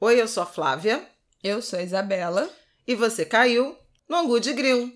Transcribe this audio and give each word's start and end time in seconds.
Oi, 0.00 0.20
eu 0.20 0.28
sou 0.28 0.44
a 0.44 0.46
Flávia. 0.46 1.04
Eu 1.42 1.60
sou 1.60 1.76
a 1.76 1.82
Isabela. 1.82 2.48
E 2.86 2.94
você 2.94 3.24
caiu 3.24 3.76
no 4.08 4.14
Angu 4.14 4.38
de 4.38 4.52
Grill. 4.52 4.92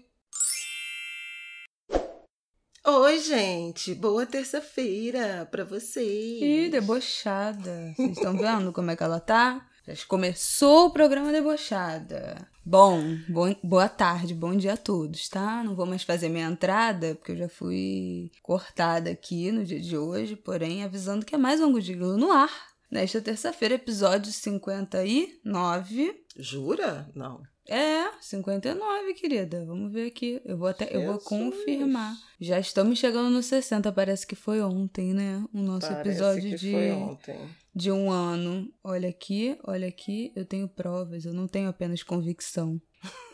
Oi, 2.87 3.19
gente. 3.19 3.97
Boa 3.97 4.25
terça-feira 4.25 5.49
pra 5.51 5.65
vocês. 5.65 6.41
Ih, 6.41 6.69
debochada. 6.71 7.93
Vocês 7.97 8.17
estão 8.17 8.39
vendo 8.39 8.73
como 8.73 8.93
é 8.93 8.97
que 8.97 9.03
ela 9.03 9.19
tá? 9.19 9.69
Já 9.89 9.95
começou 10.07 10.87
o 10.87 10.93
programa 10.93 11.33
debochada. 11.33 12.49
Bom, 12.65 13.03
bom, 13.29 13.53
boa 13.61 13.89
tarde, 13.89 14.33
bom 14.33 14.55
dia 14.55 14.75
a 14.75 14.77
todos, 14.77 15.29
tá? 15.29 15.65
Não 15.65 15.75
vou 15.75 15.85
mais 15.85 16.05
fazer 16.05 16.29
minha 16.29 16.47
entrada, 16.47 17.17
porque 17.17 17.33
eu 17.33 17.37
já 17.39 17.49
fui 17.49 18.31
cortada 18.41 19.11
aqui 19.11 19.51
no 19.51 19.65
dia 19.65 19.81
de 19.81 19.99
hoje, 19.99 20.37
porém 20.37 20.85
avisando 20.85 21.27
que 21.27 21.35
é 21.35 21.39
mais 21.39 21.61
um 21.61 21.65
Angu 21.65 21.81
de 21.81 21.93
Grilo 21.93 22.17
no 22.17 22.31
ar 22.31 22.72
nesta 22.93 23.21
terça-feira, 23.23 23.77
episódio 23.77 24.31
59. 24.31 26.15
Jura? 26.37 27.09
Não. 27.15 27.41
É, 27.67 28.11
59, 28.21 29.15
querida. 29.15 29.65
Vamos 29.65 29.91
ver 29.91 30.09
aqui. 30.09 30.43
Eu 30.45 30.59
vou 30.59 30.69
até 30.69 30.85
Jesus. 30.85 31.03
eu 31.03 31.11
vou 31.11 31.19
confirmar. 31.21 32.15
Já 32.39 32.61
estamos 32.61 32.99
chegando 32.99 33.31
no 33.31 33.43
60, 33.43 33.91
parece 33.93 34.27
que 34.27 34.37
foi 34.37 34.61
ontem, 34.61 35.15
né? 35.15 35.43
O 35.55 35.63
nosso 35.63 35.89
parece 35.89 36.11
episódio 36.11 36.59
de 36.59 36.71
foi 36.71 36.93
ontem. 36.93 37.49
de 37.75 37.91
um 37.91 38.11
ano. 38.11 38.71
Olha 38.85 39.09
aqui, 39.09 39.57
olha 39.65 39.89
aqui, 39.89 40.31
eu 40.37 40.45
tenho 40.45 40.69
provas, 40.69 41.25
eu 41.25 41.33
não 41.33 41.49
tenho 41.49 41.71
apenas 41.71 42.03
convicção. 42.03 42.79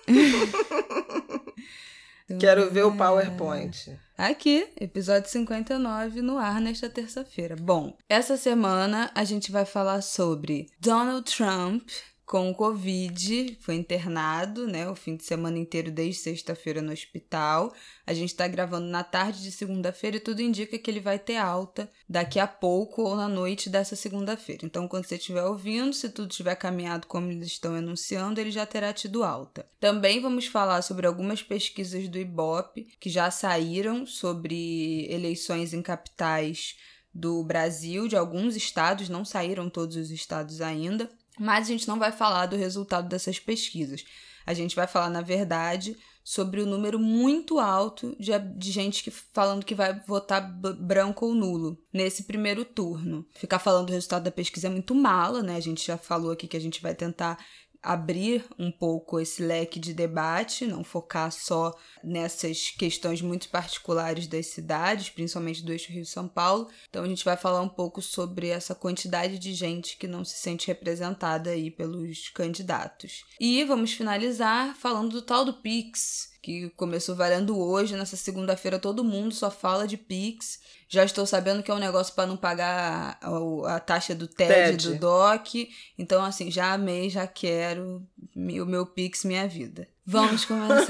Quero 2.39 2.71
ver 2.71 2.85
o 2.85 2.97
PowerPoint. 2.97 3.99
Aqui, 4.19 4.69
episódio 4.81 5.31
59 5.31 6.23
no 6.23 6.39
ar 6.39 6.61
nesta 6.61 6.91
terça-feira. 6.91 7.55
Bom, 7.55 7.97
essa 8.09 8.37
semana 8.37 9.13
a 9.15 9.23
gente 9.23 9.53
vai 9.53 9.65
falar 9.65 10.03
sobre 10.03 10.67
Donald 10.81 11.23
Trump 11.33 11.89
com 12.29 12.51
o 12.51 12.55
Covid, 12.55 13.57
foi 13.59 13.75
internado, 13.75 14.67
né, 14.67 14.87
o 14.87 14.95
fim 14.95 15.17
de 15.17 15.25
semana 15.25 15.57
inteiro 15.57 15.91
desde 15.91 16.21
sexta-feira 16.21 16.83
no 16.83 16.93
hospital. 16.93 17.73
A 18.07 18.13
gente 18.13 18.29
está 18.29 18.47
gravando 18.47 18.87
na 18.87 19.03
tarde 19.03 19.43
de 19.43 19.51
segunda-feira 19.51 20.19
e 20.19 20.21
tudo 20.21 20.43
indica 20.43 20.79
que 20.79 20.91
ele 20.91 21.01
vai 21.01 21.19
ter 21.19 21.39
alta 21.39 21.91
daqui 22.07 22.39
a 22.39 22.47
pouco 22.47 23.01
ou 23.01 23.17
na 23.17 23.29
noite 23.29 23.71
dessa 23.71 23.97
segunda-feira. 23.97 24.67
Então, 24.67 24.87
quando 24.87 25.07
você 25.07 25.17
estiver 25.17 25.43
ouvindo, 25.43 25.95
se 25.95 26.11
tudo 26.11 26.29
tiver 26.29 26.55
caminhado 26.55 27.07
como 27.07 27.31
eles 27.31 27.49
estão 27.49 27.75
anunciando, 27.75 28.39
ele 28.39 28.51
já 28.51 28.67
terá 28.67 28.93
tido 28.93 29.25
alta. 29.25 29.67
Também 29.81 30.21
vamos 30.21 30.47
falar 30.47 30.83
sobre 30.83 31.07
algumas 31.07 31.43
pesquisas 31.43 32.09
do 32.09 32.19
Ibope 32.19 32.89
que 33.01 33.09
já 33.09 33.31
saíram 33.31 34.05
sobre 34.05 35.07
eleições 35.11 35.73
em 35.73 35.81
capitais 35.81 36.77
do 37.15 37.43
Brasil, 37.43 38.07
de 38.07 38.17
alguns 38.17 38.55
estados, 38.55 39.09
não 39.09 39.25
saíram 39.25 39.71
todos 39.71 39.97
os 39.97 40.11
estados 40.11 40.61
ainda. 40.61 41.11
Mas 41.39 41.67
a 41.67 41.71
gente 41.71 41.89
não 41.89 41.99
vai 41.99 42.13
falar 42.13 42.47
do 42.47 42.57
resultado 42.57 43.09
dessas 43.09 43.39
pesquisas. 43.39 44.05
A 44.47 44.55
gente 44.55 44.75
vai 44.75 44.87
falar, 44.87 45.11
na 45.11 45.21
verdade, 45.21 45.97
sobre 46.25 46.61
o 46.61 46.67
número 46.67 46.99
muito 46.99 47.59
alto 47.59 48.15
de, 48.21 48.39
de 48.39 48.71
gente 48.71 49.03
que, 49.03 49.11
falando 49.11 49.65
que 49.65 49.75
vai 49.75 49.99
votar 50.07 50.41
branco 50.51 51.25
ou 51.25 51.35
nulo 51.35 51.79
nesse 51.93 52.25
primeiro 52.25 52.65
turno. 52.65 53.27
Ficar 53.35 53.59
falando 53.59 53.87
do 53.87 53.93
resultado 53.93 54.25
da 54.25 54.31
pesquisa 54.31 54.67
é 54.67 54.71
muito 54.71 54.95
mala, 54.95 55.43
né? 55.43 55.57
A 55.57 55.61
gente 55.61 55.87
já 55.87 55.97
falou 55.97 56.31
aqui 56.31 56.47
que 56.47 56.57
a 56.57 56.61
gente 56.61 56.83
vai 56.83 56.95
tentar 56.95 57.39
abrir 57.83 58.45
um 58.59 58.71
pouco 58.71 59.21
esse 59.21 59.43
leque 59.43 59.79
de 59.79 59.95
debate, 59.95 60.67
não 60.67 60.83
focar 60.83 61.31
só 61.31 61.73
nessas 62.03 62.71
questões 62.71 63.23
muito 63.23 63.49
particulares 63.49 64.27
das 64.27 64.47
cidades, 64.47 65.11
principalmente 65.11 65.65
do 65.65 65.73
eixo 65.73 65.93
Rio-São 65.93 66.29
Paulo. 66.29 66.69
Então 66.89 67.05
a 67.05 67.09
gente 67.09 67.25
vai 67.25 67.37
falar 67.37 67.61
um 67.61 67.69
pouco 67.69 68.03
sobre 68.03 68.49
essa 68.49 68.75
quantidade 68.75 69.39
de 69.39 69.55
gente 69.55 69.97
que 69.97 70.09
não 70.09 70.25
se 70.25 70.37
sente 70.37 70.67
representada 70.67 71.51
aí 71.51 71.71
pelos 71.71 72.29
candidatos. 72.31 73.25
E 73.41 73.65
vamos 73.65 73.93
finalizar 73.93 74.75
falando 74.77 75.13
do 75.13 75.23
tal 75.23 75.45
do 75.45 75.55
Pix, 75.55 76.38
que 76.49 76.71
começou 76.71 77.15
valendo 77.15 77.59
hoje, 77.59 77.95
nessa 77.95 78.17
segunda-feira 78.17 78.79
todo 78.79 79.05
mundo 79.05 79.35
só 79.35 79.51
fala 79.51 79.87
de 79.87 79.99
Pix. 79.99 80.61
Já 80.89 81.05
estou 81.05 81.27
sabendo 81.27 81.63
que 81.63 81.71
é 81.71 81.75
um 81.75 81.79
negócio 81.79 82.15
para 82.15 82.27
não 82.27 82.39
pagar 82.39 83.19
a, 83.21 83.75
a, 83.77 83.81
taxa 83.81 84.15
do 84.15 84.27
TED, 84.27 84.49
TED, 84.49 84.89
do 84.89 84.95
DOC. 84.95 85.69
Então, 85.99 86.25
assim, 86.25 86.51
já 86.51 86.73
amei, 86.73 87.11
já 87.11 87.27
quero 87.27 88.03
o 88.35 88.67
meu 88.67 88.87
Pix, 88.87 89.25
minha 89.25 89.47
vida. 89.47 89.87
Vamos 90.07 90.47
começar, 90.47 90.87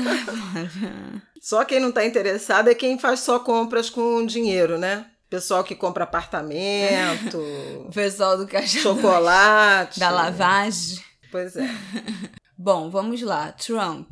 Só 1.43 1.65
quem 1.65 1.81
não 1.81 1.88
está 1.88 2.06
interessado 2.06 2.69
é 2.69 2.75
quem 2.75 2.97
faz 2.97 3.21
só 3.21 3.41
compras 3.41 3.91
com 3.91 4.25
dinheiro, 4.25 4.78
né? 4.78 5.11
Pessoal 5.28 5.65
que 5.65 5.75
compra 5.75 6.05
apartamento. 6.05 7.38
Pessoal 7.93 8.38
do 8.38 8.47
caixa. 8.47 8.78
Chocolate. 8.78 9.99
Da 9.99 10.11
lavagem. 10.11 11.03
Pois 11.32 11.56
é. 11.56 11.69
Bom, 12.56 12.91
vamos 12.91 13.21
lá. 13.22 13.50
Trump. 13.53 14.09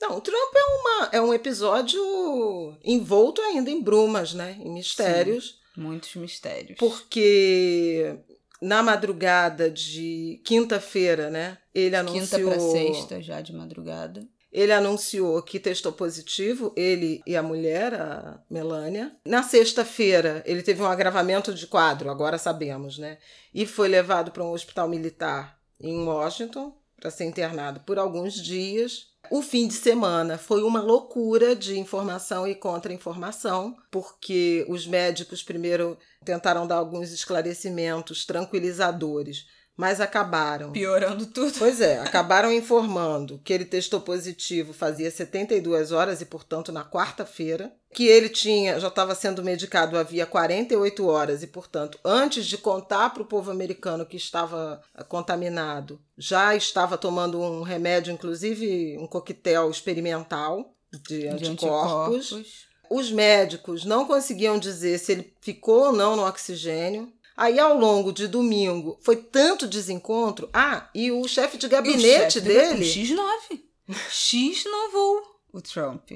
Não, 0.00 0.16
o 0.16 0.20
Trump 0.20 0.54
é, 0.54 0.80
uma, 0.80 1.08
é 1.12 1.20
um 1.20 1.34
episódio 1.34 2.00
envolto 2.84 3.40
ainda 3.42 3.70
em 3.70 3.82
brumas, 3.82 4.32
né? 4.32 4.56
Em 4.60 4.72
mistérios. 4.72 5.58
Sim, 5.74 5.80
muitos 5.80 6.14
mistérios. 6.14 6.78
Porque 6.78 8.16
na 8.60 8.82
madrugada 8.82 9.70
de 9.70 10.40
quinta-feira, 10.44 11.30
né? 11.30 11.58
Ele 11.74 11.96
anunciou. 11.96 12.20
Quinta 12.22 12.38
para 12.38 12.60
sexta, 12.60 13.22
já 13.22 13.40
de 13.40 13.52
madrugada. 13.52 14.26
Ele 14.50 14.72
anunciou 14.72 15.42
que 15.42 15.60
testou 15.60 15.92
positivo, 15.92 16.72
ele 16.74 17.20
e 17.26 17.36
a 17.36 17.42
mulher, 17.42 17.94
a 17.94 18.40
Melania. 18.48 19.12
Na 19.24 19.42
sexta-feira, 19.42 20.42
ele 20.46 20.62
teve 20.62 20.80
um 20.80 20.86
agravamento 20.86 21.52
de 21.52 21.66
quadro, 21.66 22.10
agora 22.10 22.38
sabemos, 22.38 22.98
né? 22.98 23.18
E 23.52 23.66
foi 23.66 23.88
levado 23.88 24.30
para 24.30 24.42
um 24.42 24.52
hospital 24.52 24.88
militar 24.88 25.58
em 25.78 26.02
Washington 26.02 26.74
para 26.98 27.10
ser 27.10 27.24
internado 27.24 27.80
por 27.80 27.98
alguns 27.98 28.34
dias. 28.34 29.08
O 29.30 29.42
fim 29.42 29.68
de 29.68 29.74
semana 29.74 30.38
foi 30.38 30.62
uma 30.62 30.80
loucura 30.80 31.54
de 31.54 31.78
informação 31.78 32.46
e 32.46 32.54
contra-informação, 32.54 33.76
porque 33.90 34.64
os 34.68 34.86
médicos 34.86 35.42
primeiro 35.42 35.98
tentaram 36.24 36.66
dar 36.66 36.76
alguns 36.76 37.12
esclarecimentos 37.12 38.24
tranquilizadores 38.24 39.46
mas 39.78 40.00
acabaram. 40.00 40.72
Piorando 40.72 41.24
tudo. 41.24 41.52
Pois 41.56 41.80
é, 41.80 42.00
acabaram 42.00 42.52
informando 42.52 43.40
que 43.44 43.52
ele 43.52 43.64
testou 43.64 44.00
positivo 44.00 44.72
fazia 44.72 45.08
72 45.08 45.92
horas 45.92 46.20
e, 46.20 46.26
portanto, 46.26 46.72
na 46.72 46.84
quarta-feira. 46.84 47.72
Que 47.94 48.08
ele 48.08 48.28
tinha, 48.28 48.78
já 48.80 48.88
estava 48.88 49.14
sendo 49.14 49.42
medicado 49.42 49.96
havia 49.96 50.26
48 50.26 51.06
horas 51.06 51.44
e, 51.44 51.46
portanto, 51.46 51.96
antes 52.04 52.44
de 52.46 52.58
contar 52.58 53.10
para 53.10 53.22
o 53.22 53.26
povo 53.26 53.52
americano 53.52 54.04
que 54.04 54.16
estava 54.16 54.82
contaminado, 55.08 56.00
já 56.16 56.56
estava 56.56 56.98
tomando 56.98 57.40
um 57.40 57.62
remédio, 57.62 58.12
inclusive 58.12 58.98
um 58.98 59.06
coquetel 59.06 59.70
experimental 59.70 60.74
de 61.08 61.28
anticorpos. 61.28 62.26
De 62.26 62.34
anticorpos. 62.34 62.68
Os 62.90 63.12
médicos 63.12 63.84
não 63.84 64.06
conseguiam 64.06 64.58
dizer 64.58 64.98
se 64.98 65.12
ele 65.12 65.32
ficou 65.40 65.86
ou 65.86 65.92
não 65.92 66.16
no 66.16 66.26
oxigênio. 66.26 67.12
Aí, 67.38 67.56
ao 67.60 67.78
longo 67.78 68.12
de 68.12 68.26
domingo, 68.26 68.98
foi 69.00 69.14
tanto 69.14 69.68
desencontro. 69.68 70.50
Ah, 70.52 70.90
e 70.92 71.12
o 71.12 71.28
chefe 71.28 71.56
de 71.56 71.68
gabinete 71.68 72.40
dele. 72.40 72.84
X9. 72.84 73.60
X 74.10 74.64
novou 74.64 75.22
o 75.52 75.60
Trump. 75.62 76.10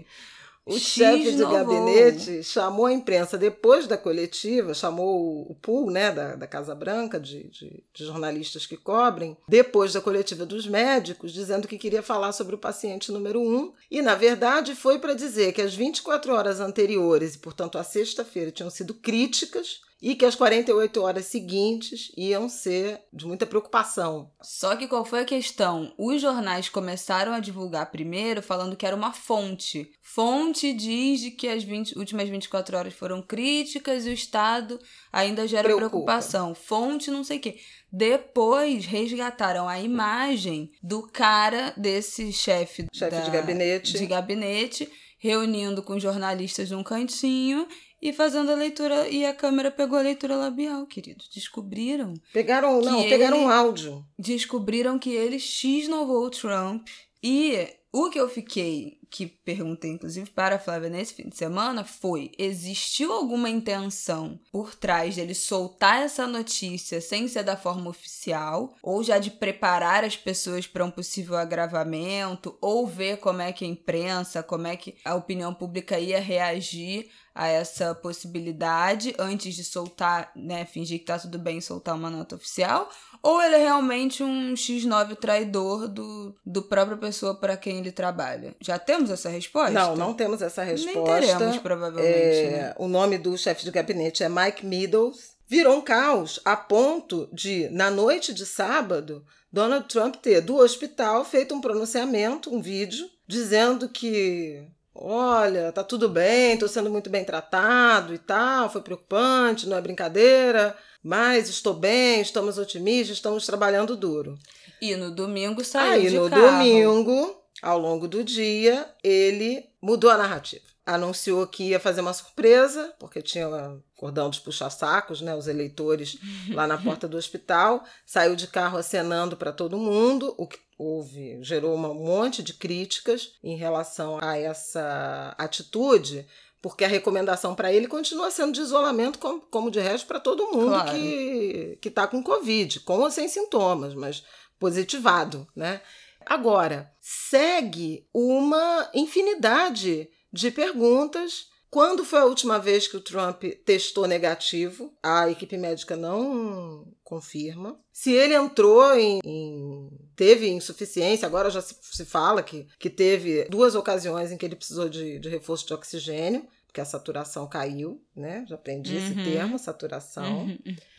O 0.66 0.72
X 0.72 0.82
chefe 0.82 1.36
de 1.36 1.44
gabinete 1.44 2.42
chamou 2.42 2.86
a 2.86 2.92
imprensa 2.92 3.38
depois 3.38 3.86
da 3.86 3.96
coletiva, 3.96 4.74
chamou 4.74 5.48
o 5.48 5.54
pool 5.54 5.92
né, 5.92 6.10
da, 6.10 6.34
da 6.34 6.46
Casa 6.48 6.74
Branca, 6.74 7.20
de, 7.20 7.44
de, 7.50 7.84
de, 7.94 8.04
jornalistas 8.04 8.66
que 8.66 8.76
cobrem, 8.76 9.36
depois 9.46 9.92
da 9.92 10.00
coletiva 10.00 10.44
dos 10.44 10.66
médicos, 10.66 11.32
dizendo 11.32 11.68
que 11.68 11.78
queria 11.78 12.02
falar 12.02 12.32
sobre 12.32 12.56
o 12.56 12.58
paciente 12.58 13.12
número 13.12 13.40
um. 13.40 13.72
E, 13.88 14.02
na 14.02 14.16
verdade, 14.16 14.74
foi 14.74 14.98
para 14.98 15.14
dizer 15.14 15.52
que 15.52 15.62
as 15.62 15.72
24 15.72 16.34
horas 16.34 16.58
anteriores, 16.58 17.36
e 17.36 17.38
portanto 17.38 17.78
a 17.78 17.84
sexta-feira, 17.84 18.50
tinham 18.50 18.70
sido 18.70 18.92
críticas 18.92 19.82
e 20.02 20.16
que 20.16 20.24
as 20.24 20.34
48 20.34 21.00
horas 21.00 21.26
seguintes 21.26 22.10
iam 22.16 22.48
ser 22.48 23.00
de 23.12 23.24
muita 23.24 23.46
preocupação. 23.46 24.32
Só 24.42 24.74
que 24.74 24.88
qual 24.88 25.04
foi 25.04 25.20
a 25.20 25.24
questão? 25.24 25.94
Os 25.96 26.20
jornais 26.20 26.68
começaram 26.68 27.32
a 27.32 27.38
divulgar 27.38 27.92
primeiro 27.92 28.42
falando 28.42 28.74
que 28.74 28.84
era 28.84 28.96
uma 28.96 29.12
fonte. 29.12 29.92
Fonte 30.02 30.72
diz 30.72 31.32
que 31.36 31.46
as 31.46 31.62
20, 31.62 31.96
últimas 31.96 32.28
24 32.28 32.76
horas 32.76 32.92
foram 32.92 33.22
críticas 33.22 34.04
e 34.04 34.10
o 34.10 34.12
Estado 34.12 34.80
ainda 35.12 35.46
gera 35.46 35.62
Preocupa. 35.62 35.90
preocupação. 35.90 36.52
Fonte 36.52 37.08
não 37.08 37.22
sei 37.22 37.38
o 37.38 37.40
quê. 37.40 37.58
Depois 37.92 38.84
resgataram 38.84 39.68
a 39.68 39.78
imagem 39.78 40.72
do 40.82 41.06
cara 41.06 41.72
desse 41.76 42.32
chefe, 42.32 42.86
chefe 42.92 43.16
da, 43.16 43.20
de 43.20 43.30
gabinete. 43.30 43.92
De 43.92 44.06
gabinete 44.06 44.90
reunindo 45.22 45.84
com 45.84 46.00
jornalistas 46.00 46.72
num 46.72 46.82
cantinho 46.82 47.68
e 48.02 48.12
fazendo 48.12 48.50
a 48.50 48.56
leitura. 48.56 49.08
E 49.08 49.24
a 49.24 49.32
câmera 49.32 49.70
pegou 49.70 49.96
a 49.96 50.02
leitura 50.02 50.34
labial, 50.34 50.84
querido. 50.86 51.24
Descobriram. 51.32 52.14
Pegaram, 52.32 52.80
não, 52.80 53.02
pegaram 53.04 53.44
um 53.44 53.48
áudio. 53.48 54.04
Descobriram 54.18 54.98
que 54.98 55.10
ele 55.10 55.38
x 55.38 55.86
novou 55.86 56.26
o 56.26 56.30
Trump. 56.30 56.88
E 57.22 57.68
O 57.92 58.10
que 58.10 58.18
eu 58.18 58.28
fiquei, 58.28 58.98
que 59.12 59.26
perguntei 59.26 59.90
inclusive 59.90 60.30
para 60.30 60.56
a 60.56 60.58
Flávia 60.58 60.88
nesse 60.88 61.12
fim 61.12 61.28
de 61.28 61.36
semana, 61.36 61.84
foi: 61.84 62.32
existiu 62.38 63.12
alguma 63.12 63.50
intenção 63.50 64.40
por 64.50 64.74
trás 64.74 65.14
dele 65.16 65.34
soltar 65.34 66.02
essa 66.02 66.26
notícia 66.26 66.98
sem 66.98 67.28
ser 67.28 67.44
da 67.44 67.56
forma 67.56 67.90
oficial, 67.90 68.74
ou 68.82 69.04
já 69.04 69.18
de 69.18 69.30
preparar 69.30 70.02
as 70.02 70.16
pessoas 70.16 70.66
para 70.66 70.84
um 70.84 70.90
possível 70.90 71.36
agravamento, 71.36 72.56
ou 72.58 72.86
ver 72.86 73.18
como 73.18 73.42
é 73.42 73.52
que 73.52 73.66
a 73.66 73.68
imprensa, 73.68 74.42
como 74.42 74.66
é 74.66 74.76
que 74.76 74.96
a 75.04 75.14
opinião 75.14 75.52
pública 75.52 76.00
ia 76.00 76.18
reagir 76.18 77.10
a 77.34 77.48
essa 77.48 77.94
possibilidade 77.94 79.14
antes 79.18 79.54
de 79.54 79.64
soltar, 79.64 80.30
né, 80.36 80.64
fingir 80.64 80.98
que 80.98 81.06
tá 81.06 81.18
tudo 81.18 81.38
bem 81.38 81.60
soltar 81.60 81.94
uma 81.94 82.10
nota 82.10 82.36
oficial, 82.36 82.90
ou 83.22 83.40
ele 83.40 83.54
é 83.54 83.58
realmente 83.58 84.22
um 84.22 84.54
X9 84.54 85.16
traidor 85.16 85.88
do, 85.88 86.36
do 86.44 86.62
própria 86.62 86.96
pessoa 86.96 87.34
para 87.34 87.56
quem 87.56 87.78
ele 87.78 87.92
trabalha? 87.92 88.54
Já 88.60 88.78
temos 88.78 89.01
essa 89.10 89.28
resposta? 89.28 89.70
Não, 89.70 89.96
não 89.96 90.14
temos 90.14 90.42
essa 90.42 90.62
resposta. 90.62 91.20
Nem 91.20 91.36
teremos, 91.36 91.58
provavelmente. 91.58 92.08
É, 92.10 92.50
né? 92.50 92.74
O 92.78 92.88
nome 92.88 93.18
do 93.18 93.36
chefe 93.36 93.64
de 93.64 93.70
gabinete 93.70 94.22
é 94.22 94.28
Mike 94.28 94.64
Meadows. 94.64 95.32
Virou 95.48 95.76
um 95.76 95.80
caos 95.80 96.40
a 96.44 96.56
ponto 96.56 97.28
de, 97.32 97.68
na 97.70 97.90
noite 97.90 98.32
de 98.32 98.46
sábado, 98.46 99.24
Donald 99.52 99.86
Trump 99.86 100.16
ter 100.16 100.40
do 100.40 100.56
hospital 100.56 101.24
feito 101.24 101.54
um 101.54 101.60
pronunciamento, 101.60 102.54
um 102.54 102.62
vídeo, 102.62 103.06
dizendo 103.26 103.88
que 103.88 104.66
olha, 104.94 105.72
tá 105.72 105.82
tudo 105.82 106.08
bem, 106.08 106.56
tô 106.56 106.68
sendo 106.68 106.90
muito 106.90 107.10
bem 107.10 107.24
tratado 107.24 108.14
e 108.14 108.18
tal, 108.18 108.70
foi 108.70 108.82
preocupante, 108.82 109.68
não 109.68 109.76
é 109.76 109.80
brincadeira, 109.80 110.76
mas 111.02 111.48
estou 111.48 111.74
bem, 111.74 112.20
estamos 112.20 112.58
otimistas, 112.58 113.16
estamos 113.16 113.46
trabalhando 113.46 113.96
duro. 113.96 114.38
E 114.80 114.94
no 114.96 115.10
domingo 115.10 115.64
saiu 115.64 115.92
Aí 115.92 116.10
de 116.10 116.18
no 116.18 116.28
carro. 116.28 116.42
domingo, 116.42 117.41
ao 117.62 117.78
longo 117.78 118.08
do 118.08 118.24
dia, 118.24 118.92
ele 119.02 119.64
mudou 119.80 120.10
a 120.10 120.18
narrativa. 120.18 120.64
Anunciou 120.84 121.46
que 121.46 121.68
ia 121.68 121.78
fazer 121.78 122.00
uma 122.00 122.12
surpresa, 122.12 122.92
porque 122.98 123.22
tinha 123.22 123.48
um 123.48 123.80
cordão 123.94 124.28
de 124.28 124.40
puxa-sacos, 124.40 125.20
né? 125.20 125.32
Os 125.34 125.46
eleitores 125.46 126.18
lá 126.52 126.66
na 126.66 126.76
porta 126.76 127.06
do 127.06 127.16
hospital. 127.16 127.84
Saiu 128.04 128.34
de 128.34 128.48
carro 128.48 128.76
acenando 128.78 129.36
para 129.36 129.52
todo 129.52 129.78
mundo, 129.78 130.34
o 130.36 130.44
que 130.46 130.58
houve, 130.76 131.38
gerou 131.42 131.76
um 131.76 131.94
monte 131.94 132.42
de 132.42 132.54
críticas 132.54 133.34
em 133.44 133.56
relação 133.56 134.18
a 134.20 134.36
essa 134.36 135.32
atitude, 135.38 136.26
porque 136.60 136.84
a 136.84 136.88
recomendação 136.88 137.54
para 137.54 137.72
ele 137.72 137.86
continua 137.86 138.32
sendo 138.32 138.52
de 138.52 138.60
isolamento, 138.60 139.20
como, 139.20 139.40
como 139.42 139.70
de 139.70 139.78
resto 139.78 140.08
para 140.08 140.18
todo 140.18 140.50
mundo 140.50 140.70
Claro. 140.70 140.90
que 140.90 141.78
que 141.80 141.88
está 141.88 142.08
com 142.08 142.20
Covid, 142.22 142.80
com 142.80 142.98
ou 142.98 143.10
sem 143.12 143.28
sintomas, 143.28 143.94
mas 143.94 144.24
positivado, 144.58 145.46
né? 145.54 145.80
Agora, 146.26 146.92
segue 147.00 148.06
uma 148.14 148.90
infinidade 148.94 150.08
de 150.32 150.50
perguntas. 150.50 151.50
Quando 151.70 152.04
foi 152.04 152.18
a 152.20 152.26
última 152.26 152.58
vez 152.58 152.86
que 152.86 152.96
o 152.98 153.00
Trump 153.00 153.42
testou 153.64 154.06
negativo? 154.06 154.92
A 155.02 155.30
equipe 155.30 155.56
médica 155.56 155.96
não 155.96 156.86
confirma. 157.02 157.80
Se 157.90 158.12
ele 158.12 158.34
entrou 158.34 158.94
em. 158.94 159.20
em- 159.24 159.88
teve 160.14 160.50
insuficiência, 160.50 161.26
agora 161.26 161.48
já 161.50 161.62
se, 161.62 161.74
se 161.80 162.04
fala 162.04 162.42
que, 162.42 162.66
que 162.78 162.90
teve 162.90 163.44
duas 163.46 163.74
ocasiões 163.74 164.30
em 164.30 164.36
que 164.36 164.44
ele 164.44 164.56
precisou 164.56 164.88
de, 164.88 165.18
de 165.18 165.28
reforço 165.30 165.66
de 165.66 165.72
oxigênio, 165.72 166.46
porque 166.66 166.80
a 166.80 166.84
saturação 166.84 167.48
caiu, 167.48 168.02
né? 168.14 168.44
Já 168.48 168.54
aprendi 168.56 168.94
esse 168.96 169.12
Uhum. 169.14 169.24
termo, 169.24 169.58
saturação. 169.58 170.44
Uhum. 170.44 170.58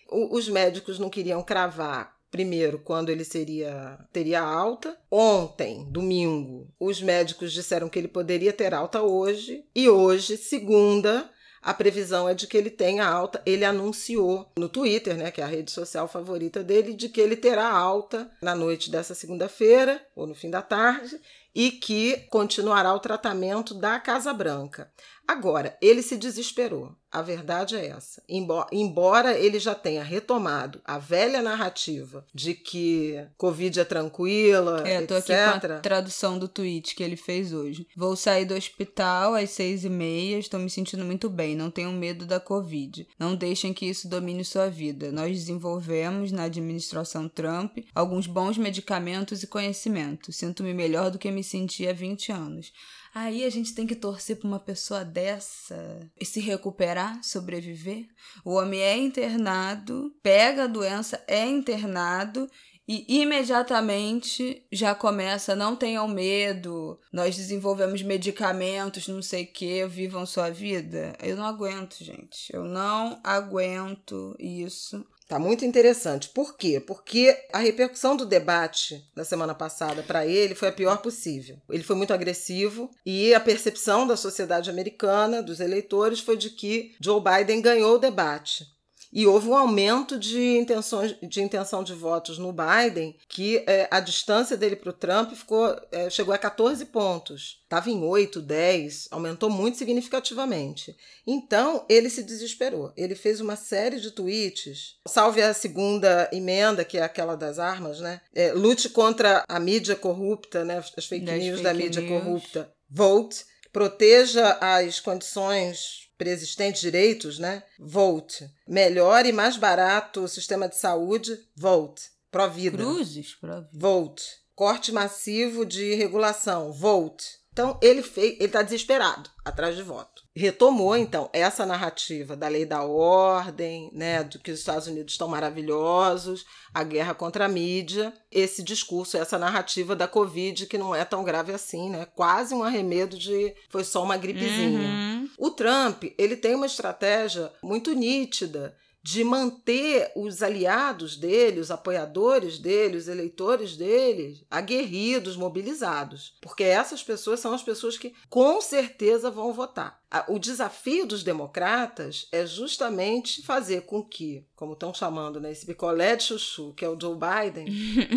O- 0.09 0.35
os 0.37 0.49
médicos 0.49 0.97
não 0.97 1.09
queriam 1.09 1.43
cravar 1.43 2.15
primeiro 2.33 2.79
quando 2.79 3.09
ele 3.09 3.23
seria 3.23 3.99
teria 4.11 4.41
alta. 4.41 4.97
Ontem, 5.09 5.85
domingo, 5.87 6.67
os 6.79 6.99
médicos 6.99 7.53
disseram 7.53 7.87
que 7.87 7.99
ele 7.99 8.07
poderia 8.07 8.51
ter 8.51 8.73
alta 8.73 9.03
hoje 9.03 9.63
e 9.75 9.87
hoje, 9.87 10.35
segunda, 10.35 11.29
a 11.61 11.75
previsão 11.75 12.27
é 12.27 12.33
de 12.33 12.47
que 12.47 12.57
ele 12.57 12.71
tenha 12.71 13.05
alta. 13.05 13.39
Ele 13.45 13.63
anunciou 13.63 14.51
no 14.57 14.67
Twitter, 14.67 15.15
né, 15.15 15.29
que 15.29 15.41
é 15.41 15.43
a 15.43 15.47
rede 15.47 15.69
social 15.69 16.07
favorita 16.07 16.63
dele, 16.63 16.95
de 16.95 17.07
que 17.07 17.21
ele 17.21 17.35
terá 17.35 17.69
alta 17.69 18.29
na 18.41 18.55
noite 18.55 18.89
dessa 18.89 19.13
segunda-feira 19.13 20.03
ou 20.15 20.25
no 20.25 20.33
fim 20.33 20.49
da 20.49 20.63
tarde 20.63 21.21
e 21.55 21.71
que 21.71 22.17
continuará 22.29 22.93
o 22.93 22.99
tratamento 22.99 23.73
da 23.73 23.99
Casa 23.99 24.33
Branca. 24.33 24.91
Agora, 25.25 25.77
ele 25.81 26.01
se 26.01 26.17
desesperou. 26.17 26.93
A 27.09 27.21
verdade 27.21 27.75
é 27.77 27.87
essa. 27.87 28.21
Embo- 28.27 28.65
Embora 28.71 29.37
ele 29.37 29.57
já 29.59 29.73
tenha 29.75 30.03
retomado 30.03 30.81
a 30.83 30.97
velha 30.97 31.41
narrativa 31.41 32.25
de 32.33 32.53
que 32.55 33.23
Covid 33.37 33.79
é 33.79 33.85
tranquila, 33.85 34.81
É, 34.85 35.01
tô 35.05 35.15
etc. 35.15 35.29
aqui 35.29 35.67
com 35.67 35.73
a 35.73 35.79
tradução 35.79 36.39
do 36.39 36.47
tweet 36.47 36.95
que 36.95 37.03
ele 37.03 37.15
fez 37.15 37.53
hoje. 37.53 37.87
Vou 37.95 38.15
sair 38.17 38.45
do 38.45 38.55
hospital 38.55 39.35
às 39.35 39.51
seis 39.51 39.85
e 39.85 39.89
meia, 39.89 40.37
estou 40.39 40.59
me 40.59 40.69
sentindo 40.69 41.05
muito 41.05 41.29
bem, 41.29 41.55
não 41.55 41.69
tenho 41.69 41.91
medo 41.91 42.25
da 42.25 42.39
Covid. 42.39 43.07
Não 43.17 43.35
deixem 43.35 43.73
que 43.73 43.85
isso 43.85 44.09
domine 44.09 44.43
sua 44.43 44.67
vida. 44.69 45.11
Nós 45.11 45.31
desenvolvemos, 45.37 46.31
na 46.31 46.43
administração 46.45 47.29
Trump, 47.29 47.77
alguns 47.93 48.25
bons 48.27 48.57
medicamentos 48.57 49.41
e 49.43 49.47
conhecimento. 49.47 50.31
Sinto-me 50.33 50.73
melhor 50.73 51.11
do 51.11 51.19
que 51.19 51.31
me 51.31 51.42
sentia 51.43 51.91
há 51.91 51.93
20 51.93 52.31
anos. 52.31 52.71
Aí 53.13 53.43
a 53.43 53.49
gente 53.49 53.75
tem 53.75 53.85
que 53.85 53.95
torcer 53.95 54.37
pra 54.37 54.47
uma 54.47 54.59
pessoa 54.59 55.05
dessa 55.05 55.99
e 56.19 56.25
se 56.25 56.39
recuperar, 56.39 57.23
sobreviver. 57.23 58.07
O 58.43 58.53
homem 58.55 58.79
é 58.79 58.97
internado, 58.97 60.11
pega 60.23 60.63
a 60.63 60.67
doença, 60.67 61.23
é 61.27 61.45
internado 61.45 62.49
e 62.87 63.21
imediatamente 63.21 64.65
já 64.71 64.93
começa, 64.93 65.55
não 65.55 65.73
tenham 65.73 66.05
medo, 66.05 66.99
nós 67.13 67.37
desenvolvemos 67.37 68.01
medicamentos, 68.01 69.07
não 69.07 69.21
sei 69.21 69.45
o 69.45 69.47
que, 69.47 69.85
vivam 69.87 70.25
sua 70.25 70.49
vida. 70.49 71.15
Eu 71.21 71.37
não 71.37 71.45
aguento, 71.45 72.03
gente. 72.03 72.53
Eu 72.53 72.65
não 72.65 73.21
aguento 73.23 74.35
isso. 74.37 75.05
Tá 75.27 75.39
muito 75.39 75.65
interessante. 75.65 76.29
Por 76.29 76.57
quê? 76.57 76.79
Porque 76.79 77.35
a 77.51 77.59
repercussão 77.59 78.15
do 78.15 78.25
debate 78.25 79.03
da 79.15 79.23
semana 79.23 79.55
passada 79.55 80.03
para 80.03 80.25
ele 80.25 80.53
foi 80.53 80.67
a 80.67 80.71
pior 80.73 80.97
possível. 80.97 81.57
Ele 81.69 81.83
foi 81.83 81.95
muito 81.95 82.13
agressivo 82.13 82.91
e 83.05 83.33
a 83.33 83.39
percepção 83.39 84.05
da 84.05 84.17
sociedade 84.17 84.69
americana, 84.69 85.41
dos 85.41 85.59
eleitores, 85.59 86.19
foi 86.19 86.37
de 86.37 86.49
que 86.49 86.95
Joe 86.99 87.21
Biden 87.21 87.61
ganhou 87.61 87.95
o 87.95 87.99
debate. 87.99 88.72
E 89.13 89.27
houve 89.27 89.47
um 89.47 89.55
aumento 89.55 90.17
de, 90.17 90.57
intenções, 90.57 91.15
de 91.21 91.39
intenção 91.39 91.83
de 91.83 91.93
votos 91.93 92.39
no 92.39 92.51
Biden, 92.51 93.15
que 93.29 93.63
é, 93.67 93.87
a 93.91 93.99
distância 93.99 94.57
dele 94.57 94.75
para 94.75 94.89
o 94.89 94.93
Trump 94.93 95.33
ficou, 95.33 95.79
é, 95.91 96.09
chegou 96.09 96.33
a 96.33 96.37
14 96.37 96.83
pontos. 96.85 97.61
Estava 97.63 97.91
em 97.91 98.03
8, 98.03 98.41
10, 98.41 99.09
aumentou 99.11 99.51
muito 99.51 99.77
significativamente. 99.77 100.95
Então, 101.27 101.85
ele 101.87 102.09
se 102.09 102.23
desesperou. 102.23 102.91
Ele 102.97 103.13
fez 103.13 103.39
uma 103.39 103.55
série 103.55 103.99
de 103.99 104.09
tweets. 104.09 104.95
Salve 105.07 105.41
a 105.43 105.53
segunda 105.53 106.27
emenda, 106.33 106.83
que 106.83 106.97
é 106.97 107.03
aquela 107.03 107.35
das 107.35 107.59
armas, 107.59 107.99
né? 107.99 108.19
É, 108.33 108.51
lute 108.51 108.89
contra 108.89 109.43
a 109.47 109.59
mídia 109.59 109.95
corrupta, 109.95 110.65
né? 110.65 110.77
As 110.77 111.05
fake 111.05 111.25
Das 111.25 111.39
news 111.39 111.61
da 111.61 111.69
fake 111.71 111.83
mídia 111.83 112.01
news. 112.01 112.23
corrupta. 112.23 112.73
Vote. 112.89 113.45
Proteja 113.71 114.57
as 114.61 114.99
condições 114.99 116.02
preexistentes, 116.17 116.81
direitos, 116.81 117.39
né? 117.39 117.63
Vote. 117.79 118.49
Melhor 118.67 119.25
e 119.25 119.31
mais 119.31 119.57
barato 119.57 120.21
o 120.21 120.27
sistema 120.27 120.67
de 120.67 120.77
saúde. 120.77 121.37
Vote. 121.55 122.03
Pró-vida. 122.31 122.77
Cruzes, 122.77 123.35
pra 123.35 123.61
vida. 123.61 123.69
Vote. 123.73 124.23
Corte 124.55 124.91
massivo 124.91 125.65
de 125.65 125.95
regulação. 125.95 126.71
Vote. 126.71 127.25
Então, 127.51 127.79
ele 127.81 128.01
fez, 128.01 128.33
ele 128.33 128.45
está 128.45 128.61
desesperado 128.61 129.29
atrás 129.45 129.75
de 129.75 129.83
voto. 129.83 130.12
Retomou, 130.35 130.97
então, 130.97 131.29
essa 131.31 131.63
narrativa 131.63 132.35
da 132.35 132.47
lei 132.47 132.65
da 132.65 132.83
ordem, 132.83 133.91
né, 133.93 134.23
do 134.23 134.39
que 134.39 134.49
os 134.49 134.59
Estados 134.59 134.87
Unidos 134.87 135.13
estão 135.13 135.27
maravilhosos, 135.27 136.43
a 136.73 136.83
guerra 136.83 137.13
contra 137.13 137.45
a 137.45 137.49
mídia, 137.49 138.11
esse 138.31 138.63
discurso, 138.63 139.15
essa 139.15 139.37
narrativa 139.37 139.95
da 139.95 140.07
Covid, 140.07 140.65
que 140.65 140.77
não 140.77 140.95
é 140.95 141.05
tão 141.05 141.23
grave 141.23 141.53
assim, 141.53 141.87
né? 141.87 142.07
Quase 142.15 142.55
um 142.55 142.63
arremedo 142.63 143.15
de 143.15 143.53
foi 143.69 143.83
só 143.83 144.03
uma 144.03 144.17
gripezinha. 144.17 144.79
Uhum. 144.79 145.29
O 145.37 145.51
Trump, 145.51 146.03
ele 146.17 146.35
tem 146.35 146.55
uma 146.55 146.65
estratégia 146.65 147.51
muito 147.61 147.93
nítida 147.93 148.75
de 149.03 149.21
manter 149.21 150.13
os 150.15 150.41
aliados 150.41 151.17
dele, 151.17 151.59
os 151.59 151.69
apoiadores 151.69 152.57
dele, 152.57 152.95
os 152.95 153.09
eleitores 153.09 153.75
dele, 153.75 154.47
aguerridos, 154.49 155.35
mobilizados. 155.35 156.37
Porque 156.41 156.63
essas 156.63 157.03
pessoas 157.03 157.41
são 157.41 157.53
as 157.53 157.61
pessoas 157.61 157.97
que 157.97 158.13
com 158.29 158.61
certeza 158.61 159.29
vão 159.29 159.51
votar. 159.51 160.01
O 160.29 160.39
desafio 160.39 161.05
dos 161.05 161.21
democratas 161.21 162.27
é 162.31 162.45
justamente 162.45 163.41
fazer 163.41 163.81
com 163.81 164.01
que, 164.01 164.45
como 164.55 164.73
estão 164.73 164.93
chamando, 164.93 165.39
né, 165.41 165.51
esse 165.51 165.65
picolé 165.65 166.15
de 166.15 166.23
chuchu, 166.23 166.73
que 166.73 166.85
é 166.85 166.89
o 166.89 166.97
Joe 166.99 167.17
Biden, 167.17 167.65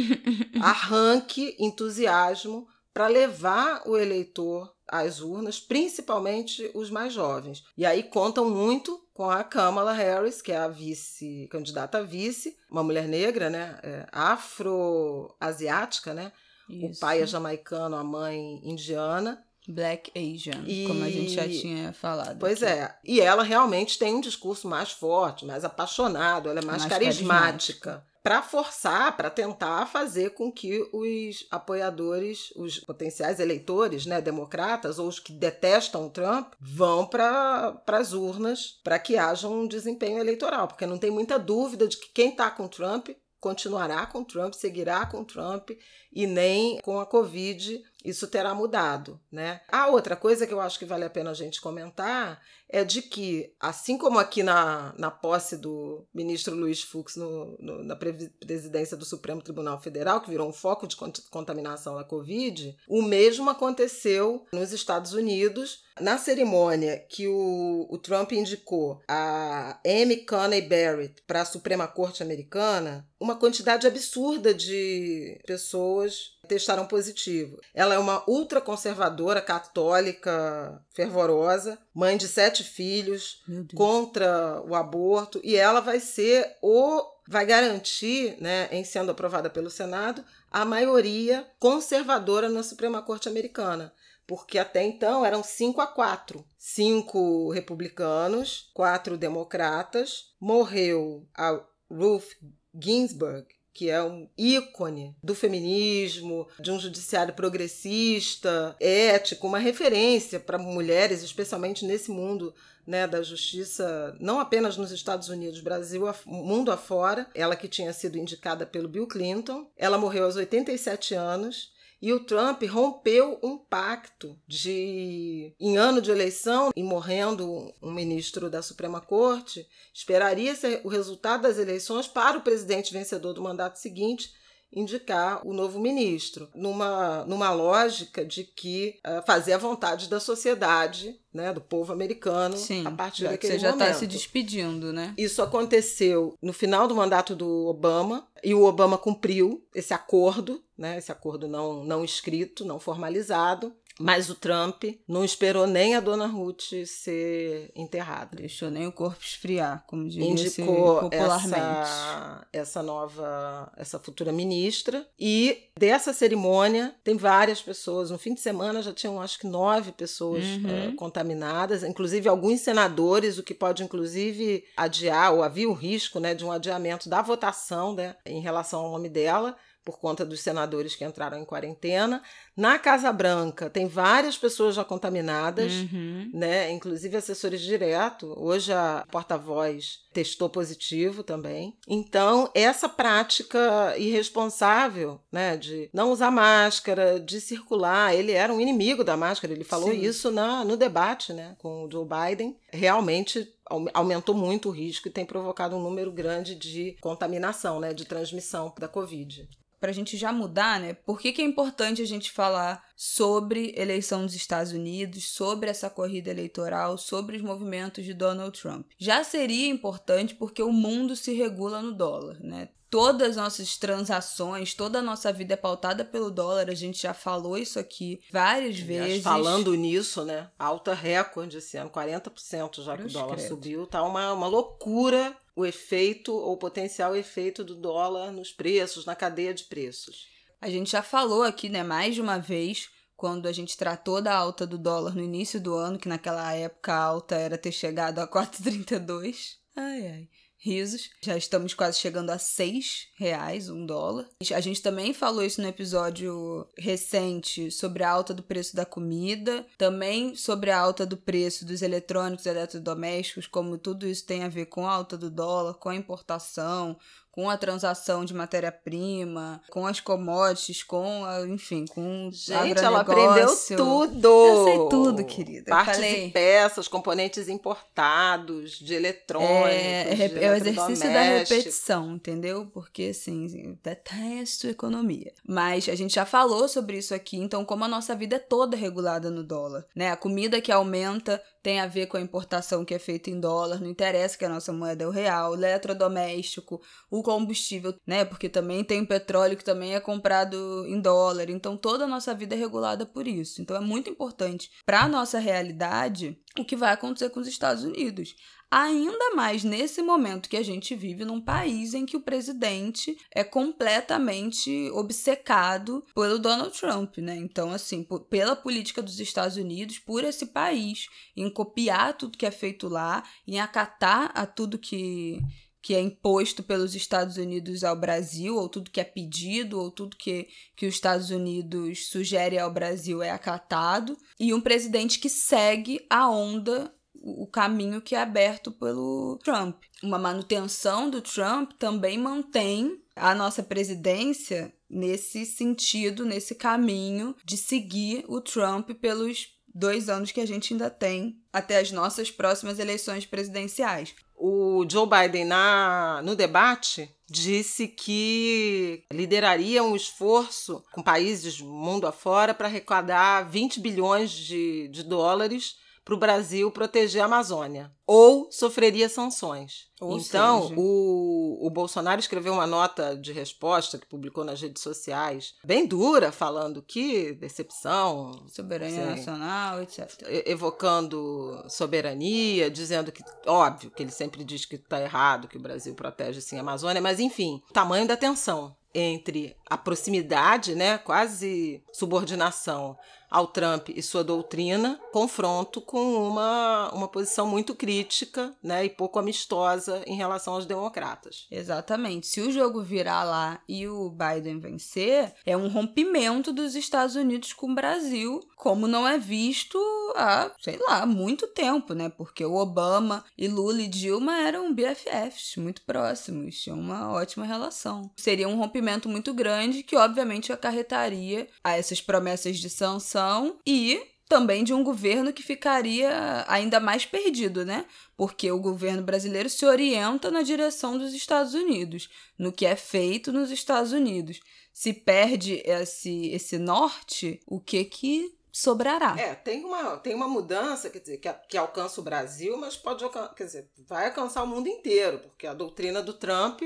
arranque 0.62 1.56
entusiasmo 1.58 2.68
para 2.96 3.08
levar 3.08 3.82
o 3.84 3.94
eleitor 3.94 4.72
às 4.88 5.20
urnas, 5.20 5.60
principalmente 5.60 6.70
os 6.72 6.88
mais 6.88 7.12
jovens. 7.12 7.62
E 7.76 7.84
aí 7.84 8.02
contam 8.02 8.48
muito 8.48 8.98
com 9.12 9.28
a 9.28 9.44
Kamala 9.44 9.92
Harris, 9.92 10.40
que 10.40 10.50
é 10.50 10.56
a 10.56 10.66
vice, 10.66 11.46
candidata 11.50 11.98
a 11.98 12.02
vice, 12.02 12.56
uma 12.70 12.82
mulher 12.82 13.06
negra, 13.06 13.50
né, 13.50 13.78
é, 13.82 14.06
afro-asiática, 14.10 16.14
né, 16.14 16.32
Isso. 16.70 16.96
O 16.96 16.98
pai 16.98 17.20
é 17.20 17.26
jamaicano, 17.26 17.96
a 17.96 18.02
mãe 18.02 18.62
indiana. 18.64 19.42
Black 19.68 20.12
Asian, 20.16 20.62
e... 20.64 20.86
como 20.86 21.02
a 21.02 21.10
gente 21.10 21.32
já 21.32 21.46
tinha 21.46 21.92
falado. 21.92 22.38
Pois 22.38 22.62
aqui. 22.62 22.72
é. 22.72 22.94
E 23.04 23.20
ela 23.20 23.42
realmente 23.42 23.98
tem 23.98 24.14
um 24.14 24.20
discurso 24.20 24.68
mais 24.68 24.92
forte, 24.92 25.44
mais 25.44 25.64
apaixonado, 25.64 26.48
ela 26.48 26.60
é 26.60 26.64
mais, 26.64 26.82
mais 26.82 26.92
carismática. 26.92 27.90
carismática 27.90 28.15
para 28.26 28.42
forçar, 28.42 29.16
para 29.16 29.30
tentar 29.30 29.86
fazer 29.86 30.30
com 30.30 30.50
que 30.50 30.84
os 30.92 31.46
apoiadores, 31.48 32.52
os 32.56 32.80
potenciais 32.80 33.38
eleitores, 33.38 34.04
né, 34.04 34.20
democratas 34.20 34.98
ou 34.98 35.06
os 35.06 35.20
que 35.20 35.32
detestam 35.32 36.06
o 36.06 36.10
Trump, 36.10 36.52
vão 36.58 37.06
para 37.06 37.80
as 37.86 38.12
urnas 38.12 38.80
para 38.82 38.98
que 38.98 39.16
haja 39.16 39.46
um 39.46 39.64
desempenho 39.64 40.18
eleitoral, 40.18 40.66
porque 40.66 40.86
não 40.86 40.98
tem 40.98 41.08
muita 41.08 41.38
dúvida 41.38 41.86
de 41.86 41.96
que 41.96 42.08
quem 42.12 42.30
está 42.30 42.50
com 42.50 42.66
Trump 42.66 43.10
continuará 43.38 44.04
com 44.06 44.24
Trump, 44.24 44.54
seguirá 44.54 45.06
com 45.06 45.22
Trump 45.22 45.70
e 46.12 46.26
nem 46.26 46.80
com 46.80 46.98
a 46.98 47.06
Covid 47.06 47.80
isso 48.06 48.28
terá 48.28 48.54
mudado, 48.54 49.20
né? 49.30 49.60
A 49.68 49.88
outra 49.88 50.14
coisa 50.14 50.46
que 50.46 50.54
eu 50.54 50.60
acho 50.60 50.78
que 50.78 50.84
vale 50.84 51.04
a 51.04 51.10
pena 51.10 51.30
a 51.30 51.34
gente 51.34 51.60
comentar 51.60 52.40
é 52.68 52.84
de 52.84 53.02
que, 53.02 53.52
assim 53.60 53.96
como 53.96 54.18
aqui 54.18 54.42
na, 54.42 54.94
na 54.98 55.10
posse 55.10 55.56
do 55.56 56.06
ministro 56.12 56.54
Luiz 56.54 56.82
Fux 56.82 57.16
no, 57.16 57.56
no, 57.58 57.84
na 57.84 57.96
presidência 57.96 58.96
do 58.96 59.04
Supremo 59.04 59.42
Tribunal 59.42 59.80
Federal, 59.80 60.20
que 60.20 60.30
virou 60.30 60.48
um 60.48 60.52
foco 60.52 60.86
de 60.86 60.96
contaminação 61.30 61.94
da 61.94 62.04
Covid, 62.04 62.76
o 62.88 63.02
mesmo 63.02 63.48
aconteceu 63.50 64.46
nos 64.52 64.72
Estados 64.72 65.12
Unidos, 65.12 65.84
na 66.00 66.18
cerimônia 66.18 66.98
que 67.08 67.26
o, 67.26 67.86
o 67.88 67.98
Trump 67.98 68.32
indicou 68.32 69.00
a 69.08 69.80
Amy 69.86 70.24
Coney 70.26 70.62
Barrett 70.62 71.22
para 71.26 71.42
a 71.42 71.46
Suprema 71.46 71.86
Corte 71.86 72.22
Americana, 72.22 73.08
uma 73.18 73.36
quantidade 73.36 73.86
absurda 73.86 74.52
de 74.52 75.40
pessoas 75.46 76.35
testaram 76.46 76.86
positivo. 76.86 77.60
Ela 77.74 77.94
é 77.94 77.98
uma 77.98 78.22
ultraconservadora, 78.28 79.40
católica, 79.40 80.82
fervorosa, 80.94 81.78
mãe 81.94 82.16
de 82.16 82.28
sete 82.28 82.64
filhos, 82.64 83.42
contra 83.74 84.62
o 84.66 84.74
aborto, 84.74 85.40
e 85.44 85.56
ela 85.56 85.80
vai 85.80 86.00
ser 86.00 86.56
o. 86.62 87.02
vai 87.28 87.44
garantir, 87.44 88.36
né, 88.40 88.68
em 88.70 88.84
sendo 88.84 89.10
aprovada 89.10 89.50
pelo 89.50 89.70
Senado, 89.70 90.24
a 90.50 90.64
maioria 90.64 91.46
conservadora 91.58 92.48
na 92.48 92.62
Suprema 92.62 93.02
Corte 93.02 93.28
Americana 93.28 93.92
porque 94.26 94.58
até 94.58 94.82
então 94.82 95.24
eram 95.24 95.42
cinco 95.42 95.80
a 95.80 95.86
quatro. 95.86 96.44
Cinco 96.58 97.50
republicanos, 97.50 98.70
quatro 98.74 99.16
democratas. 99.16 100.34
Morreu 100.40 101.28
a 101.32 101.60
Ruth 101.88 102.32
Ginsburg, 102.74 103.46
que 103.76 103.90
é 103.90 104.02
um 104.02 104.26
ícone 104.38 105.14
do 105.22 105.34
feminismo, 105.34 106.48
de 106.58 106.70
um 106.70 106.80
judiciário 106.80 107.34
progressista, 107.34 108.74
ético, 108.80 109.46
uma 109.46 109.58
referência 109.58 110.40
para 110.40 110.56
mulheres, 110.56 111.22
especialmente 111.22 111.84
nesse 111.84 112.10
mundo 112.10 112.54
né, 112.86 113.06
da 113.06 113.22
justiça, 113.22 114.16
não 114.18 114.40
apenas 114.40 114.78
nos 114.78 114.92
Estados 114.92 115.28
Unidos, 115.28 115.60
Brasil, 115.60 116.04
mundo 116.24 116.72
afora. 116.72 117.28
Ela 117.34 117.54
que 117.54 117.68
tinha 117.68 117.92
sido 117.92 118.16
indicada 118.16 118.64
pelo 118.64 118.88
Bill 118.88 119.06
Clinton. 119.06 119.70
Ela 119.76 119.98
morreu 119.98 120.24
aos 120.24 120.36
87 120.36 121.12
anos 121.12 121.75
e 122.06 122.12
o 122.12 122.20
Trump 122.20 122.62
rompeu 122.62 123.36
um 123.42 123.58
pacto 123.58 124.38
de, 124.46 125.52
em 125.58 125.76
ano 125.76 126.00
de 126.00 126.08
eleição, 126.08 126.70
e 126.76 126.80
morrendo 126.80 127.74
um 127.82 127.92
ministro 127.92 128.48
da 128.48 128.62
Suprema 128.62 129.00
Corte, 129.00 129.66
esperaria 129.92 130.54
ser 130.54 130.82
o 130.84 130.88
resultado 130.88 131.42
das 131.42 131.58
eleições 131.58 132.06
para 132.06 132.38
o 132.38 132.42
presidente 132.42 132.92
vencedor 132.92 133.32
do 133.32 133.42
mandato 133.42 133.80
seguinte 133.80 134.30
indicar 134.72 135.44
o 135.44 135.52
novo 135.52 135.80
ministro, 135.80 136.48
numa, 136.54 137.24
numa 137.24 137.50
lógica 137.50 138.24
de 138.24 138.44
que 138.44 139.00
uh, 139.04 139.24
fazer 139.26 139.54
a 139.54 139.58
vontade 139.58 140.08
da 140.08 140.20
sociedade, 140.20 141.18
né, 141.32 141.52
do 141.52 141.60
povo 141.60 141.92
americano, 141.92 142.56
Sim, 142.56 142.86
a 142.86 142.90
partir 142.90 143.22
já 143.22 143.30
daquele 143.30 143.52
você 143.54 143.58
já 143.58 143.70
está 143.70 143.94
se 143.94 144.06
despedindo, 144.06 144.92
né? 144.92 145.14
Isso 145.16 145.42
aconteceu 145.42 146.34
no 146.40 146.52
final 146.52 146.86
do 146.86 146.94
mandato 146.94 147.34
do 147.34 147.66
Obama 147.66 148.28
e 148.44 148.54
o 148.54 148.64
Obama 148.64 148.96
cumpriu 148.98 149.66
esse 149.74 149.92
acordo, 149.92 150.62
né, 150.76 150.98
esse 150.98 151.10
acordo 151.10 151.48
não, 151.48 151.84
não 151.84 152.04
escrito, 152.04 152.64
não 152.64 152.78
formalizado, 152.78 153.72
mas 153.98 154.28
o 154.28 154.34
Trump 154.34 154.84
não 155.08 155.24
esperou 155.24 155.66
nem 155.66 155.94
a 155.94 156.00
dona 156.00 156.26
Ruth 156.26 156.84
ser 156.84 157.70
enterrada. 157.74 158.36
Deixou 158.36 158.70
nem 158.70 158.86
o 158.86 158.92
corpo 158.92 159.22
esfriar, 159.22 159.84
como 159.86 160.06
diria 160.08 160.28
Indicou 160.28 161.00
popularmente. 161.00 161.54
Essa, 161.54 162.46
essa 162.52 162.82
nova, 162.82 163.72
essa 163.76 163.98
futura 163.98 164.32
ministra. 164.32 165.06
E 165.18 165.70
dessa 165.78 166.12
cerimônia 166.12 166.94
tem 167.02 167.16
várias 167.16 167.62
pessoas. 167.62 168.10
No 168.10 168.18
fim 168.18 168.34
de 168.34 168.40
semana 168.40 168.82
já 168.82 168.92
tinham 168.92 169.20
acho 169.20 169.38
que 169.38 169.46
nove 169.46 169.92
pessoas 169.92 170.44
uhum. 170.44 170.90
uh, 170.90 170.96
contaminadas, 170.96 171.82
inclusive 171.82 172.28
alguns 172.28 172.60
senadores, 172.60 173.38
o 173.38 173.42
que 173.42 173.54
pode 173.54 173.82
inclusive 173.82 174.64
adiar, 174.76 175.32
ou 175.32 175.42
havia 175.42 175.68
o 175.68 175.72
risco 175.72 176.20
né, 176.20 176.34
de 176.34 176.44
um 176.44 176.52
adiamento 176.52 177.08
da 177.08 177.22
votação 177.22 177.94
né, 177.94 178.14
em 178.26 178.40
relação 178.40 178.80
ao 178.80 178.92
nome 178.92 179.08
dela 179.08 179.56
por 179.86 180.00
conta 180.00 180.26
dos 180.26 180.40
senadores 180.40 180.96
que 180.96 181.04
entraram 181.04 181.38
em 181.38 181.44
quarentena. 181.44 182.20
Na 182.56 182.76
Casa 182.76 183.12
Branca 183.12 183.70
tem 183.70 183.86
várias 183.86 184.36
pessoas 184.36 184.74
já 184.74 184.84
contaminadas, 184.84 185.72
uhum. 185.72 186.28
né? 186.34 186.72
Inclusive 186.72 187.16
assessores 187.16 187.60
direto. 187.60 188.34
Hoje 188.36 188.72
a 188.72 189.06
porta-voz 189.12 190.00
testou 190.12 190.50
positivo 190.50 191.22
também. 191.22 191.76
Então, 191.86 192.50
essa 192.52 192.88
prática 192.88 193.94
irresponsável, 193.96 195.20
né, 195.30 195.56
de 195.56 195.88
não 195.92 196.10
usar 196.10 196.32
máscara, 196.32 197.20
de 197.20 197.40
circular, 197.40 198.12
ele 198.12 198.32
era 198.32 198.52
um 198.52 198.60
inimigo 198.60 199.04
da 199.04 199.16
máscara, 199.16 199.52
ele 199.52 199.62
falou 199.62 199.90
Sim. 199.90 200.00
isso 200.00 200.30
na, 200.32 200.64
no 200.64 200.76
debate, 200.76 201.32
né, 201.32 201.54
com 201.58 201.84
o 201.84 201.90
Joe 201.90 202.06
Biden. 202.08 202.56
Realmente 202.72 203.46
aumentou 203.94 204.34
muito 204.34 204.68
o 204.68 204.72
risco 204.72 205.06
e 205.06 205.12
tem 205.12 205.24
provocado 205.24 205.76
um 205.76 205.82
número 205.82 206.10
grande 206.10 206.54
de 206.54 206.96
contaminação, 207.00 207.78
né, 207.78 207.92
de 207.92 208.04
transmissão 208.04 208.74
da 208.78 208.88
Covid 208.88 209.46
para 209.80 209.90
a 209.90 209.94
gente 209.94 210.16
já 210.16 210.32
mudar, 210.32 210.80
né? 210.80 210.94
Por 210.94 211.18
que, 211.18 211.32
que 211.32 211.42
é 211.42 211.44
importante 211.44 212.02
a 212.02 212.06
gente 212.06 212.30
falar 212.30 212.84
sobre 212.96 213.74
eleição 213.76 214.24
dos 214.24 214.34
Estados 214.34 214.72
Unidos, 214.72 215.28
sobre 215.28 215.70
essa 215.70 215.90
corrida 215.90 216.30
eleitoral, 216.30 216.96
sobre 216.96 217.36
os 217.36 217.42
movimentos 217.42 218.04
de 218.04 218.14
Donald 218.14 218.58
Trump? 218.58 218.86
Já 218.98 219.22
seria 219.22 219.68
importante 219.68 220.34
porque 220.34 220.62
o 220.62 220.72
mundo 220.72 221.14
se 221.14 221.34
regula 221.34 221.82
no 221.82 221.92
dólar, 221.92 222.38
né? 222.40 222.68
Todas 222.88 223.30
as 223.30 223.36
nossas 223.36 223.76
transações, 223.76 224.72
toda 224.72 225.00
a 225.00 225.02
nossa 225.02 225.32
vida 225.32 225.54
é 225.54 225.56
pautada 225.56 226.04
pelo 226.04 226.30
dólar. 226.30 226.70
A 226.70 226.74
gente 226.74 227.02
já 227.02 227.12
falou 227.12 227.58
isso 227.58 227.80
aqui 227.80 228.20
várias 228.30 228.78
vezes. 228.78 229.24
Falando 229.24 229.74
nisso, 229.74 230.24
né? 230.24 230.48
Alta 230.56 230.94
recorde 230.94 231.58
esse 231.58 231.76
ano, 231.76 231.90
40% 231.90 232.82
já 232.82 232.96
que 232.96 233.02
o 233.02 233.08
dólar 233.08 233.34
credo. 233.36 233.48
subiu. 233.48 233.86
Tá 233.86 234.04
uma, 234.04 234.32
uma 234.32 234.46
loucura 234.46 235.36
o 235.56 235.64
efeito 235.64 236.32
ou 236.34 236.56
potencial 236.58 237.16
efeito 237.16 237.64
do 237.64 237.74
dólar 237.74 238.30
nos 238.30 238.52
preços, 238.52 239.06
na 239.06 239.16
cadeia 239.16 239.54
de 239.54 239.64
preços. 239.64 240.28
A 240.60 240.68
gente 240.68 240.90
já 240.90 241.02
falou 241.02 241.42
aqui, 241.42 241.68
né, 241.68 241.82
mais 241.82 242.14
de 242.14 242.20
uma 242.20 242.38
vez, 242.38 242.90
quando 243.16 243.46
a 243.46 243.52
gente 243.52 243.76
tratou 243.76 244.20
da 244.20 244.34
alta 244.34 244.66
do 244.66 244.76
dólar 244.76 245.14
no 245.14 245.22
início 245.22 245.58
do 245.58 245.74
ano, 245.74 245.98
que 245.98 246.08
naquela 246.08 246.52
época 246.52 246.92
a 246.92 247.02
alta 247.02 247.34
era 247.34 247.56
ter 247.56 247.72
chegado 247.72 248.18
a 248.18 248.28
4,32. 248.30 249.56
Ai, 249.74 250.06
ai 250.06 250.28
risos. 250.66 251.10
Já 251.22 251.36
estamos 251.36 251.72
quase 251.72 251.98
chegando 251.98 252.30
a 252.30 252.38
seis 252.38 253.08
reais 253.14 253.70
um 253.70 253.86
dólar. 253.86 254.28
A 254.52 254.60
gente 254.60 254.82
também 254.82 255.14
falou 255.14 255.44
isso 255.44 255.62
no 255.62 255.68
episódio 255.68 256.66
recente 256.76 257.70
sobre 257.70 258.02
a 258.02 258.10
alta 258.10 258.34
do 258.34 258.42
preço 258.42 258.74
da 258.74 258.84
comida, 258.84 259.64
também 259.78 260.34
sobre 260.34 260.70
a 260.72 260.78
alta 260.78 261.06
do 261.06 261.16
preço 261.16 261.64
dos 261.64 261.82
eletrônicos 261.82 262.46
e 262.46 262.48
eletrodomésticos, 262.48 263.46
como 263.46 263.78
tudo 263.78 264.08
isso 264.08 264.26
tem 264.26 264.42
a 264.42 264.48
ver 264.48 264.66
com 264.66 264.86
a 264.86 264.92
alta 264.92 265.16
do 265.16 265.30
dólar, 265.30 265.74
com 265.74 265.88
a 265.88 265.94
importação, 265.94 266.98
com 267.36 267.50
a 267.50 267.56
transação 267.58 268.24
de 268.24 268.32
matéria-prima, 268.32 269.60
com 269.70 269.86
as 269.86 270.00
commodities, 270.00 270.82
com, 270.82 271.22
a, 271.22 271.46
enfim, 271.46 271.84
com 271.84 272.30
Gente, 272.32 272.82
ela 272.82 273.02
aprendeu 273.02 273.54
tudo. 273.76 274.26
Eu 274.26 274.64
sei 274.64 274.88
tudo, 274.88 275.24
querida. 275.24 275.70
Partes 275.70 275.98
e 276.00 276.30
peças, 276.30 276.88
componentes 276.88 277.46
importados, 277.50 278.78
de 278.78 278.94
eletrônicos, 278.94 279.70
é, 279.70 280.28
de 280.28 280.44
é 280.44 280.50
o 280.50 280.54
exercício 280.54 281.12
da 281.12 281.20
repetição, 281.20 282.14
entendeu? 282.14 282.70
Porque, 282.72 283.10
assim, 283.10 283.78
detesto 283.82 284.66
economia. 284.66 285.34
Mas 285.46 285.90
a 285.90 285.94
gente 285.94 286.14
já 286.14 286.24
falou 286.24 286.66
sobre 286.66 286.96
isso 286.96 287.14
aqui, 287.14 287.36
então 287.36 287.66
como 287.66 287.84
a 287.84 287.88
nossa 287.88 288.14
vida 288.16 288.36
é 288.36 288.38
toda 288.38 288.78
regulada 288.78 289.30
no 289.30 289.44
dólar, 289.44 289.84
né? 289.94 290.10
A 290.10 290.16
comida 290.16 290.58
que 290.58 290.72
aumenta 290.72 291.42
tem 291.62 291.80
a 291.80 291.86
ver 291.86 292.06
com 292.06 292.16
a 292.16 292.20
importação 292.20 292.84
que 292.84 292.94
é 292.94 292.98
feita 292.98 293.28
em 293.28 293.40
dólar, 293.40 293.80
não 293.80 293.90
interessa 293.90 294.38
que 294.38 294.44
a 294.44 294.48
nossa 294.48 294.72
moeda 294.72 295.02
é 295.02 295.06
o 295.06 295.10
real, 295.10 295.50
o 295.50 295.54
eletrodoméstico, 295.54 296.80
o 297.10 297.25
combustível, 297.26 297.92
né? 298.06 298.24
Porque 298.24 298.48
também 298.48 298.84
tem 298.84 299.00
o 299.00 299.06
petróleo 299.06 299.56
que 299.56 299.64
também 299.64 299.96
é 299.96 300.00
comprado 300.00 300.86
em 300.86 301.00
dólar. 301.00 301.50
Então 301.50 301.76
toda 301.76 302.04
a 302.04 302.06
nossa 302.06 302.32
vida 302.32 302.54
é 302.54 302.58
regulada 302.58 303.04
por 303.04 303.26
isso. 303.26 303.60
Então 303.60 303.76
é 303.76 303.80
muito 303.80 304.08
importante 304.08 304.70
para 304.86 305.00
a 305.02 305.08
nossa 305.08 305.40
realidade 305.40 306.38
o 306.56 306.64
que 306.64 306.76
vai 306.76 306.92
acontecer 306.92 307.30
com 307.30 307.40
os 307.40 307.48
Estados 307.48 307.82
Unidos. 307.82 308.36
ainda 308.70 309.34
mais 309.34 309.62
nesse 309.62 310.02
momento 310.02 310.48
que 310.48 310.56
a 310.56 310.62
gente 310.62 310.94
vive 310.94 311.24
num 311.24 311.40
país 311.40 311.94
em 311.94 312.04
que 312.04 312.16
o 312.16 312.20
presidente 312.20 313.16
é 313.34 313.44
completamente 313.44 314.90
obcecado 314.92 316.04
pelo 316.14 316.38
Donald 316.38 316.78
Trump, 316.78 317.18
né? 317.18 317.36
Então, 317.36 317.70
assim, 317.70 318.06
pela 318.28 318.56
política 318.56 319.02
dos 319.02 319.20
Estados 319.20 319.56
Unidos, 319.56 319.98
por 319.98 320.24
esse 320.24 320.46
país, 320.46 321.08
em 321.36 321.48
copiar 321.48 322.16
tudo 322.16 322.38
que 322.38 322.46
é 322.46 322.50
feito 322.50 322.88
lá, 322.88 323.22
em 323.46 323.60
acatar 323.60 324.32
a 324.34 324.44
tudo 324.46 324.78
que 324.78 325.40
que 325.86 325.94
é 325.94 326.00
imposto 326.00 326.64
pelos 326.64 326.96
Estados 326.96 327.36
Unidos 327.36 327.84
ao 327.84 327.94
Brasil, 327.94 328.56
ou 328.56 328.68
tudo 328.68 328.90
que 328.90 329.00
é 329.00 329.04
pedido, 329.04 329.78
ou 329.78 329.88
tudo 329.88 330.16
que, 330.16 330.48
que 330.74 330.84
os 330.84 330.94
Estados 330.94 331.30
Unidos 331.30 332.08
sugere 332.08 332.58
ao 332.58 332.72
Brasil 332.72 333.22
é 333.22 333.30
acatado, 333.30 334.18
e 334.36 334.52
um 334.52 334.60
presidente 334.60 335.20
que 335.20 335.28
segue 335.28 336.04
a 336.10 336.28
onda 336.28 336.92
o 337.14 337.46
caminho 337.46 338.02
que 338.02 338.16
é 338.16 338.20
aberto 338.20 338.72
pelo 338.72 339.38
Trump. 339.44 339.80
Uma 340.02 340.18
manutenção 340.18 341.08
do 341.08 341.22
Trump 341.22 341.70
também 341.78 342.18
mantém 342.18 343.00
a 343.14 343.32
nossa 343.32 343.62
presidência 343.62 344.74
nesse 344.90 345.46
sentido, 345.46 346.24
nesse 346.24 346.56
caminho 346.56 347.32
de 347.44 347.56
seguir 347.56 348.24
o 348.26 348.40
Trump 348.40 348.90
pelos 349.00 349.55
dois 349.76 350.08
anos 350.08 350.32
que 350.32 350.40
a 350.40 350.46
gente 350.46 350.72
ainda 350.72 350.88
tem 350.88 351.38
até 351.52 351.78
as 351.78 351.92
nossas 351.92 352.30
próximas 352.30 352.78
eleições 352.78 353.26
presidenciais. 353.26 354.14
O 354.34 354.84
Joe 354.90 355.06
Biden, 355.08 355.44
na, 355.44 356.20
no 356.24 356.34
debate, 356.34 357.10
disse 357.28 357.86
que 357.86 359.04
lideraria 359.12 359.82
um 359.82 359.94
esforço 359.94 360.82
com 360.92 361.02
países 361.02 361.60
mundo 361.60 362.06
afora 362.06 362.54
para 362.54 362.68
arrecadar 362.68 363.48
20 363.48 363.80
bilhões 363.80 364.30
de, 364.30 364.88
de 364.88 365.02
dólares 365.02 365.76
para 366.06 366.14
o 366.14 366.18
Brasil 366.18 366.70
proteger 366.70 367.20
a 367.20 367.24
Amazônia, 367.24 367.90
ou 368.06 368.48
sofreria 368.52 369.08
sanções. 369.08 369.88
Ou 370.00 370.16
então, 370.16 370.68
seja... 370.68 370.74
o, 370.78 371.66
o 371.66 371.68
Bolsonaro 371.68 372.20
escreveu 372.20 372.52
uma 372.52 372.66
nota 372.66 373.16
de 373.16 373.32
resposta 373.32 373.98
que 373.98 374.06
publicou 374.06 374.44
nas 374.44 374.62
redes 374.62 374.80
sociais, 374.80 375.54
bem 375.64 375.84
dura, 375.84 376.30
falando 376.30 376.80
que 376.80 377.32
decepção. 377.32 378.46
Soberania 378.46 379.02
assim, 379.02 379.16
nacional, 379.16 379.82
etc. 379.82 380.08
Evocando 380.46 381.64
soberania, 381.68 382.70
dizendo 382.70 383.10
que, 383.10 383.24
óbvio, 383.44 383.90
que 383.90 384.04
ele 384.04 384.12
sempre 384.12 384.44
diz 384.44 384.64
que 384.64 384.76
está 384.76 385.02
errado, 385.02 385.48
que 385.48 385.58
o 385.58 385.62
Brasil 385.62 385.92
protege 385.96 386.40
sim 386.40 386.56
a 386.56 386.60
Amazônia, 386.60 387.02
mas 387.02 387.18
enfim, 387.18 387.60
tamanho 387.72 388.06
da 388.06 388.16
tensão 388.16 388.76
entre 388.94 389.54
a 389.68 389.76
proximidade, 389.76 390.74
né, 390.74 390.96
quase 390.96 391.82
subordinação 391.92 392.96
ao 393.36 393.46
Trump 393.46 393.90
e 393.90 394.00
sua 394.00 394.24
doutrina, 394.24 394.98
confronto 395.12 395.82
com 395.82 396.26
uma, 396.26 396.90
uma 396.94 397.06
posição 397.06 397.46
muito 397.46 397.74
crítica 397.74 398.56
né, 398.62 398.86
e 398.86 398.88
pouco 398.88 399.18
amistosa 399.18 400.02
em 400.06 400.16
relação 400.16 400.54
aos 400.54 400.64
democratas. 400.64 401.46
Exatamente. 401.50 402.26
Se 402.26 402.40
o 402.40 402.50
jogo 402.50 402.80
virar 402.82 403.24
lá 403.24 403.60
e 403.68 403.86
o 403.86 404.08
Biden 404.08 404.58
vencer, 404.58 405.34
é 405.44 405.54
um 405.54 405.68
rompimento 405.68 406.50
dos 406.50 406.74
Estados 406.74 407.14
Unidos 407.14 407.52
com 407.52 407.70
o 407.70 407.74
Brasil, 407.74 408.40
como 408.56 408.88
não 408.88 409.06
é 409.06 409.18
visto 409.18 409.78
há, 410.16 410.50
sei 410.58 410.78
lá, 410.88 411.04
muito 411.04 411.46
tempo, 411.46 411.92
né? 411.92 412.08
Porque 412.08 412.42
o 412.42 412.54
Obama 412.54 413.22
e 413.36 413.48
Lula 413.48 413.82
e 413.82 413.86
Dilma 413.86 414.38
eram 414.38 414.72
BFFs, 414.72 415.56
muito 415.56 415.82
próximos, 415.82 416.58
tinham 416.58 416.80
uma 416.80 417.12
ótima 417.12 417.44
relação. 417.44 418.10
Seria 418.16 418.48
um 418.48 418.56
rompimento 418.56 419.10
muito 419.10 419.34
grande 419.34 419.82
que, 419.82 419.94
obviamente, 419.94 420.54
acarretaria 420.54 421.48
a 421.62 421.76
essas 421.76 422.00
promessas 422.00 422.56
de 422.56 422.70
sanção 422.70 423.25
e 423.66 424.00
também 424.28 424.64
de 424.64 424.74
um 424.74 424.82
governo 424.82 425.32
que 425.32 425.42
ficaria 425.42 426.44
ainda 426.48 426.80
mais 426.80 427.06
perdido, 427.06 427.64
né? 427.64 427.86
Porque 428.16 428.50
o 428.50 428.58
governo 428.58 429.02
brasileiro 429.02 429.48
se 429.48 429.64
orienta 429.64 430.30
na 430.30 430.42
direção 430.42 430.98
dos 430.98 431.14
Estados 431.14 431.54
Unidos, 431.54 432.08
no 432.36 432.52
que 432.52 432.66
é 432.66 432.74
feito 432.74 433.32
nos 433.32 433.50
Estados 433.50 433.92
Unidos. 433.92 434.40
Se 434.72 434.92
perde 434.92 435.62
esse, 435.64 436.28
esse 436.28 436.58
norte, 436.58 437.40
o 437.46 437.60
que 437.60 437.84
que 437.84 438.36
sobrará? 438.52 439.14
É, 439.18 439.34
tem 439.34 439.64
uma, 439.64 439.96
tem 439.98 440.14
uma 440.14 440.26
mudança, 440.28 440.90
quer 440.90 440.98
dizer, 440.98 441.18
que, 441.18 441.32
que 441.48 441.56
alcança 441.56 442.00
o 442.00 442.04
Brasil, 442.04 442.56
mas 442.56 442.76
pode 442.76 443.04
quer 443.36 443.44
dizer, 443.44 443.70
vai 443.86 444.06
alcançar 444.06 444.42
o 444.42 444.46
mundo 444.46 444.66
inteiro, 444.66 445.20
porque 445.20 445.46
a 445.46 445.54
doutrina 445.54 446.02
do 446.02 446.12
Trump, 446.12 446.62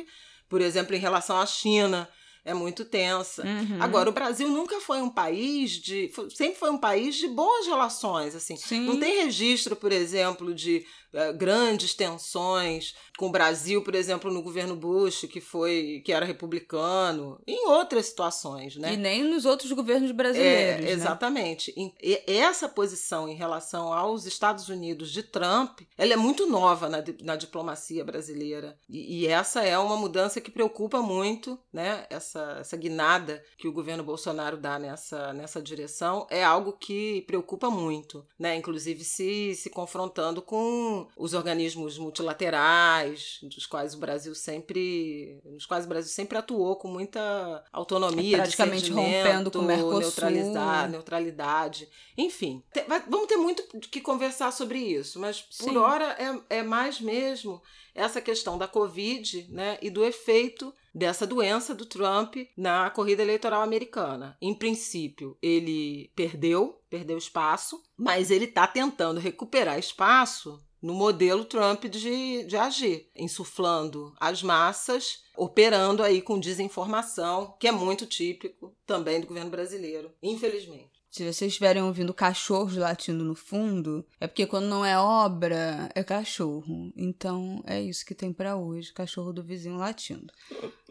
por 0.49 0.61
exemplo, 0.61 0.95
em 0.95 0.99
relação 0.99 1.37
à 1.37 1.45
China, 1.45 2.09
é 2.45 2.55
muito 2.55 2.85
tensa. 2.85 3.43
Uhum. 3.43 3.83
Agora, 3.83 4.09
o 4.09 4.13
Brasil 4.13 4.49
nunca 4.49 4.81
foi 4.81 5.01
um 5.01 5.11
país 5.11 5.73
de. 5.73 6.11
Sempre 6.35 6.59
foi 6.59 6.71
um 6.71 6.79
país 6.79 7.17
de 7.17 7.29
boas 7.29 7.67
relações. 7.67 8.35
assim 8.35 8.57
Sim. 8.57 8.87
Não 8.87 8.99
tem 8.99 9.25
registro, 9.25 9.77
por 9.77 9.93
exemplo, 9.93 10.55
de 10.55 10.85
uh, 11.15 11.37
grandes 11.37 11.95
tensões 11.95 12.95
com 13.19 13.27
o 13.27 13.31
Brasil, 13.31 13.83
por 13.83 13.95
exemplo, 13.95 14.33
no 14.33 14.43
governo 14.43 14.75
Bush, 14.75 15.27
que 15.31 15.41
foi 15.41 16.03
que 16.05 16.13
era 16.13 16.25
republicano, 16.25 17.39
em 17.47 17.67
outras 17.69 18.07
situações, 18.07 18.77
né? 18.77 18.95
E 18.95 18.97
nem 18.97 19.23
nos 19.23 19.45
outros 19.45 19.71
governos 19.73 20.11
brasileiros. 20.13 20.85
É, 20.85 20.89
né? 20.89 20.91
exatamente. 20.91 21.75
Né? 21.77 21.91
E 22.03 22.23
essa 22.27 22.69
posição 22.69 23.29
em 23.29 23.35
relação 23.35 23.93
aos 23.93 24.25
Estados 24.25 24.69
Unidos 24.69 25.11
de 25.11 25.23
Trump, 25.23 25.81
ela 25.99 26.15
é 26.15 26.17
muito 26.17 26.47
nova 26.47 26.89
na, 26.89 27.05
na 27.23 27.37
diplomacia 27.37 28.05
brasileira. 28.05 28.79
E, 28.89 29.21
e, 29.21 29.27
essa 29.27 29.63
é 29.63 29.79
uma 29.79 29.97
mudança 29.97 30.41
que 30.41 30.51
preocupa 30.51 31.03
muito, 31.03 31.59
né? 31.73 32.07
Essa, 32.09 32.30
essa 32.39 32.77
guinada 32.77 33.43
que 33.57 33.67
o 33.67 33.73
governo 33.73 34.05
Bolsonaro 34.05 34.57
dá 34.57 34.79
nessa, 34.79 35.33
nessa 35.33 35.61
direção 35.61 36.27
é 36.31 36.45
algo 36.45 36.73
que 36.73 37.23
preocupa 37.23 37.71
muito, 37.71 38.27
né? 38.39 38.57
Inclusive 38.57 39.05
se, 39.05 39.55
se 39.55 39.71
confrontando 39.71 40.43
com 40.43 41.09
os 41.17 41.35
organismos 41.35 41.99
multilaterais 41.99 43.39
dos 43.43 43.67
quais 43.67 43.95
o 43.95 43.99
Brasil 43.99 44.35
sempre, 44.35 45.41
nos 45.45 45.67
quais 45.67 45.85
o 45.85 45.89
Brasil 45.89 46.11
sempre 46.11 46.39
atuou 46.39 46.77
com 46.77 46.89
muita 46.89 47.65
autonomia, 47.73 48.37
é 48.37 48.41
praticamente 48.41 48.91
rompendo 48.91 49.51
com 49.51 49.59
o 49.59 49.63
Mercosul, 49.63 50.01
neutralizar, 50.01 50.89
neutralidade, 50.89 51.89
enfim, 52.17 52.63
te, 52.73 52.83
vai, 52.83 53.03
vamos 53.09 53.27
ter 53.27 53.37
muito 53.37 53.63
que 53.89 54.01
conversar 54.01 54.53
sobre 54.53 54.79
isso, 54.79 55.19
mas 55.19 55.41
por 55.41 55.71
Sim. 55.71 55.77
hora 55.77 56.17
é, 56.51 56.59
é 56.59 56.63
mais 56.63 57.01
mesmo 57.01 57.63
essa 57.95 58.21
questão 58.21 58.57
da 58.57 58.69
Covid, 58.69 59.47
né, 59.51 59.79
e 59.81 59.91
do 59.91 60.05
efeito 60.05 60.75
dessa 60.95 61.27
doença 61.27 61.75
do 61.75 61.87
Trump 61.87 62.37
na 62.57 62.91
corrida 62.91 63.23
eleitoral 63.23 63.63
americana. 63.63 64.37
Em 64.41 64.55
princípio, 64.55 65.37
ele 65.41 66.11
perdeu, 66.15 66.81
perdeu 66.89 67.17
espaço, 67.17 67.81
mas 67.97 68.31
ele 68.31 68.47
está 68.47 68.67
tentando 68.67 69.21
recuperar 69.21 69.79
espaço 69.79 70.61
no 70.83 70.95
modelo 70.95 71.45
Trump 71.45 71.85
de, 71.85 72.45
de 72.45 72.57
agir, 72.57 73.11
insuflando 73.15 74.15
as 74.19 74.43
massas, 74.43 75.23
operando 75.37 76.03
aí 76.03 76.23
com 76.23 76.41
desinformação, 76.41 77.55
que 77.61 77.69
é 77.69 77.73
muito 77.73 78.07
típico 78.07 78.75
também 78.87 79.21
do 79.21 79.27
governo 79.27 79.51
brasileiro, 79.51 80.11
infelizmente. 80.23 81.00
Se 81.11 81.25
vocês 81.25 81.51
estiverem 81.51 81.83
ouvindo 81.83 82.15
cachorros 82.15 82.77
latindo 82.77 83.25
no 83.25 83.35
fundo, 83.35 84.07
é 84.21 84.29
porque 84.29 84.47
quando 84.47 84.67
não 84.67 84.85
é 84.85 84.97
obra, 84.97 85.91
é 85.93 86.05
cachorro. 86.05 86.93
Então 86.97 87.65
é 87.67 87.81
isso 87.81 88.07
que 88.07 88.15
tem 88.15 88.33
para 88.33 88.57
hoje, 88.57 88.93
cachorro 88.93 89.33
do 89.33 89.43
vizinho 89.43 89.77
latindo. 89.77 90.33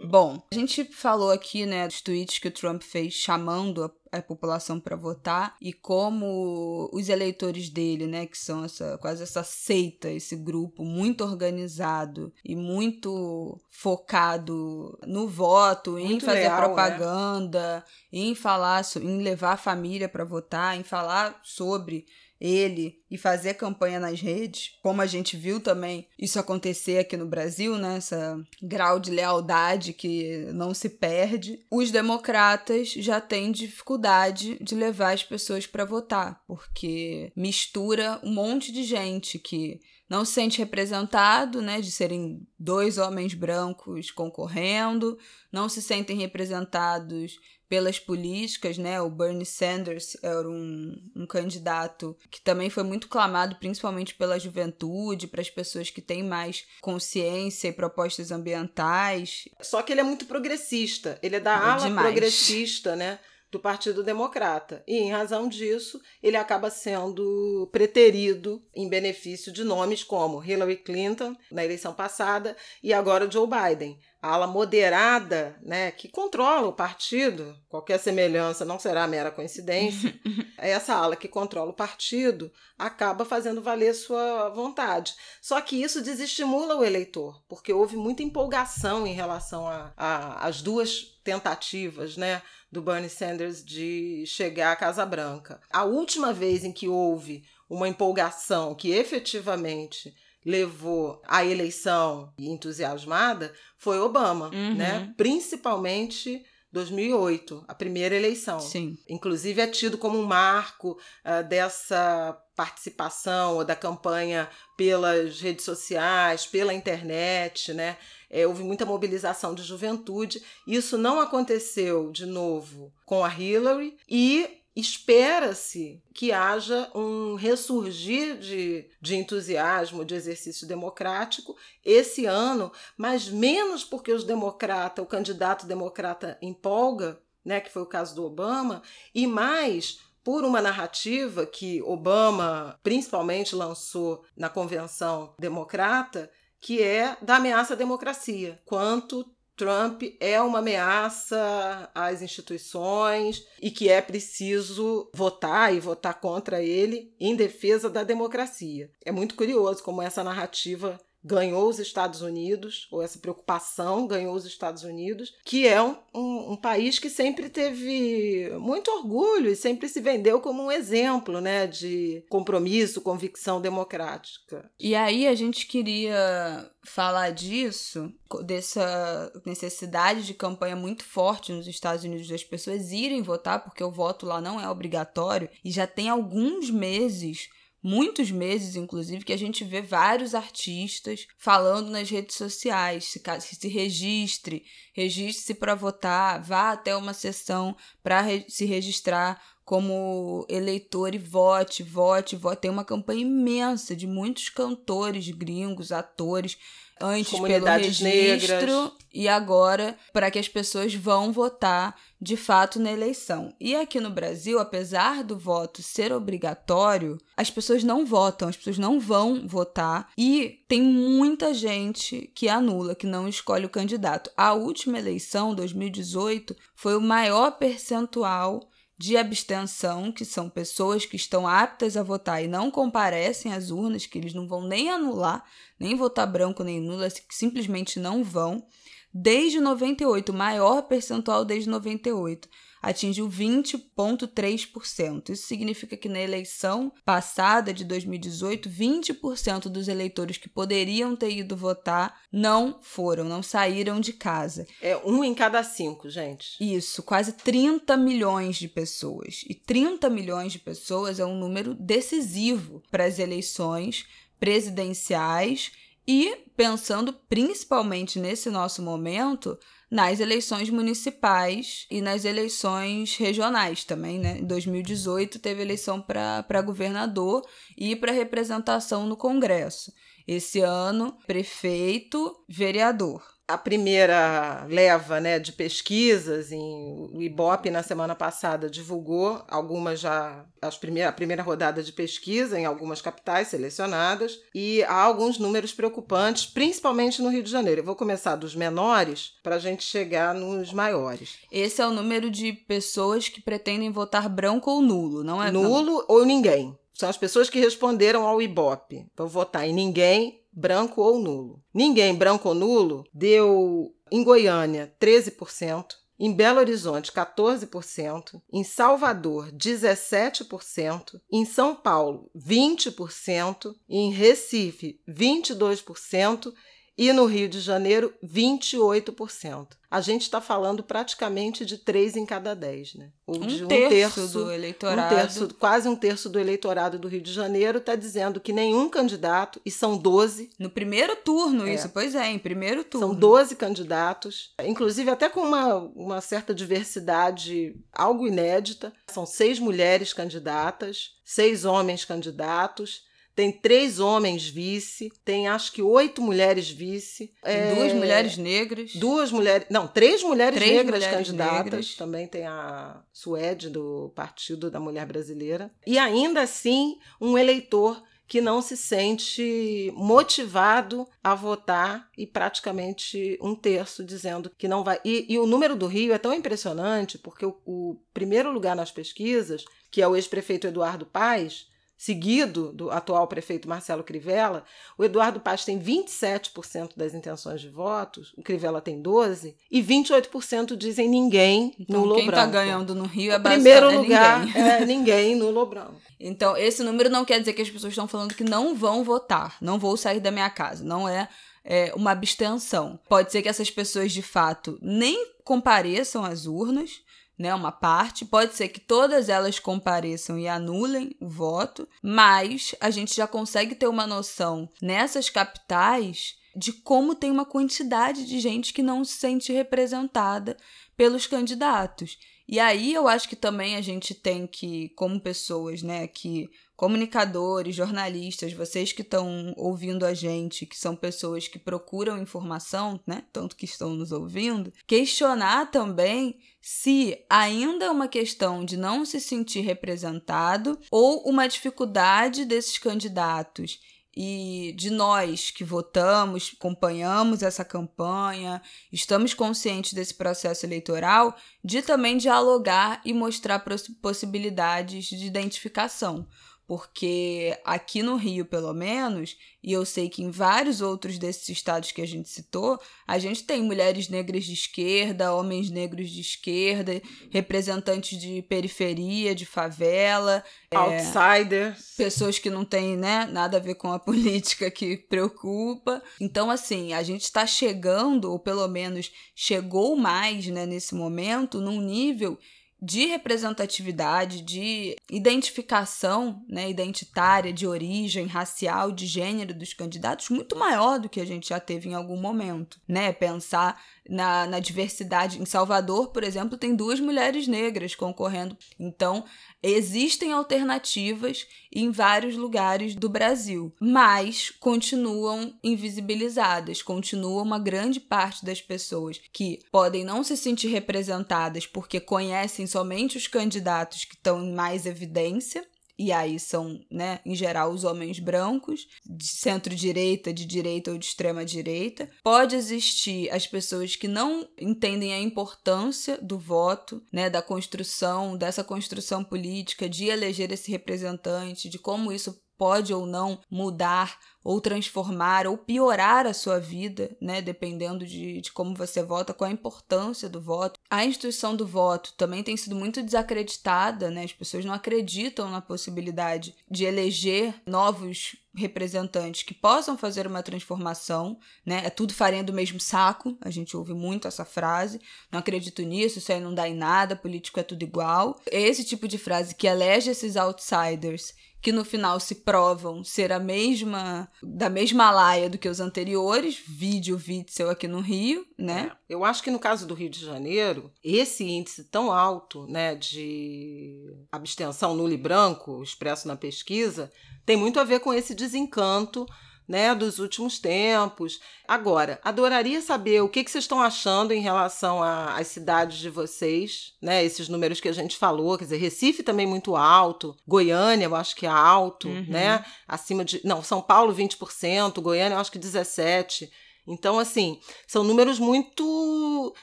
Bom, 0.03 0.45
a 0.51 0.55
gente 0.55 0.84
falou 0.84 1.32
aqui, 1.32 1.65
né, 1.65 1.88
dos 1.88 2.01
tweets 2.01 2.38
que 2.38 2.49
o 2.49 2.51
Trump 2.51 2.82
fez 2.82 3.13
chamando 3.13 3.82
a 3.82 3.89
a 4.12 4.22
população 4.22 4.80
para 4.80 4.95
votar 4.95 5.56
e 5.62 5.74
como 5.74 6.89
os 6.93 7.10
eleitores 7.10 7.69
dele, 7.69 8.08
né, 8.08 8.26
que 8.26 8.38
são 8.38 8.63
essa 8.63 8.98
quase 8.98 9.24
essa 9.24 9.43
seita, 9.43 10.10
esse 10.10 10.36
grupo 10.36 10.84
muito 10.84 11.24
organizado 11.24 12.34
e 12.43 12.56
muito 12.56 13.60
focado 13.69 14.98
no 15.06 15.28
voto, 15.28 15.91
muito 15.91 16.12
em 16.12 16.19
fazer 16.19 16.39
leal, 16.39 16.60
né? 16.60 16.65
propaganda, 16.65 17.76
né? 17.78 17.84
em 18.12 18.36
falar, 18.36 18.84
em 19.02 19.22
levar 19.22 19.54
a 19.54 19.58
família 19.58 20.10
para 20.10 20.26
votar, 20.26 20.78
em 20.78 20.84
falar 20.84 21.39
sobre 21.43 22.06
ele 22.39 22.99
e 23.10 23.17
fazer 23.17 23.56
campanha 23.56 23.99
nas 23.99 24.21
redes, 24.21 24.78
como 24.82 25.02
a 25.02 25.06
gente 25.06 25.36
viu 25.36 25.60
também 25.60 26.08
isso 26.17 26.39
acontecer 26.39 26.99
aqui 26.99 27.17
no 27.17 27.25
Brasil, 27.25 27.78
né? 27.78 27.97
Essa 27.97 28.39
grau 28.62 28.99
de 28.99 29.12
lealdade 29.12 29.93
que 29.93 30.47
não 30.54 30.73
se 30.73 30.89
perde. 30.89 31.60
Os 31.69 31.91
democratas 31.91 32.89
já 32.89 33.19
têm 33.19 33.52
dificuldade 33.52 34.58
de 34.62 34.75
levar 34.75 35.13
as 35.13 35.23
pessoas 35.23 35.65
para 35.65 35.86
votar, 35.86 36.41
porque 36.47 37.32
mistura 37.36 38.19
um 38.23 38.32
monte 38.32 38.71
de 38.71 38.84
gente 38.84 39.39
que 39.39 39.80
não 40.10 40.26
se 40.26 40.34
sente 40.34 40.58
representado, 40.58 41.62
né, 41.62 41.80
de 41.80 41.91
serem 41.91 42.48
dois 42.58 42.98
homens 42.98 43.34
brancos 43.34 44.10
concorrendo, 44.10 45.17
não 45.52 45.69
se 45.69 45.82
sentem 45.82 46.17
representados 46.17 47.39
pelas 47.69 48.00
políticas, 48.00 48.80
né? 48.80 49.00
O 49.00 49.12
Bernie 49.12 49.45
Sanders 49.45 50.17
era 50.24 50.50
um, 50.50 51.00
um 51.15 51.28
candidato 51.28 52.17
que 52.32 52.41
também 52.41 52.67
foi 52.67 52.82
muito 52.82 53.08
clamado, 53.08 53.58
principalmente 53.58 54.15
pela 54.15 54.39
juventude, 54.39 55.28
para 55.28 55.39
as 55.39 55.52
pessoas 55.52 55.91
que 55.91 56.02
têm 56.02 56.24
mais 56.24 56.65
consciência 56.82 57.67
e 57.67 57.74
propostas 57.74 58.32
ambientais. 58.32 59.48
Só 59.62 59.84
que 59.84 59.93
ele 59.93 60.02
é 60.02 60.04
muito 60.04 60.26
progressista, 60.26 61.19
ele 61.22 61.36
é 61.36 61.39
da 61.39 61.74
ala 61.74 61.86
Demais. 61.86 62.08
progressista, 62.08 62.95
né? 62.95 63.19
Do 63.51 63.59
Partido 63.59 64.03
Democrata. 64.03 64.83
E, 64.88 64.97
em 64.97 65.12
razão 65.12 65.47
disso, 65.47 66.01
ele 66.21 66.38
acaba 66.38 66.69
sendo 66.69 67.67
preterido 67.71 68.62
em 68.73 68.88
benefício 68.88 69.51
de 69.51 69.63
nomes 69.63 70.03
como 70.03 70.43
Hillary 70.43 70.77
Clinton, 70.77 71.35
na 71.51 71.65
eleição 71.65 71.93
passada, 71.93 72.55
e 72.83 72.93
agora 72.93 73.29
Joe 73.29 73.47
Biden. 73.47 73.99
A 74.21 74.33
ala 74.33 74.47
moderada, 74.47 75.57
né, 75.62 75.91
que 75.91 76.09
controla 76.09 76.67
o 76.67 76.73
partido, 76.73 77.57
qualquer 77.69 77.97
semelhança 77.97 78.65
não 78.65 78.77
será 78.77 79.07
mera 79.07 79.31
coincidência, 79.31 80.13
essa 80.57 80.93
ala 80.93 81.15
que 81.15 81.27
controla 81.27 81.71
o 81.71 81.75
partido 81.75 82.51
acaba 82.77 83.23
fazendo 83.23 83.62
valer 83.62 83.93
sua 83.93 84.49
vontade. 84.49 85.13
Só 85.41 85.59
que 85.62 85.81
isso 85.81 86.01
desestimula 86.01 86.75
o 86.75 86.83
eleitor, 86.83 87.41
porque 87.47 87.71
houve 87.71 87.95
muita 87.95 88.21
empolgação 88.21 89.07
em 89.07 89.13
relação 89.13 89.65
às 89.95 90.62
duas 90.62 91.17
tentativas, 91.23 92.17
né? 92.17 92.41
Do 92.71 92.82
Bernie 92.82 93.10
Sanders 93.10 93.63
de 93.63 94.23
chegar 94.25 94.71
à 94.71 94.75
Casa 94.75 95.05
Branca. 95.05 95.60
A 95.71 95.84
última 95.84 96.32
vez 96.34 96.63
em 96.63 96.71
que 96.71 96.88
houve 96.88 97.43
uma 97.69 97.88
empolgação 97.88 98.75
que 98.75 98.91
efetivamente 98.91 100.13
levou 100.45 101.21
à 101.27 101.45
eleição 101.45 102.34
entusiasmada 102.38 103.53
foi 103.77 103.99
Obama, 103.99 104.49
uhum. 104.53 104.75
né? 104.75 105.13
Principalmente 105.17 106.43
2008, 106.71 107.65
a 107.67 107.73
primeira 107.73 108.15
eleição. 108.15 108.60
Sim. 108.60 108.97
Inclusive 109.08 109.62
é 109.62 109.67
tido 109.67 109.97
como 109.97 110.19
um 110.19 110.25
marco 110.25 110.99
uh, 111.25 111.47
dessa 111.47 112.38
participação 112.55 113.55
ou 113.55 113.65
da 113.65 113.75
campanha 113.75 114.47
pelas 114.77 115.41
redes 115.41 115.65
sociais, 115.65 116.45
pela 116.45 116.73
internet, 116.73 117.73
né? 117.73 117.97
É, 118.30 118.46
houve 118.46 118.63
muita 118.63 118.86
mobilização 118.86 119.56
de 119.56 119.63
juventude. 119.63 120.44
Isso 120.68 120.98
não 120.98 121.20
aconteceu 121.20 122.12
de 122.12 122.26
novo 122.26 122.94
com 123.06 123.24
a 123.24 123.34
Hillary 123.34 123.98
e 124.08 124.60
espera-se 124.76 126.02
que 126.13 126.32
haja 126.32 126.89
um 126.96 127.36
ressurgir 127.36 128.38
de, 128.38 128.89
de 129.02 129.15
entusiasmo, 129.15 130.06
de 130.06 130.15
exercício 130.15 130.68
democrático 130.68 131.56
esse 131.84 132.26
ano, 132.26 132.72
mas 132.98 133.28
menos 133.28 133.84
porque 133.84 134.12
os 134.12 134.24
democratas, 134.24 135.04
o 135.04 135.08
candidato 135.08 135.65
democrata 135.65 136.38
empolga, 136.42 137.20
né, 137.44 137.60
que 137.60 137.72
foi 137.72 137.82
o 137.82 137.88
caso 137.88 138.15
do 138.15 138.26
Obama, 138.26 138.82
e 139.13 139.26
mais 139.26 140.00
por 140.24 140.44
uma 140.44 140.62
narrativa 140.62 141.46
que 141.46 141.82
Obama 141.82 142.80
principalmente 142.84 143.56
lançou 143.56 144.24
na 144.36 144.50
convenção 144.50 145.34
democrata, 145.39 146.30
que 146.60 146.82
é 146.82 147.17
da 147.22 147.38
ameaça 147.38 147.74
à 147.74 147.78
democracia, 147.78 148.60
quanto 148.65 149.26
Trump 149.60 150.04
é 150.22 150.41
uma 150.41 150.60
ameaça 150.60 151.89
às 151.93 152.22
instituições 152.22 153.45
e 153.62 153.69
que 153.69 153.89
é 153.89 154.02
preciso 154.02 155.12
votar 155.13 155.76
e 155.76 155.82
votar 155.82 156.17
contra 156.22 156.63
ele 156.63 157.13
em 157.19 157.36
defesa 157.36 157.89
da 157.89 158.06
democracia. 158.06 158.89
É 159.04 159.12
muito 159.12 159.36
curioso 159.36 159.84
como 159.84 160.02
essa 160.02 160.24
narrativa 160.24 160.98
ganhou 161.23 161.67
os 161.67 161.79
Estados 161.79 162.21
Unidos, 162.21 162.88
ou 162.91 163.01
essa 163.01 163.19
preocupação 163.19 164.08
ganhou 164.08 164.34
os 164.34 164.45
Estados 164.45 164.84
Unidos, 164.84 165.34
que 165.43 165.67
é 165.67 165.82
um, 165.82 165.95
um, 166.13 166.53
um, 166.53 166.55
país 166.55 166.97
que 166.97 167.10
sempre 167.10 167.49
teve 167.49 168.49
muito 168.60 168.89
orgulho 168.91 169.49
e 169.51 169.55
sempre 169.55 169.89
se 169.89 169.99
vendeu 169.99 170.39
como 170.39 170.63
um 170.63 170.71
exemplo 170.71 171.41
né, 171.41 171.67
de 171.67 172.23
compromisso, 172.29 173.01
convicção 173.01 173.60
democrática. 173.60 174.69
E 174.79 174.95
aí 174.95 175.27
a 175.27 175.36
gente 175.36 175.67
queria 175.67 176.69
falar 176.84 177.32
disso, 177.32 178.12
dessa 178.43 179.32
necessidade 179.45 180.25
de 180.25 180.34
campanha 180.34 180.75
muito 180.75 181.03
forte 181.03 181.51
nos 181.51 181.67
Estados 181.67 182.03
Unidos 182.03 182.27
das 182.27 182.43
pessoas 182.43 182.91
irem 182.91 183.21
votar, 183.21 183.63
porque 183.63 183.84
o 183.84 183.91
voto 183.91 184.25
lá 184.25 184.39
não 184.39 184.60
é 184.60 184.69
obrigatório, 184.69 185.49
e 185.63 185.71
já 185.71 185.86
tem 185.86 186.10
alguns 186.10 186.69
meses 186.69 187.49
muitos 187.82 188.32
meses, 188.32 188.76
inclusive, 188.76 189.24
que 189.24 189.34
a 189.34 189.38
gente 189.38 189.63
vê 189.63 189.82
vários 189.82 190.36
artistas 190.36 191.28
falando 191.38 191.89
nas 191.89 192.10
redes 192.10 192.36
sociais, 192.36 193.06
se, 193.06 193.22
se 193.56 193.68
registre, 193.68 194.63
registre-se 194.94 195.54
para 195.54 195.76
votar, 195.76 196.42
vá 196.42 196.72
até 196.72 196.96
uma 196.96 197.13
sessão 197.13 197.76
para 198.04 198.22
re 198.22 198.46
se 198.48 198.65
registrar 198.65 199.42
como 199.70 200.48
eleitor 200.50 201.13
e 201.13 201.20
vote, 201.20 201.84
vote, 201.84 202.36
vote. 202.36 202.62
Tem 202.62 202.72
uma 202.72 202.84
campanha 202.84 203.22
imensa 203.22 203.96
de 203.96 204.08
muitos 204.08 204.50
cantores 204.50 205.30
gringos, 205.30 205.92
atores, 205.92 206.58
antes 207.01 207.39
pelo 207.39 207.65
registro 207.65 208.03
negras. 208.03 208.91
e 209.13 209.27
agora 209.27 209.95
para 210.13 210.29
que 210.29 210.39
as 210.39 210.47
pessoas 210.47 210.93
vão 210.93 211.31
votar 211.31 211.95
de 212.21 212.35
fato 212.35 212.79
na 212.79 212.91
eleição. 212.91 213.53
E 213.59 213.75
aqui 213.75 213.99
no 213.99 214.09
Brasil, 214.09 214.59
apesar 214.59 215.23
do 215.23 215.38
voto 215.38 215.81
ser 215.81 216.12
obrigatório, 216.12 217.17
as 217.35 217.49
pessoas 217.49 217.83
não 217.83 218.05
votam, 218.05 218.49
as 218.49 218.57
pessoas 218.57 218.77
não 218.77 218.99
vão 218.99 219.47
votar 219.47 220.09
e 220.17 220.59
tem 220.67 220.81
muita 220.81 221.53
gente 221.53 222.29
que 222.35 222.49
anula, 222.49 222.95
que 222.95 223.07
não 223.07 223.27
escolhe 223.27 223.65
o 223.65 223.69
candidato. 223.69 224.29
A 224.35 224.53
última 224.53 224.99
eleição, 224.99 225.55
2018, 225.55 226.55
foi 226.75 226.97
o 226.97 227.01
maior 227.01 227.51
percentual 227.51 228.68
de 228.99 229.15
abstenção, 229.15 230.12
que 230.12 230.25
são 230.25 230.49
pessoas 230.49 231.05
que 231.05 231.15
estão 231.15 231.47
aptas 231.47 231.95
a 231.95 232.03
votar 232.03 232.43
e 232.43 232.49
não 232.49 232.69
comparecem 232.69 233.53
às 233.53 233.71
urnas, 233.71 234.05
que 234.05 234.17
eles 234.17 234.33
não 234.33 234.45
vão 234.45 234.62
nem 234.62 234.89
anular, 234.89 235.41
nem 235.79 235.95
votar 235.95 236.29
branco 236.29 236.65
nem 236.65 236.81
nula, 236.81 237.07
simplesmente 237.29 237.97
não 237.97 238.21
vão. 238.21 238.67
Desde 239.13 239.62
98, 239.62 240.33
maior 240.33 240.81
percentual 240.81 241.45
desde 241.45 241.69
98 241.69 242.49
atingiu 242.82 243.30
20,3%. 243.30 245.30
Isso 245.30 245.48
significa 245.48 245.98
que 245.98 246.10
na 246.10 246.20
eleição 246.20 246.92
passada 247.06 247.74
de 247.74 247.84
2018, 247.84 248.70
20% 248.70 249.70
dos 249.70 249.88
eleitores 249.88 250.38
que 250.38 250.50
poderiam 250.50 251.15
ter 251.15 251.32
ido 251.32 251.56
votar 251.56 252.22
não 252.32 252.80
foram, 252.82 253.24
não 253.24 253.44
saíram 253.44 254.00
de 254.00 254.13
casa. 254.13 254.65
É 254.82 254.98
um 254.98 255.24
em 255.24 255.34
cada 255.34 255.63
cinco, 255.63 256.10
gente. 256.10 256.56
Isso, 256.60 257.04
quase 257.04 257.34
30 257.34 257.96
milhões 257.98 258.58
de 258.58 258.68
pessoas. 258.68 259.44
E 259.48 259.54
30 259.54 260.10
milhões 260.10 260.52
de 260.52 260.60
pessoas 260.60 261.20
é 261.20 261.26
um 261.26 261.38
número 261.38 261.74
decisivo 261.74 262.82
para 262.89 263.06
as 263.06 263.20
eleições 263.20 264.06
presidenciais 264.39 265.72
e 266.08 266.36
pensando 266.56 267.13
principalmente 267.13 268.20
nesse 268.20 268.50
nosso 268.50 268.82
momento 268.82 269.58
nas 269.89 270.19
eleições 270.19 270.69
municipais 270.69 271.88
e 271.89 272.02
nas 272.02 272.25
eleições 272.25 273.15
regionais 273.17 273.84
também, 273.84 274.19
né? 274.19 274.38
Em 274.39 274.45
2018 274.45 275.39
teve 275.39 275.62
eleição 275.62 276.02
para 276.02 276.62
governador 276.62 277.43
e 277.78 277.95
para 277.95 278.12
representação 278.12 279.08
no 279.08 279.17
Congresso. 279.17 279.91
Esse 280.28 280.60
ano, 280.60 281.17
prefeito, 281.25 282.36
vereador 282.47 283.38
a 283.49 283.57
primeira 283.57 284.63
leva 284.69 285.19
né, 285.19 285.39
de 285.39 285.51
pesquisas, 285.51 286.51
em, 286.51 287.09
o 287.12 287.19
IBOP 287.19 287.71
na 287.71 287.81
semana 287.81 288.13
passada 288.13 288.69
divulgou 288.69 289.43
algumas 289.47 289.99
já, 289.99 290.45
as 290.62 290.77
primeira, 290.77 291.09
a 291.09 291.12
primeira 291.12 291.41
rodada 291.41 291.81
de 291.81 291.91
pesquisa 291.91 292.59
em 292.59 292.65
algumas 292.65 293.01
capitais 293.01 293.47
selecionadas, 293.47 294.39
e 294.53 294.83
há 294.83 295.01
alguns 295.01 295.39
números 295.39 295.73
preocupantes, 295.73 296.45
principalmente 296.45 297.23
no 297.23 297.29
Rio 297.29 297.41
de 297.41 297.49
Janeiro. 297.49 297.81
Eu 297.81 297.85
vou 297.85 297.95
começar 297.95 298.35
dos 298.35 298.55
menores 298.55 299.33
para 299.41 299.55
a 299.55 299.59
gente 299.59 299.83
chegar 299.83 300.35
nos 300.35 300.71
maiores. 300.71 301.39
Esse 301.51 301.81
é 301.81 301.88
o 301.88 301.91
número 301.91 302.29
de 302.29 302.53
pessoas 302.53 303.29
que 303.29 303.41
pretendem 303.41 303.91
votar 303.91 304.29
branco 304.29 304.69
ou 304.69 304.79
nulo, 304.79 305.23
não 305.23 305.43
é? 305.43 305.49
Nulo 305.49 305.97
não. 305.97 306.05
ou 306.07 306.23
ninguém. 306.23 306.77
São 306.93 307.09
as 307.09 307.17
pessoas 307.17 307.49
que 307.49 307.59
responderam 307.59 308.27
ao 308.27 308.41
IBOP. 308.41 309.07
Vão 309.15 309.27
votar 309.27 309.67
em 309.67 309.73
ninguém 309.73 310.38
branco 310.60 311.02
ou 311.02 311.17
nulo. 311.17 311.63
Ninguém 311.74 312.13
branco 312.13 312.50
ou 312.50 312.54
nulo 312.54 313.06
deu 313.13 313.95
em 314.12 314.24
Goiânia 314.24 314.93
13%, 315.00 315.86
em 316.19 316.34
Belo 316.34 316.60
Horizonte 316.60 317.12
14%, 317.13 318.41
em 318.52 318.63
Salvador 318.63 319.52
17%, 319.54 321.22
em 321.32 321.45
São 321.45 321.74
Paulo 321.74 322.30
20%, 322.36 323.74
em 323.88 324.12
Recife 324.12 325.00
22% 325.08 326.52
e 326.99 327.13
no 327.13 327.25
Rio 327.25 327.47
de 327.47 327.62
Janeiro 327.62 328.13
28% 328.21 329.79
a 329.91 330.01
gente 330.01 330.21
está 330.21 330.39
falando 330.39 330.83
praticamente 330.83 331.65
de 331.65 331.77
três 331.77 332.15
em 332.15 332.25
cada 332.25 332.53
dez, 332.53 332.93
né? 332.93 333.09
Ou 333.25 333.38
um 333.38 333.47
de 333.47 333.63
um 333.63 333.67
terço, 333.67 333.89
terço 333.89 334.27
do 334.27 334.51
eleitorado. 334.51 335.15
Um 335.15 335.17
terço, 335.17 335.55
quase 335.55 335.89
um 335.89 335.95
terço 335.95 336.29
do 336.29 336.39
eleitorado 336.39 336.99
do 336.99 337.07
Rio 337.07 337.21
de 337.21 337.33
Janeiro 337.33 337.79
está 337.79 337.95
dizendo 337.95 338.39
que 338.39 338.53
nenhum 338.53 338.88
candidato, 338.88 339.59
e 339.65 339.71
são 339.71 339.97
12. 339.97 340.51
No 340.59 340.69
primeiro 340.69 341.15
turno, 341.15 341.65
é. 341.65 341.73
isso, 341.73 341.89
pois 341.89 342.13
é, 342.13 342.27
em 342.27 342.38
primeiro 342.38 342.83
turno. 342.83 343.07
São 343.07 343.15
12 343.15 343.55
candidatos, 343.55 344.53
inclusive 344.63 345.09
até 345.09 345.27
com 345.27 345.41
uma, 345.41 345.75
uma 345.95 346.21
certa 346.21 346.53
diversidade, 346.53 347.75
algo 347.91 348.27
inédita. 348.27 348.93
São 349.07 349.25
seis 349.25 349.57
mulheres 349.57 350.13
candidatas, 350.13 351.15
seis 351.25 351.65
homens 351.65 352.05
candidatos 352.05 353.09
tem 353.39 353.54
três 353.54 354.02
homens 354.02 354.49
vice, 354.49 355.10
tem 355.23 355.47
acho 355.47 355.71
que 355.71 355.82
oito 355.82 356.21
mulheres 356.21 356.69
vice. 356.69 357.34
É, 357.41 357.73
duas 357.73 357.93
mulheres 357.93 358.36
negras. 358.36 358.93
Duas 358.95 359.32
mulheres. 359.32 359.65
Não, 359.69 359.88
três 359.88 360.21
mulheres 360.21 360.60
três 360.60 360.75
negras 360.75 360.95
mulheres 360.95 361.17
candidatas. 361.17 361.63
Negras. 361.63 361.95
Também 361.95 362.28
tem 362.28 362.45
a 362.45 363.02
Suede, 363.13 363.69
do 363.69 364.12
Partido 364.13 364.69
da 364.69 364.78
Mulher 364.78 365.06
Brasileira. 365.06 365.71
E 365.88 365.97
ainda 365.97 366.41
assim, 366.41 366.97
um 367.21 367.38
eleitor 367.38 368.04
que 368.28 368.41
não 368.41 368.62
se 368.62 368.75
sente 368.75 369.89
motivado 369.95 371.08
a 371.23 371.34
votar 371.34 372.10
e 372.17 372.28
praticamente 372.28 373.39
um 373.41 373.56
terço 373.56 374.04
dizendo 374.04 374.52
que 374.58 374.67
não 374.67 374.84
vai. 374.84 374.99
E, 375.06 375.25
e 375.30 375.39
o 375.39 375.47
número 375.47 375.78
do 375.78 375.88
Rio 375.88 376.12
é 376.12 376.17
tão 376.17 376.34
impressionante 376.34 377.17
porque 377.17 377.45
o, 377.45 377.58
o 377.65 378.02
primeiro 378.13 378.52
lugar 378.52 378.75
nas 378.75 378.91
pesquisas, 378.91 379.63
que 379.89 380.02
é 380.02 380.08
o 380.10 380.17
ex-prefeito 380.17 380.67
Eduardo 380.67 381.06
Paes, 381.06 381.69
seguido 381.99 382.71
do 382.71 382.89
atual 382.89 383.27
prefeito 383.27 383.67
Marcelo 383.67 384.05
Crivella, 384.05 384.63
o 384.97 385.03
Eduardo 385.03 385.38
Paz 385.38 385.65
tem 385.65 385.77
27% 385.77 386.91
das 386.95 387.13
intenções 387.13 387.59
de 387.59 387.67
votos, 387.67 388.33
o 388.38 388.41
Crivella 388.41 388.79
tem 388.79 389.03
12%, 389.03 389.53
e 389.69 389.83
28% 389.83 390.77
dizem 390.77 391.09
ninguém 391.09 391.75
então, 391.77 392.05
no 392.05 392.15
quem 392.15 392.29
está 392.29 392.45
ganhando 392.45 392.95
no 392.95 393.05
Rio 393.05 393.33
é 393.33 393.38
O 393.38 393.41
primeiro 393.41 393.91
é 393.91 393.97
lugar 393.97 394.45
ninguém. 394.45 394.63
é 394.63 394.85
ninguém 394.85 395.35
no 395.35 395.65
Branco. 395.65 395.95
Então, 396.17 396.55
esse 396.55 396.81
número 396.83 397.09
não 397.09 397.25
quer 397.25 397.39
dizer 397.41 397.51
que 397.51 397.62
as 397.62 397.69
pessoas 397.69 397.91
estão 397.91 398.07
falando 398.07 398.33
que 398.33 398.45
não 398.45 398.73
vão 398.73 399.03
votar, 399.03 399.57
não 399.59 399.77
vou 399.77 399.97
sair 399.97 400.21
da 400.21 400.31
minha 400.31 400.49
casa, 400.49 400.85
não 400.85 401.07
é, 401.07 401.27
é 401.65 401.91
uma 401.97 402.12
abstenção. 402.12 402.97
Pode 403.09 403.29
ser 403.29 403.41
que 403.41 403.49
essas 403.49 403.69
pessoas, 403.69 404.13
de 404.13 404.21
fato, 404.21 404.79
nem 404.81 405.33
compareçam 405.43 406.23
às 406.23 406.45
urnas, 406.45 407.01
né, 407.39 407.56
uma 407.56 407.71
parte, 407.71 408.25
pode 408.25 408.54
ser 408.54 408.67
que 408.67 408.82
todas 408.82 409.30
elas 409.30 409.58
compareçam 409.60 410.38
e 410.38 410.45
anulem 410.45 411.15
o 411.21 411.30
voto, 411.30 411.88
mas 412.04 412.75
a 412.82 412.89
gente 412.89 413.15
já 413.15 413.25
consegue 413.25 413.75
ter 413.75 413.88
uma 413.88 414.06
noção 414.06 414.69
nessas 414.82 415.30
capitais 415.30 416.38
de 416.54 416.73
como 416.73 417.15
tem 417.15 417.32
uma 417.32 417.45
quantidade 417.45 418.25
de 418.25 418.39
gente 418.41 418.73
que 418.73 418.84
não 418.84 419.06
se 419.06 419.13
sente 419.13 419.54
representada 419.54 420.58
pelos 420.97 421.25
candidatos. 421.25 422.17
E 422.45 422.60
aí 422.60 422.93
eu 422.93 423.08
acho 423.08 423.30
que 423.30 423.36
também 423.36 423.75
a 423.75 423.82
gente 423.82 424.13
tem 424.13 424.45
que, 424.45 424.89
como 424.89 425.21
pessoas, 425.21 425.82
né, 425.82 426.08
que 426.08 426.49
comunicadores, 426.75 427.75
jornalistas, 427.75 428.54
vocês 428.54 428.91
que 428.91 429.02
estão 429.02 429.54
ouvindo 429.56 430.06
a 430.06 430.13
gente, 430.13 430.65
que 430.65 430.78
são 430.78 430.95
pessoas 430.95 431.47
que 431.47 431.60
procuram 431.60 432.17
informação, 432.17 432.99
né, 433.06 433.23
tanto 433.32 433.56
que 433.56 433.65
estão 433.65 433.93
nos 433.93 434.12
ouvindo, 434.12 434.73
questionar 434.88 435.69
também 435.69 436.39
se 436.62 437.17
ainda 437.30 437.86
é 437.86 437.89
uma 437.89 438.08
questão 438.08 438.65
de 438.65 438.76
não 438.76 439.06
se 439.06 439.19
sentir 439.19 439.62
representado 439.62 440.80
ou 440.91 441.24
uma 441.24 441.48
dificuldade 441.48 442.45
desses 442.45 442.78
candidatos 442.78 443.80
e 444.15 444.74
de 444.76 444.89
nós 444.89 445.50
que 445.50 445.63
votamos, 445.63 446.54
acompanhamos 446.60 447.41
essa 447.41 447.63
campanha, 447.63 448.62
estamos 448.91 449.34
conscientes 449.34 449.93
desse 449.93 450.13
processo 450.13 450.65
eleitoral, 450.65 451.36
de 451.63 451.82
também 451.82 452.17
dialogar 452.17 453.00
e 453.06 453.13
mostrar 453.13 453.63
possibilidades 454.02 455.06
de 455.06 455.26
identificação 455.26 456.28
porque 456.69 457.58
aqui 457.65 458.03
no 458.03 458.15
Rio, 458.15 458.45
pelo 458.45 458.75
menos, 458.75 459.36
e 459.63 459.73
eu 459.73 459.84
sei 459.84 460.08
que 460.08 460.21
em 460.21 460.29
vários 460.29 460.82
outros 460.82 461.17
desses 461.17 461.49
estados 461.49 461.91
que 461.91 461.99
a 461.99 462.05
gente 462.05 462.29
citou, 462.29 462.79
a 463.08 463.17
gente 463.17 463.43
tem 463.43 463.63
mulheres 463.63 464.08
negras 464.08 464.45
de 464.45 464.53
esquerda, 464.53 465.34
homens 465.34 465.71
negros 465.71 466.12
de 466.12 466.21
esquerda, 466.21 467.01
representantes 467.32 468.19
de 468.19 468.43
periferia, 468.43 469.34
de 469.34 469.47
favela, 469.47 470.43
é, 470.69 470.77
outsiders, 470.77 471.99
é, 471.99 472.03
pessoas 472.03 472.38
que 472.38 472.51
não 472.51 472.63
têm 472.63 472.95
né, 472.95 473.25
nada 473.25 473.58
a 473.58 473.60
ver 473.60 473.73
com 473.73 473.91
a 473.91 473.97
política 473.97 474.69
que 474.69 474.95
preocupa. 474.95 476.03
Então, 476.21 476.51
assim, 476.51 476.93
a 476.93 477.01
gente 477.01 477.23
está 477.23 477.47
chegando, 477.47 478.32
ou 478.32 478.38
pelo 478.38 478.67
menos 478.67 479.12
chegou 479.34 479.95
mais 479.95 480.45
né, 480.45 480.67
nesse 480.67 480.93
momento, 480.93 481.60
num 481.60 481.82
nível 481.82 482.38
de 482.82 483.06
representatividade, 483.06 484.42
de 484.42 484.96
identificação 485.10 486.44
né, 486.48 486.70
identitária, 486.70 487.52
de 487.52 487.68
origem 487.68 488.26
racial, 488.26 488.92
de 488.92 489.06
gênero 489.06 489.54
dos 489.54 489.74
candidatos, 489.74 490.30
muito 490.30 490.56
maior 490.56 491.00
do 491.00 491.10
que 491.10 491.20
a 491.20 491.26
gente 491.26 491.50
já 491.50 491.60
teve 491.60 491.89
em 491.89 491.94
algum 491.94 492.20
momento. 492.20 492.80
Né? 492.88 493.12
Pensar 493.12 493.82
na, 494.10 494.48
na 494.48 494.60
diversidade. 494.60 495.39
Em 495.39 495.45
Salvador, 495.45 496.10
por 496.10 496.24
exemplo, 496.24 496.58
tem 496.58 496.76
duas 496.76 497.00
mulheres 497.00 497.48
negras 497.48 497.93
concorrendo. 497.93 498.58
Então, 498.80 499.24
existem 499.62 500.32
alternativas 500.32 501.45
em 501.74 501.91
vários 501.91 502.36
lugares 502.36 502.95
do 502.95 503.08
Brasil, 503.08 503.74
mas 503.80 504.50
continuam 504.60 505.54
invisibilizadas. 505.63 506.82
Continua 506.82 507.43
uma 507.43 507.60
grande 507.60 508.00
parte 508.00 508.43
das 508.43 508.62
pessoas 508.62 509.22
que 509.32 509.60
podem 509.72 510.04
não 510.04 510.24
se 510.24 510.36
sentir 510.36 510.69
representadas 510.69 511.67
porque 511.67 512.00
conhecem 512.00 512.65
somente 512.65 513.17
os 513.17 513.28
candidatos 513.28 514.06
que 514.06 514.15
estão 514.15 514.43
em 514.43 514.54
mais 514.54 514.86
evidência 514.86 515.63
e 515.99 516.13
aí 516.13 516.39
são, 516.39 516.79
né, 516.89 517.19
em 517.25 517.35
geral, 517.35 517.71
os 517.71 517.83
homens 517.83 518.19
brancos, 518.19 518.88
de 519.05 519.27
centro-direita, 519.27 520.33
de 520.33 520.45
direita 520.45 520.91
ou 520.91 520.97
de 520.97 521.05
extrema-direita. 521.05 522.09
Pode 522.23 522.55
existir 522.55 523.29
as 523.31 523.45
pessoas 523.45 523.97
que 523.97 524.07
não 524.07 524.47
entendem 524.57 525.13
a 525.13 525.19
importância 525.19 526.17
do 526.21 526.39
voto, 526.39 527.03
né, 527.12 527.29
da 527.29 527.41
construção, 527.41 528.38
dessa 528.38 528.63
construção 528.63 529.25
política, 529.25 529.89
de 529.89 530.05
eleger 530.05 530.49
esse 530.53 530.71
representante, 530.71 531.67
de 531.67 531.77
como 531.77 532.13
isso 532.13 532.41
pode 532.59 532.93
ou 532.93 533.05
não 533.05 533.41
mudar 533.49 534.19
ou 534.43 534.59
transformar 534.59 535.47
ou 535.47 535.57
piorar 535.57 536.25
a 536.25 536.33
sua 536.33 536.59
vida, 536.59 537.15
né, 537.21 537.41
dependendo 537.41 538.05
de, 538.05 538.41
de 538.41 538.51
como 538.51 538.75
você 538.75 539.01
vota, 539.01 539.33
qual 539.33 539.49
a 539.49 539.53
importância 539.53 540.29
do 540.29 540.41
voto. 540.41 540.79
A 540.89 541.06
instituição 541.06 541.56
do 541.56 541.67
voto 541.67 542.13
também 542.17 542.41
tem 542.41 542.58
sido 542.58 542.75
muito 542.75 543.04
desacreditada, 543.04 544.10
né, 544.10 544.23
as 544.23 544.34
pessoas 544.34 544.65
não 544.65 544.73
acreditam 544.73 545.47
na 545.47 545.62
possibilidade 545.62 546.56
de 546.69 546.84
eleger 546.84 547.54
novos 547.63 548.36
representantes 548.56 549.43
que 549.43 549.54
possam 549.54 549.95
fazer 549.95 550.25
uma 550.25 550.41
transformação, 550.41 551.38
né? 551.63 551.84
É 551.86 551.89
tudo 551.89 552.13
farinha 552.13 552.43
do 552.43 552.52
mesmo 552.52 552.80
saco, 552.80 553.38
a 553.39 553.52
gente 553.52 553.78
ouve 553.78 553.93
muito 553.93 554.28
essa 554.28 554.43
frase. 554.43 554.99
Não 555.32 555.39
acredito 555.39 555.84
nisso, 555.84 556.17
isso 556.17 556.32
aí 556.32 556.39
não 556.39 556.54
dá 556.54 556.67
em 556.67 556.73
nada, 556.73 557.15
político 557.15 557.60
é 557.60 557.63
tudo 557.63 557.84
igual. 557.84 558.39
Esse 558.52 558.84
tipo 558.84 559.08
de 559.08 559.19
frase 559.19 559.54
que 559.54 559.67
elege 559.67 560.10
esses 560.10 560.36
outsiders 560.36 561.36
que 561.62 561.72
no 561.72 561.84
final 561.84 562.19
se 562.19 562.36
provam 562.36 563.04
ser 563.04 563.32
a 563.32 563.39
mesma 563.39 564.30
da 564.41 564.69
mesma 564.69 565.12
laia 565.12 565.50
do 565.50 565.58
que 565.58 565.67
os 565.67 565.80
anteriores, 565.80 566.62
vídeo 566.65 567.15
Witzel 567.15 567.69
aqui 567.69 567.88
no 567.88 568.00
Rio, 568.00 568.45
né? 568.58 568.91
É, 569.10 569.13
eu 569.13 569.26
acho 569.26 569.43
que 569.43 569.52
no 569.52 569.60
caso 569.60 569.86
do 569.86 569.93
Rio 569.93 570.10
de 570.10 570.24
Janeiro, 570.24 570.91
esse 571.04 571.43
índice 571.43 571.84
tão 571.84 572.12
alto, 572.12 572.65
né, 572.67 572.95
de 572.95 574.13
abstenção 574.32 574.95
nulo 574.95 575.12
e 575.12 575.17
branco, 575.17 575.84
expresso 575.84 576.28
na 576.28 576.36
pesquisa, 576.36 577.12
tem 577.45 577.58
muito 577.58 577.80
a 577.80 577.84
ver 577.84 578.00
com 578.00 578.13
esse 578.13 578.34
desencanto 578.34 579.26
né, 579.69 579.93
dos 579.93 580.17
últimos 580.17 580.58
tempos. 580.58 581.39
Agora, 581.67 582.19
adoraria 582.23 582.82
saber 582.82 583.21
o 583.21 583.29
que, 583.29 583.43
que 583.43 583.51
vocês 583.51 583.65
estão 583.65 583.79
achando 583.79 584.34
em 584.34 584.41
relação 584.41 585.03
às 585.03 585.45
cidades 585.45 585.99
de 585.99 586.10
vocês, 586.10 586.93
né? 586.99 587.23
Esses 587.23 587.47
números 587.47 587.79
que 587.79 587.88
a 587.88 587.93
gente 587.93 588.17
falou, 588.17 588.58
quer 588.58 588.63
dizer, 588.63 588.77
Recife 588.77 589.21
também 589.21 589.45
muito 589.45 589.75
alto, 589.75 590.36
Goiânia 590.47 591.05
eu 591.05 591.15
acho 591.15 591.36
que 591.36 591.45
é 591.45 591.49
alto, 591.49 592.08
uhum. 592.08 592.25
né? 592.27 592.65
Acima 592.88 593.23
de. 593.23 593.39
Não, 593.45 593.62
São 593.62 593.79
Paulo 593.79 594.12
20%, 594.12 594.99
Goiânia 594.99 595.36
eu 595.36 595.39
acho 595.39 595.51
que 595.51 595.60
17%. 595.60 596.49
Então, 596.88 597.19
assim, 597.19 597.60
são 597.86 598.03
números 598.03 598.39
muito 598.39 599.53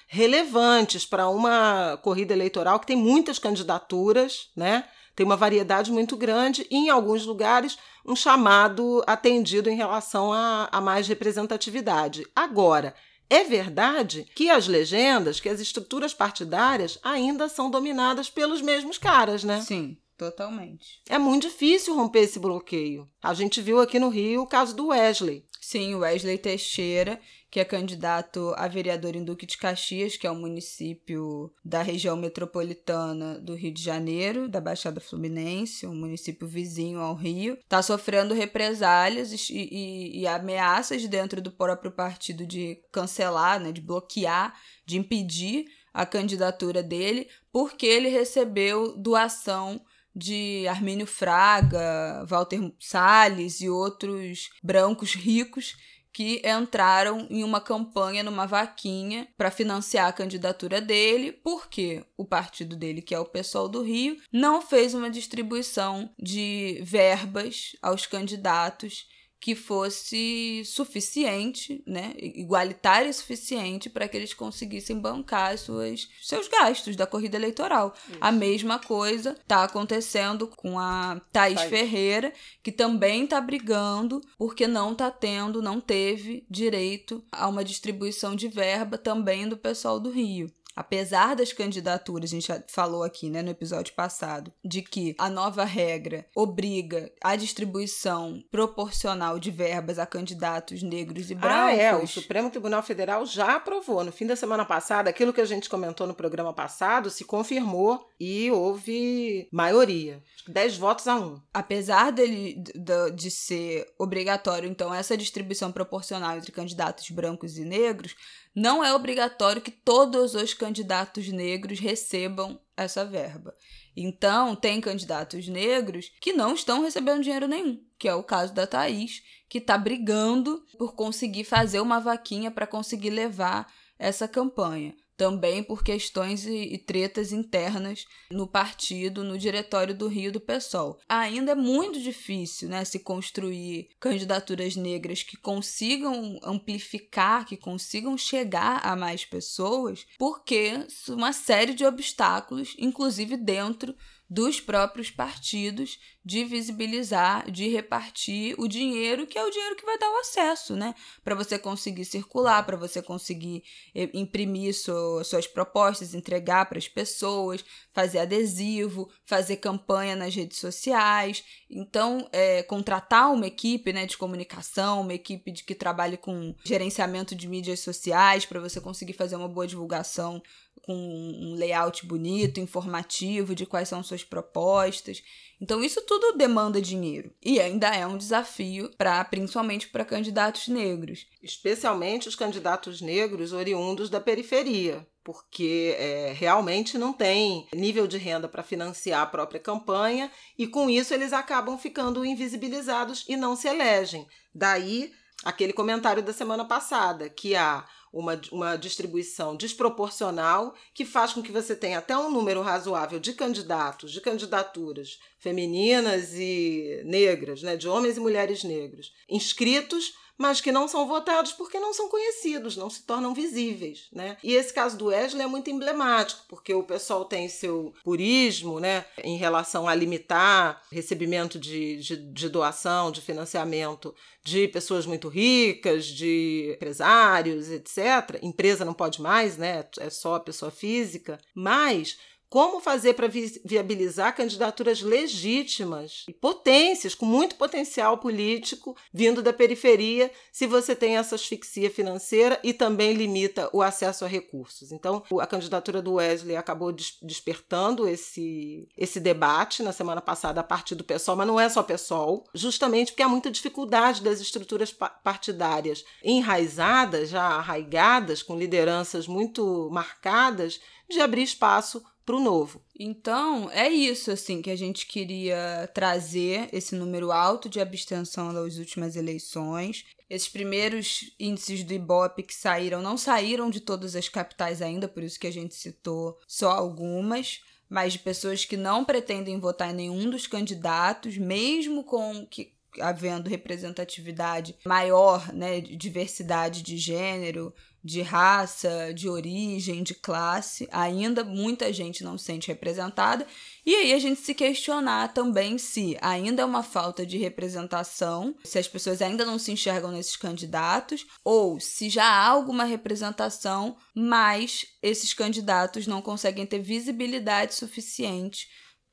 relevantes 0.06 1.04
para 1.04 1.28
uma 1.28 1.98
corrida 2.00 2.32
eleitoral 2.32 2.78
que 2.78 2.86
tem 2.86 2.96
muitas 2.96 3.36
candidaturas, 3.36 4.50
né? 4.54 4.84
Tem 5.16 5.26
uma 5.26 5.34
variedade 5.34 5.90
muito 5.90 6.14
grande 6.14 6.66
e, 6.70 6.76
em 6.76 6.90
alguns 6.90 7.24
lugares, 7.24 7.78
um 8.06 8.14
chamado 8.14 9.02
atendido 9.06 9.68
em 9.68 9.76
relação 9.76 10.32
a, 10.32 10.68
a 10.70 10.80
mais 10.80 11.08
representatividade. 11.08 12.26
Agora, 12.34 12.94
é 13.28 13.42
verdade 13.44 14.26
que 14.34 14.48
as 14.48 14.68
legendas, 14.68 15.40
que 15.40 15.48
as 15.48 15.60
estruturas 15.60 16.14
partidárias 16.14 16.98
ainda 17.02 17.48
são 17.48 17.70
dominadas 17.70 18.30
pelos 18.30 18.62
mesmos 18.62 18.98
caras, 18.98 19.42
né? 19.42 19.60
Sim. 19.60 19.96
Totalmente. 20.16 21.02
É 21.08 21.18
muito 21.18 21.48
difícil 21.48 21.94
romper 21.94 22.20
esse 22.20 22.38
bloqueio. 22.38 23.08
A 23.22 23.34
gente 23.34 23.60
viu 23.60 23.80
aqui 23.80 23.98
no 23.98 24.08
Rio 24.08 24.42
o 24.42 24.46
caso 24.46 24.74
do 24.74 24.88
Wesley. 24.88 25.44
Sim, 25.60 25.94
o 25.94 25.98
Wesley 25.98 26.38
Teixeira, 26.38 27.20
que 27.50 27.60
é 27.60 27.64
candidato 27.64 28.54
a 28.56 28.66
vereador 28.66 29.14
em 29.14 29.24
Duque 29.24 29.44
de 29.44 29.58
Caxias, 29.58 30.16
que 30.16 30.26
é 30.26 30.30
um 30.30 30.40
município 30.40 31.52
da 31.64 31.82
região 31.82 32.16
metropolitana 32.16 33.38
do 33.40 33.54
Rio 33.54 33.72
de 33.72 33.82
Janeiro, 33.82 34.48
da 34.48 34.60
Baixada 34.60 35.00
Fluminense, 35.00 35.86
um 35.86 35.94
município 35.94 36.46
vizinho 36.46 37.00
ao 37.00 37.14
Rio, 37.14 37.54
está 37.54 37.82
sofrendo 37.82 38.32
represálias 38.32 39.50
e, 39.50 39.52
e, 39.52 40.20
e, 40.20 40.26
ameaças 40.26 41.06
dentro 41.08 41.42
do 41.42 41.50
próprio 41.50 41.90
partido 41.90 42.46
de 42.46 42.80
cancelar, 42.92 43.60
né, 43.60 43.72
de 43.72 43.80
bloquear, 43.80 44.54
de 44.86 44.96
impedir 44.96 45.66
a 45.92 46.06
candidatura 46.06 46.82
dele, 46.82 47.28
porque 47.50 47.86
ele 47.86 48.08
recebeu 48.08 48.96
doação 48.96 49.80
de 50.16 50.66
Armínio 50.66 51.06
Fraga, 51.06 52.24
Walter 52.26 52.72
Salles 52.80 53.60
e 53.60 53.68
outros 53.68 54.48
brancos 54.62 55.14
ricos 55.14 55.76
que 56.16 56.40
entraram 56.42 57.26
em 57.28 57.44
uma 57.44 57.60
campanha, 57.60 58.22
numa 58.22 58.46
vaquinha, 58.46 59.28
para 59.36 59.50
financiar 59.50 60.08
a 60.08 60.12
candidatura 60.14 60.80
dele, 60.80 61.30
porque 61.30 62.02
o 62.16 62.24
partido 62.24 62.74
dele, 62.74 63.02
que 63.02 63.14
é 63.14 63.20
o 63.20 63.26
Pessoal 63.26 63.68
do 63.68 63.82
Rio, 63.82 64.16
não 64.32 64.62
fez 64.62 64.94
uma 64.94 65.10
distribuição 65.10 66.10
de 66.18 66.80
verbas 66.82 67.76
aos 67.82 68.06
candidatos 68.06 69.06
que 69.46 69.54
fosse 69.54 70.64
suficiente, 70.64 71.80
né, 71.86 72.14
igualitária 72.18 73.08
e 73.08 73.12
suficiente 73.12 73.88
para 73.88 74.08
que 74.08 74.16
eles 74.16 74.34
conseguissem 74.34 74.98
bancar 74.98 75.56
suas, 75.56 76.08
seus 76.20 76.48
gastos 76.48 76.96
da 76.96 77.06
corrida 77.06 77.36
eleitoral. 77.36 77.94
Isso. 78.08 78.18
A 78.20 78.32
mesma 78.32 78.80
coisa 78.80 79.36
está 79.40 79.62
acontecendo 79.62 80.48
com 80.48 80.80
a 80.80 81.20
Thaís, 81.30 81.60
Thaís. 81.60 81.70
Ferreira, 81.70 82.32
que 82.60 82.72
também 82.72 83.22
está 83.22 83.40
brigando 83.40 84.20
porque 84.36 84.66
não 84.66 84.90
está 84.90 85.12
tendo, 85.12 85.62
não 85.62 85.80
teve 85.80 86.44
direito 86.50 87.22
a 87.30 87.46
uma 87.46 87.62
distribuição 87.62 88.34
de 88.34 88.48
verba 88.48 88.98
também 88.98 89.48
do 89.48 89.56
pessoal 89.56 90.00
do 90.00 90.10
Rio 90.10 90.50
apesar 90.76 91.34
das 91.34 91.52
candidaturas, 91.52 92.30
a 92.30 92.34
gente 92.34 92.48
já 92.48 92.62
falou 92.68 93.02
aqui 93.02 93.30
né, 93.30 93.40
no 93.40 93.50
episódio 93.50 93.94
passado, 93.94 94.52
de 94.62 94.82
que 94.82 95.14
a 95.18 95.30
nova 95.30 95.64
regra 95.64 96.26
obriga 96.36 97.10
a 97.24 97.34
distribuição 97.34 98.44
proporcional 98.50 99.38
de 99.38 99.50
verbas 99.50 99.98
a 99.98 100.04
candidatos 100.04 100.82
negros 100.82 101.30
e 101.30 101.34
brancos. 101.34 101.58
Ah, 101.58 101.72
é. 101.72 101.96
O 101.96 102.06
Supremo 102.06 102.50
Tribunal 102.50 102.82
Federal 102.82 103.24
já 103.24 103.56
aprovou. 103.56 104.04
No 104.04 104.12
fim 104.12 104.26
da 104.26 104.36
semana 104.36 104.64
passada, 104.64 105.08
aquilo 105.08 105.32
que 105.32 105.40
a 105.40 105.46
gente 105.46 105.70
comentou 105.70 106.06
no 106.06 106.14
programa 106.14 106.52
passado 106.52 107.08
se 107.08 107.24
confirmou 107.24 108.06
e 108.20 108.50
houve 108.50 109.48
maioria. 109.50 110.22
10 110.46 110.76
votos 110.76 111.08
a 111.08 111.16
um. 111.16 111.40
Apesar 111.52 112.12
dele 112.12 112.62
de, 112.62 113.10
de 113.12 113.30
ser 113.30 113.86
obrigatório, 113.98 114.68
então, 114.68 114.92
essa 114.92 115.16
distribuição 115.16 115.72
proporcional 115.72 116.36
entre 116.36 116.52
candidatos 116.52 117.10
brancos 117.10 117.56
e 117.56 117.64
negros, 117.64 118.14
não 118.56 118.82
é 118.82 118.94
obrigatório 118.94 119.60
que 119.60 119.70
todos 119.70 120.34
os 120.34 120.54
candidatos 120.54 121.28
negros 121.28 121.78
recebam 121.78 122.58
essa 122.74 123.04
verba. 123.04 123.54
Então, 123.94 124.56
tem 124.56 124.80
candidatos 124.80 125.46
negros 125.46 126.10
que 126.20 126.32
não 126.32 126.54
estão 126.54 126.82
recebendo 126.82 127.22
dinheiro 127.22 127.46
nenhum, 127.46 127.78
que 127.98 128.08
é 128.08 128.14
o 128.14 128.22
caso 128.22 128.54
da 128.54 128.66
Thaís, 128.66 129.22
que 129.46 129.58
está 129.58 129.76
brigando 129.76 130.64
por 130.78 130.94
conseguir 130.94 131.44
fazer 131.44 131.80
uma 131.80 132.00
vaquinha 132.00 132.50
para 132.50 132.66
conseguir 132.66 133.10
levar 133.10 133.70
essa 133.98 134.26
campanha 134.26 134.94
também 135.16 135.62
por 135.62 135.82
questões 135.82 136.46
e, 136.46 136.74
e, 136.74 136.78
tretas 136.78 137.32
internas 137.32 138.04
no 138.30 138.46
partido, 138.46 139.24
no 139.24 139.38
diretório 139.38 139.94
do 139.94 140.08
Rio 140.08 140.30
do 140.30 140.40
PSOL. 140.40 140.98
Ainda 141.08 141.52
é 141.52 141.54
muito 141.54 142.00
difícil 142.00 142.68
né, 142.68 142.84
se 142.84 142.98
construir 142.98 143.88
candidaturas 143.98 144.76
negras 144.76 145.22
que 145.22 145.36
consigam 145.36 146.38
amplificar, 146.42 147.46
que 147.46 147.56
consigam 147.56 148.16
chegar 148.16 148.80
a 148.84 148.94
mais 148.94 149.24
pessoas, 149.24 150.06
porque 150.18 150.86
uma 151.08 151.32
série 151.32 151.74
de 151.74 151.84
obstáculos, 151.84 152.74
inclusive 152.78 153.36
dentro 153.36 153.94
dos 154.28 154.60
próprios 154.60 155.10
partidos 155.10 155.98
de 156.24 156.44
visibilizar, 156.44 157.48
de 157.48 157.68
repartir 157.68 158.56
o 158.58 158.66
dinheiro, 158.66 159.28
que 159.28 159.38
é 159.38 159.44
o 159.44 159.50
dinheiro 159.50 159.76
que 159.76 159.86
vai 159.86 159.96
dar 159.96 160.10
o 160.10 160.18
acesso, 160.18 160.74
né? 160.74 160.92
Para 161.22 161.36
você 161.36 161.56
conseguir 161.56 162.04
circular, 162.04 162.66
para 162.66 162.76
você 162.76 163.00
conseguir 163.00 163.62
eh, 163.94 164.10
imprimir 164.12 164.74
suas 164.74 165.46
propostas, 165.46 166.14
entregar 166.14 166.68
para 166.68 166.78
as 166.78 166.88
pessoas, 166.88 167.64
fazer 167.92 168.18
adesivo, 168.18 169.08
fazer 169.24 169.58
campanha 169.58 170.16
nas 170.16 170.34
redes 170.34 170.58
sociais. 170.58 171.44
Então, 171.70 172.28
é, 172.32 172.64
contratar 172.64 173.32
uma 173.32 173.46
equipe 173.46 173.92
né, 173.92 174.04
de 174.04 174.18
comunicação, 174.18 175.02
uma 175.02 175.14
equipe 175.14 175.52
de 175.52 175.62
que 175.62 175.74
trabalhe 175.76 176.16
com 176.16 176.52
gerenciamento 176.64 177.36
de 177.36 177.46
mídias 177.46 177.80
sociais, 177.80 178.44
para 178.44 178.58
você 178.58 178.80
conseguir 178.80 179.12
fazer 179.12 179.36
uma 179.36 179.48
boa 179.48 179.66
divulgação 179.66 180.42
com 180.86 180.94
um 180.94 181.54
layout 181.56 182.06
bonito, 182.06 182.60
informativo 182.60 183.54
de 183.54 183.66
quais 183.66 183.88
são 183.88 184.02
suas 184.04 184.22
propostas. 184.22 185.20
Então 185.60 185.82
isso 185.82 186.00
tudo 186.02 186.36
demanda 186.36 186.80
dinheiro 186.80 187.34
e 187.42 187.58
ainda 187.60 187.88
é 187.88 188.06
um 188.06 188.16
desafio 188.16 188.90
para 188.96 189.24
principalmente 189.24 189.88
para 189.88 190.04
candidatos 190.04 190.68
negros, 190.68 191.26
especialmente 191.42 192.28
os 192.28 192.36
candidatos 192.36 193.00
negros 193.00 193.52
oriundos 193.52 194.08
da 194.08 194.20
periferia, 194.20 195.06
porque 195.24 195.96
é, 195.98 196.32
realmente 196.36 196.96
não 196.96 197.12
tem 197.12 197.66
nível 197.74 198.06
de 198.06 198.16
renda 198.16 198.48
para 198.48 198.62
financiar 198.62 199.22
a 199.22 199.26
própria 199.26 199.58
campanha 199.58 200.30
e 200.56 200.68
com 200.68 200.88
isso 200.88 201.12
eles 201.12 201.32
acabam 201.32 201.76
ficando 201.76 202.24
invisibilizados 202.24 203.24
e 203.28 203.36
não 203.36 203.56
se 203.56 203.66
elegem. 203.66 204.26
Daí 204.54 205.10
aquele 205.44 205.72
comentário 205.72 206.22
da 206.22 206.32
semana 206.32 206.64
passada 206.64 207.28
que 207.28 207.54
há 207.54 207.86
uma, 208.12 208.40
uma 208.50 208.76
distribuição 208.76 209.54
desproporcional 209.54 210.74
que 210.94 211.04
faz 211.04 211.32
com 211.32 211.42
que 211.42 211.52
você 211.52 211.76
tenha 211.76 211.98
até 211.98 212.16
um 212.16 212.30
número 212.30 212.62
razoável 212.62 213.20
de 213.20 213.34
candidatos, 213.34 214.10
de 214.10 214.20
candidaturas 214.20 215.18
femininas 215.38 216.32
e 216.34 217.02
negras, 217.04 217.62
né, 217.62 217.76
de 217.76 217.88
homens 217.88 218.16
e 218.16 218.20
mulheres 218.20 218.64
negros, 218.64 219.12
inscritos 219.28 220.14
mas 220.38 220.60
que 220.60 220.72
não 220.72 220.86
são 220.86 221.06
votados 221.06 221.52
porque 221.52 221.78
não 221.78 221.94
são 221.94 222.08
conhecidos, 222.08 222.76
não 222.76 222.90
se 222.90 223.02
tornam 223.02 223.34
visíveis, 223.34 224.08
né? 224.12 224.36
E 224.42 224.54
esse 224.54 224.72
caso 224.72 224.96
do 224.96 225.06
Wesley 225.06 225.42
é 225.42 225.46
muito 225.46 225.70
emblemático, 225.70 226.44
porque 226.48 226.74
o 226.74 226.82
pessoal 226.82 227.24
tem 227.24 227.48
seu 227.48 227.94
purismo, 228.04 228.80
né, 228.80 229.04
em 229.22 229.36
relação 229.36 229.88
a 229.88 229.94
limitar 229.94 230.82
recebimento 230.90 231.58
de, 231.58 231.96
de, 231.96 232.16
de 232.16 232.48
doação, 232.48 233.10
de 233.10 233.20
financiamento 233.20 234.14
de 234.44 234.68
pessoas 234.68 235.04
muito 235.06 235.28
ricas, 235.28 236.06
de 236.06 236.72
empresários, 236.76 237.68
etc. 237.68 238.38
Empresa 238.40 238.84
não 238.84 238.94
pode 238.94 239.20
mais, 239.20 239.56
né? 239.56 239.84
É 239.98 240.08
só 240.08 240.38
pessoa 240.38 240.70
física, 240.70 241.38
mas 241.52 242.16
como 242.48 242.80
fazer 242.80 243.14
para 243.14 243.26
vi 243.26 243.60
viabilizar 243.64 244.34
candidaturas 244.34 245.02
legítimas 245.02 246.24
e 246.28 246.32
potências, 246.32 247.14
com 247.14 247.26
muito 247.26 247.56
potencial 247.56 248.18
político, 248.18 248.96
vindo 249.12 249.42
da 249.42 249.52
periferia, 249.52 250.30
se 250.52 250.66
você 250.66 250.94
tem 250.94 251.16
essa 251.16 251.34
asfixia 251.34 251.90
financeira 251.90 252.58
e 252.62 252.72
também 252.72 253.12
limita 253.12 253.68
o 253.72 253.82
acesso 253.82 254.24
a 254.24 254.28
recursos. 254.28 254.92
Então, 254.92 255.22
a 255.40 255.46
candidatura 255.46 256.00
do 256.00 256.14
Wesley 256.14 256.56
acabou 256.56 256.92
des 256.92 257.16
despertando 257.22 258.08
esse, 258.08 258.88
esse 258.96 259.18
debate 259.18 259.82
na 259.82 259.92
semana 259.92 260.20
passada 260.20 260.60
a 260.60 260.64
partir 260.64 260.94
do 260.94 261.04
PSOL, 261.04 261.36
mas 261.36 261.46
não 261.46 261.58
é 261.58 261.68
só 261.68 261.82
PSOL, 261.82 262.44
justamente 262.54 263.12
porque 263.12 263.22
há 263.22 263.28
muita 263.28 263.50
dificuldade 263.50 264.22
das 264.22 264.40
estruturas 264.40 264.92
partidárias 264.92 266.04
enraizadas, 266.22 267.28
já 267.28 267.42
arraigadas, 267.42 268.42
com 268.42 268.56
lideranças 268.56 269.26
muito 269.26 269.88
marcadas, 269.90 270.80
de 271.08 271.20
abrir 271.20 271.42
espaço 271.42 272.02
para 272.26 272.36
o 272.36 272.40
novo. 272.40 272.82
Então, 272.98 273.70
é 273.70 273.88
isso 273.88 274.32
assim 274.32 274.60
que 274.60 274.70
a 274.70 274.76
gente 274.76 275.06
queria 275.06 275.88
trazer 275.94 276.68
esse 276.72 276.96
número 276.96 277.30
alto 277.30 277.68
de 277.68 277.80
abstenção 277.80 278.52
das 278.52 278.76
últimas 278.78 279.14
eleições. 279.14 280.04
Esses 280.28 280.48
primeiros 280.48 281.32
índices 281.38 281.84
do 281.84 281.94
Ibope 281.94 282.42
que 282.42 282.54
saíram 282.54 283.00
não 283.00 283.16
saíram 283.16 283.70
de 283.70 283.80
todas 283.80 284.16
as 284.16 284.28
capitais 284.28 284.82
ainda, 284.82 285.06
por 285.06 285.22
isso 285.22 285.38
que 285.38 285.46
a 285.46 285.52
gente 285.52 285.76
citou 285.76 286.36
só 286.48 286.72
algumas, 286.72 287.60
mas 287.88 288.14
de 288.14 288.18
pessoas 288.18 288.64
que 288.64 288.76
não 288.76 289.04
pretendem 289.04 289.60
votar 289.60 289.92
em 289.92 289.96
nenhum 289.96 290.28
dos 290.28 290.48
candidatos, 290.48 291.38
mesmo 291.38 292.02
com 292.02 292.44
que 292.44 292.74
havendo 293.00 293.48
representatividade 293.48 294.74
maior, 294.84 295.52
né, 295.52 295.80
diversidade 295.80 296.82
de 296.82 296.96
gênero, 296.96 297.72
de 298.06 298.22
raça, 298.22 299.12
de 299.12 299.28
origem, 299.28 300.04
de 300.04 300.14
classe, 300.14 300.88
ainda 300.92 301.42
muita 301.42 301.92
gente 301.92 302.22
não 302.22 302.38
se 302.38 302.44
sente 302.44 302.68
representada. 302.68 303.44
E 303.84 303.92
aí 303.92 304.12
a 304.12 304.18
gente 304.20 304.40
se 304.40 304.54
questionar 304.54 305.34
também 305.34 305.76
se 305.76 306.16
ainda 306.20 306.62
é 306.62 306.64
uma 306.64 306.84
falta 306.84 307.26
de 307.26 307.36
representação, 307.36 308.54
se 308.62 308.78
as 308.78 308.86
pessoas 308.86 309.20
ainda 309.20 309.44
não 309.44 309.58
se 309.58 309.72
enxergam 309.72 310.12
nesses 310.12 310.36
candidatos, 310.36 311.26
ou 311.44 311.80
se 311.80 312.08
já 312.08 312.24
há 312.24 312.46
alguma 312.46 312.84
representação, 312.84 313.96
mas 314.14 314.86
esses 315.02 315.34
candidatos 315.34 316.06
não 316.06 316.22
conseguem 316.22 316.64
ter 316.64 316.78
visibilidade 316.78 317.74
suficiente 317.74 318.68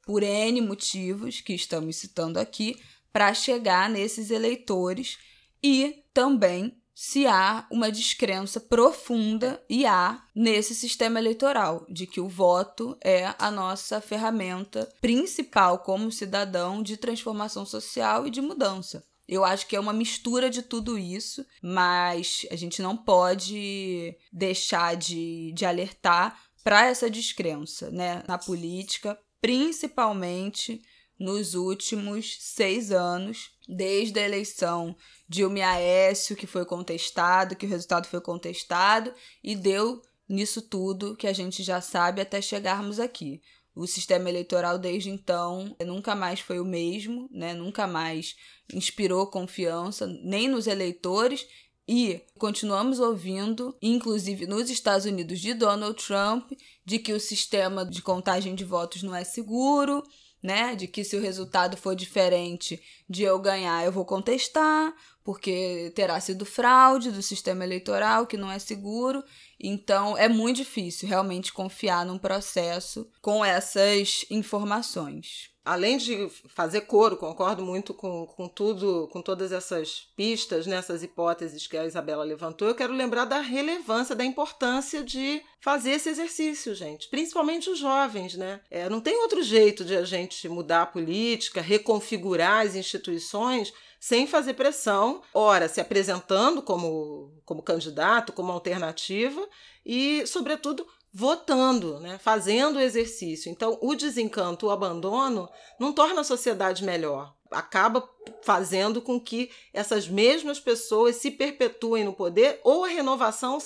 por 0.06 0.22
N 0.22 0.62
motivos 0.62 1.42
que 1.42 1.54
estamos 1.54 1.96
citando 1.96 2.40
aqui 2.40 2.80
para 3.12 3.34
chegar 3.34 3.90
nesses 3.90 4.30
eleitores 4.30 5.18
e 5.64 6.04
também 6.14 6.78
se 6.96 7.26
há 7.26 7.66
uma 7.72 7.92
descrença 7.92 8.60
profunda 8.60 9.64
e 9.70 9.86
há 9.86 10.24
nesse 10.36 10.76
sistema 10.76 11.20
eleitoral 11.20 11.86
de 11.90 12.06
que 12.06 12.22
o 12.22 12.30
voto 12.30 12.98
é 13.04 13.34
a 13.40 13.50
nossa 13.50 14.00
ferramenta 14.00 14.92
principal 15.02 15.80
como 15.80 16.12
cidadão 16.12 16.84
de 16.84 16.98
transformação 16.98 17.66
social 17.66 18.28
e 18.28 18.30
de 18.30 18.42
mudança. 18.42 19.04
Eu 19.28 19.44
acho 19.44 19.68
que 19.68 19.76
é 19.76 19.80
uma 19.80 19.94
mistura 19.94 20.50
de 20.50 20.62
tudo 20.62 20.98
isso, 20.98 21.46
mas 21.62 22.46
a 22.52 22.56
gente 22.56 22.82
não 22.82 22.96
pode 22.96 24.16
deixar 24.32 24.96
de, 24.96 25.52
de 25.54 25.66
alertar 25.66 26.38
para 26.64 26.86
essa 26.86 27.10
descrença 27.10 27.90
né, 27.90 28.24
na 28.28 28.38
política, 28.38 29.18
principalmente 29.42 30.82
nos 31.24 31.56
últimos 31.56 32.38
seis 32.42 32.92
anos, 32.92 33.52
desde 33.66 34.20
a 34.20 34.26
eleição 34.26 34.94
Dilma 35.28 35.66
Aécio, 35.66 36.36
que 36.36 36.46
foi 36.46 36.66
contestado, 36.66 37.56
que 37.56 37.66
o 37.66 37.70
resultado 37.70 38.08
foi 38.08 38.20
contestado, 38.20 39.14
e 39.42 39.56
deu 39.56 40.02
nisso 40.28 40.62
tudo 40.62 41.16
que 41.16 41.26
a 41.26 41.32
gente 41.32 41.64
já 41.64 41.80
sabe 41.80 42.20
até 42.20 42.42
chegarmos 42.42 43.00
aqui. 43.00 43.42
O 43.74 43.88
sistema 43.88 44.30
eleitoral 44.30 44.78
desde 44.78 45.10
então 45.10 45.74
nunca 45.86 46.14
mais 46.14 46.42
foi 46.42 46.60
o 46.60 46.66
mesmo, 46.66 47.30
né? 47.32 47.54
nunca 47.54 47.88
mais 47.88 48.36
inspirou 48.74 49.26
confiança 49.28 50.06
nem 50.06 50.50
nos 50.50 50.68
eleitores 50.68 51.48
e 51.88 52.22
continuamos 52.38 53.00
ouvindo, 53.00 53.76
inclusive 53.82 54.46
nos 54.46 54.70
Estados 54.70 55.06
Unidos 55.06 55.40
de 55.40 55.54
Donald 55.54 55.96
Trump, 56.06 56.52
de 56.86 57.00
que 57.00 57.14
o 57.14 57.20
sistema 57.20 57.86
de 57.86 58.02
contagem 58.02 58.56
de 58.56 58.64
votos 58.64 59.04
não 59.04 59.16
é 59.16 59.24
seguro, 59.24 60.04
né? 60.44 60.76
De 60.76 60.88
que 60.88 61.06
se 61.06 61.16
o 61.16 61.22
resultado 61.22 61.78
for 61.78 61.96
diferente 61.96 62.82
de 63.10 63.24
eu 63.24 63.40
ganhar, 63.40 63.86
eu 63.86 63.92
vou 63.92 64.04
contestar, 64.04 64.94
porque 65.24 65.92
terá 65.96 66.20
sido 66.20 66.46
fraude 66.46 67.10
do 67.10 67.22
sistema 67.22 67.64
eleitoral, 67.64 68.28
que 68.28 68.36
não 68.36 68.52
é 68.52 68.60
seguro. 68.60 69.24
Então, 69.58 70.18
é 70.18 70.28
muito 70.28 70.58
difícil 70.58 71.08
realmente 71.08 71.54
confiar 71.54 72.06
num 72.06 72.18
processo 72.18 73.10
com 73.22 73.44
essas 73.44 74.26
informações. 74.30 75.53
Além 75.66 75.98
de 75.98 76.30
fazer 76.50 76.82
coro, 76.82 77.16
concordo 77.16 77.64
muito 77.64 77.94
com, 77.94 78.26
com 78.26 78.50
tudo, 78.50 79.08
com 79.14 79.22
todas 79.22 79.54
essas 79.54 80.10
pistas, 80.16 80.68
nessas 80.68 81.02
né, 81.02 81.06
hipóteses 81.06 81.66
que 81.68 81.78
a 81.78 81.86
Isabela 81.86 82.24
levantou, 82.24 82.68
eu 82.68 82.76
quero 82.76 82.94
lembrar 82.94 83.24
da 83.24 83.40
relevância, 83.40 84.14
da 84.14 84.26
importância 84.26 85.02
de 85.02 85.42
fazer 85.62 85.92
esse 85.92 86.10
exercício, 86.10 86.76
gente. 86.76 87.08
Principalmente 87.08 87.70
os 87.70 87.80
jovens, 87.80 88.36
né? 88.36 88.60
É, 88.70 88.90
não 88.90 89.00
tem 89.00 89.16
outro 89.22 89.42
jeito 89.42 89.86
de 89.86 89.96
a 89.96 90.04
gente 90.04 90.50
mudar 90.50 90.82
a 90.82 90.86
política, 90.88 91.62
reconfigurar 91.62 92.66
as 92.66 92.76
instituições 92.76 93.74
sem 94.04 94.28
fazer 94.28 94.56
pressão, 94.56 95.22
ora 95.34 95.70
se 95.70 95.80
apresentando 95.80 96.62
como, 96.62 97.32
como 97.46 97.62
candidato, 97.62 98.34
como 98.34 98.52
alternativa 98.52 99.48
e, 99.86 100.28
sobretudo, 100.28 100.86
votando, 101.14 102.00
né? 102.00 102.18
fazendo 102.18 102.78
o 102.78 102.82
exercício. 102.82 103.52
Então, 103.52 103.78
o 103.82 103.94
desencanto, 103.94 104.66
o 104.66 104.72
abandono, 104.72 105.48
não 105.80 105.94
torna 105.94 106.22
a 106.22 106.24
sociedade 106.24 106.84
melhor. 106.84 107.36
Acaba 107.52 108.10
fazendo 108.42 109.00
com 109.00 109.20
que 109.20 109.52
essas 109.72 110.08
mesmas 110.08 110.60
pessoas 110.60 111.18
se 111.18 111.30
perpetuem 111.30 112.04
no 112.04 112.14
poder 112.14 112.60
ou 112.64 112.84
a 112.84 112.88
renovação 112.88 113.60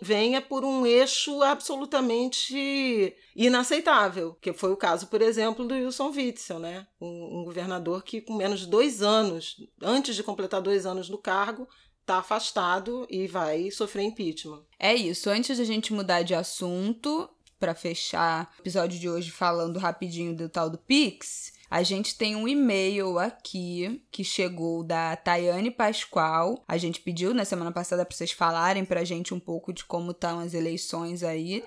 venha 0.00 0.40
por 0.40 0.64
um 0.64 0.86
eixo 0.86 1.42
absolutamente 1.42 3.14
inaceitável, 3.36 4.34
que 4.40 4.54
foi 4.54 4.72
o 4.72 4.76
caso, 4.76 5.08
por 5.08 5.20
exemplo, 5.20 5.66
do 5.66 5.74
Wilson 5.74 6.10
Witzel, 6.10 6.58
né? 6.58 6.86
um, 6.98 7.40
um 7.40 7.44
governador 7.44 8.02
que, 8.02 8.22
com 8.22 8.34
menos 8.34 8.60
de 8.60 8.66
dois 8.66 9.02
anos, 9.02 9.56
antes 9.82 10.16
de 10.16 10.22
completar 10.22 10.62
dois 10.62 10.86
anos 10.86 11.10
no 11.10 11.18
cargo, 11.18 11.68
está 12.04 12.18
afastado 12.18 13.06
e 13.10 13.26
vai 13.26 13.70
sofrer 13.70 14.04
impeachment. 14.04 14.62
É 14.78 14.94
isso. 14.94 15.30
Antes 15.30 15.58
da 15.58 15.64
gente 15.64 15.92
mudar 15.92 16.22
de 16.22 16.34
assunto, 16.34 17.28
para 17.58 17.74
fechar 17.74 18.52
o 18.58 18.62
episódio 18.62 18.98
de 18.98 19.08
hoje 19.08 19.30
falando 19.30 19.78
rapidinho 19.78 20.36
do 20.36 20.50
tal 20.50 20.68
do 20.68 20.76
Pix, 20.76 21.52
a 21.70 21.82
gente 21.82 22.16
tem 22.16 22.36
um 22.36 22.46
e-mail 22.46 23.18
aqui 23.18 24.04
que 24.10 24.22
chegou 24.22 24.84
da 24.84 25.16
Tayane 25.16 25.70
Pascoal. 25.70 26.62
A 26.68 26.76
gente 26.76 27.00
pediu 27.00 27.32
na 27.32 27.44
semana 27.44 27.72
passada 27.72 28.04
para 28.04 28.14
vocês 28.14 28.32
falarem 28.32 28.84
pra 28.84 29.02
gente 29.02 29.32
um 29.32 29.40
pouco 29.40 29.72
de 29.72 29.82
como 29.84 30.10
estão 30.10 30.40
as 30.40 30.52
eleições 30.52 31.22
aí. 31.22 31.64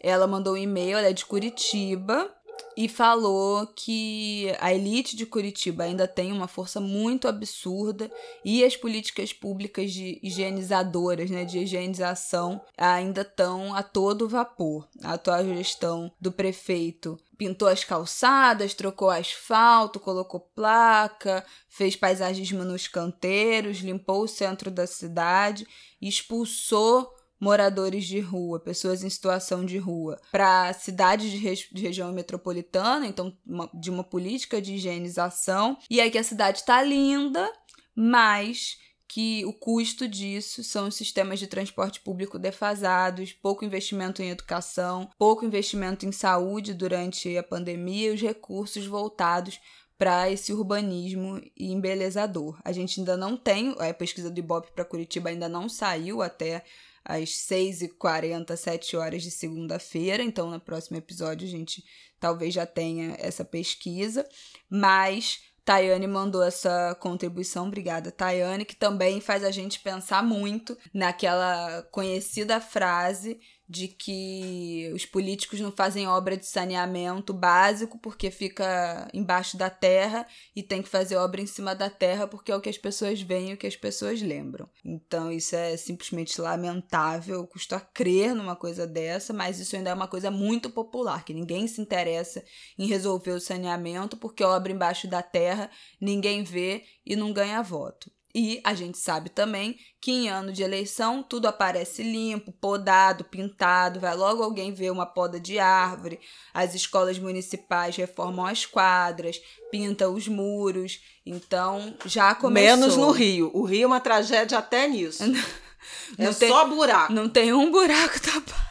Ela 0.00 0.26
mandou 0.26 0.54
um 0.54 0.56
e-mail, 0.56 0.96
ela 0.96 1.08
é 1.08 1.12
de 1.12 1.26
Curitiba 1.26 2.32
e 2.76 2.88
falou 2.88 3.66
que 3.66 4.54
a 4.60 4.72
elite 4.72 5.16
de 5.16 5.26
Curitiba 5.26 5.84
ainda 5.84 6.08
tem 6.08 6.32
uma 6.32 6.48
força 6.48 6.80
muito 6.80 7.28
absurda 7.28 8.10
e 8.44 8.64
as 8.64 8.76
políticas 8.76 9.32
públicas 9.32 9.92
de 9.92 10.18
higienizadoras, 10.22 11.30
né, 11.30 11.44
de 11.44 11.58
higienização, 11.58 12.60
ainda 12.76 13.22
estão 13.22 13.74
a 13.74 13.82
todo 13.82 14.28
vapor. 14.28 14.88
A 15.02 15.14
atual 15.14 15.44
gestão 15.44 16.10
do 16.20 16.32
prefeito 16.32 17.18
pintou 17.36 17.68
as 17.68 17.84
calçadas, 17.84 18.74
trocou 18.74 19.08
asfalto, 19.08 19.98
colocou 19.98 20.40
placa, 20.54 21.44
fez 21.68 21.96
paisagismo 21.96 22.64
nos 22.64 22.86
canteiros, 22.86 23.78
limpou 23.78 24.24
o 24.24 24.28
centro 24.28 24.70
da 24.70 24.86
cidade, 24.86 25.66
expulsou 26.00 27.10
moradores 27.40 28.04
de 28.04 28.20
rua, 28.20 28.60
pessoas 28.60 29.02
em 29.02 29.08
situação 29.08 29.64
de 29.64 29.78
rua, 29.78 30.20
para 30.30 30.72
cidades 30.74 31.30
de, 31.30 31.40
de, 31.72 31.82
região 31.82 32.12
metropolitana, 32.12 33.06
então 33.06 33.34
uma, 33.46 33.70
de 33.72 33.90
uma 33.90 34.04
política 34.04 34.60
de 34.60 34.74
higienização. 34.74 35.78
E 35.88 36.00
aí 36.00 36.10
que 36.10 36.18
a 36.18 36.24
cidade 36.24 36.58
está 36.58 36.82
linda, 36.82 37.50
mas 37.94 38.78
que 39.08 39.44
o 39.44 39.52
custo 39.52 40.06
disso 40.06 40.62
são 40.62 40.86
os 40.86 40.94
sistemas 40.94 41.40
de 41.40 41.48
transporte 41.48 41.98
público 42.00 42.38
defasados, 42.38 43.32
pouco 43.32 43.64
investimento 43.64 44.22
em 44.22 44.30
educação, 44.30 45.10
pouco 45.18 45.44
investimento 45.44 46.06
em 46.06 46.12
saúde 46.12 46.72
durante 46.72 47.36
a 47.36 47.42
pandemia 47.42 48.10
e 48.10 48.14
os 48.14 48.20
recursos 48.20 48.86
voltados 48.86 49.58
para 49.98 50.30
esse 50.30 50.52
urbanismo 50.52 51.42
embelezador. 51.58 52.58
A 52.64 52.70
gente 52.70 53.00
ainda 53.00 53.16
não 53.16 53.36
tem, 53.36 53.74
a 53.80 53.92
pesquisa 53.92 54.30
do 54.30 54.38
Ibope 54.38 54.72
para 54.72 54.84
Curitiba 54.84 55.28
ainda 55.28 55.48
não 55.48 55.68
saiu 55.68 56.22
até 56.22 56.64
às 57.10 57.30
6h40, 57.30 58.56
7 58.56 58.96
horas 58.96 59.22
de 59.22 59.30
segunda-feira. 59.30 60.22
Então, 60.22 60.50
no 60.50 60.60
próximo 60.60 60.96
episódio, 60.96 61.46
a 61.46 61.50
gente 61.50 61.84
talvez 62.20 62.54
já 62.54 62.66
tenha 62.66 63.16
essa 63.18 63.44
pesquisa. 63.44 64.26
Mas 64.68 65.40
Tayane 65.64 66.06
mandou 66.06 66.42
essa 66.42 66.96
contribuição, 67.00 67.66
obrigada, 67.66 68.10
Tayane, 68.10 68.64
que 68.64 68.76
também 68.76 69.20
faz 69.20 69.44
a 69.44 69.50
gente 69.50 69.80
pensar 69.80 70.22
muito 70.22 70.76
naquela 70.92 71.82
conhecida 71.90 72.60
frase 72.60 73.40
de 73.70 73.86
que 73.86 74.90
os 74.92 75.06
políticos 75.06 75.60
não 75.60 75.70
fazem 75.70 76.08
obra 76.08 76.36
de 76.36 76.44
saneamento 76.44 77.32
básico 77.32 78.00
porque 78.00 78.28
fica 78.28 79.08
embaixo 79.14 79.56
da 79.56 79.70
terra 79.70 80.26
e 80.56 80.60
tem 80.60 80.82
que 80.82 80.88
fazer 80.88 81.14
obra 81.14 81.40
em 81.40 81.46
cima 81.46 81.72
da 81.72 81.88
terra 81.88 82.26
porque 82.26 82.50
é 82.50 82.56
o 82.56 82.60
que 82.60 82.68
as 82.68 82.76
pessoas 82.76 83.22
veem 83.22 83.50
e 83.50 83.54
o 83.54 83.56
que 83.56 83.68
as 83.68 83.76
pessoas 83.76 84.20
lembram. 84.20 84.68
Então 84.84 85.30
isso 85.30 85.54
é 85.54 85.76
simplesmente 85.76 86.40
lamentável, 86.40 87.36
eu 87.36 87.46
custo 87.46 87.76
a 87.76 87.80
crer 87.80 88.34
numa 88.34 88.56
coisa 88.56 88.88
dessa, 88.88 89.32
mas 89.32 89.60
isso 89.60 89.76
ainda 89.76 89.90
é 89.90 89.94
uma 89.94 90.08
coisa 90.08 90.32
muito 90.32 90.68
popular, 90.68 91.24
que 91.24 91.32
ninguém 91.32 91.68
se 91.68 91.80
interessa 91.80 92.44
em 92.76 92.88
resolver 92.88 93.30
o 93.30 93.40
saneamento 93.40 94.16
porque 94.16 94.42
obra 94.42 94.72
embaixo 94.72 95.06
da 95.06 95.22
terra 95.22 95.70
ninguém 96.00 96.42
vê 96.42 96.82
e 97.06 97.14
não 97.14 97.32
ganha 97.32 97.62
voto. 97.62 98.10
E 98.34 98.60
a 98.62 98.74
gente 98.74 98.96
sabe 98.96 99.28
também 99.28 99.76
que 100.00 100.12
em 100.12 100.28
ano 100.28 100.52
de 100.52 100.62
eleição 100.62 101.22
tudo 101.22 101.48
aparece 101.48 102.02
limpo, 102.02 102.52
podado, 102.52 103.24
pintado, 103.24 103.98
vai 103.98 104.14
logo 104.14 104.42
alguém 104.42 104.72
ver 104.72 104.92
uma 104.92 105.04
poda 105.04 105.40
de 105.40 105.58
árvore, 105.58 106.20
as 106.54 106.74
escolas 106.74 107.18
municipais 107.18 107.96
reformam 107.96 108.46
as 108.46 108.64
quadras, 108.64 109.40
pintam 109.70 110.14
os 110.14 110.28
muros, 110.28 111.00
então 111.26 111.94
já 112.06 112.34
começou. 112.34 112.76
Menos 112.76 112.96
no 112.96 113.10
Rio. 113.10 113.50
O 113.52 113.64
Rio 113.64 113.84
é 113.84 113.86
uma 113.86 114.00
tragédia 114.00 114.58
até 114.58 114.86
nisso. 114.86 115.24
é 116.16 116.32
tem, 116.32 116.48
só 116.48 116.66
buraco. 116.66 117.12
Não 117.12 117.28
tem 117.28 117.52
um 117.52 117.70
buraco 117.70 118.20
tapado. 118.20 118.69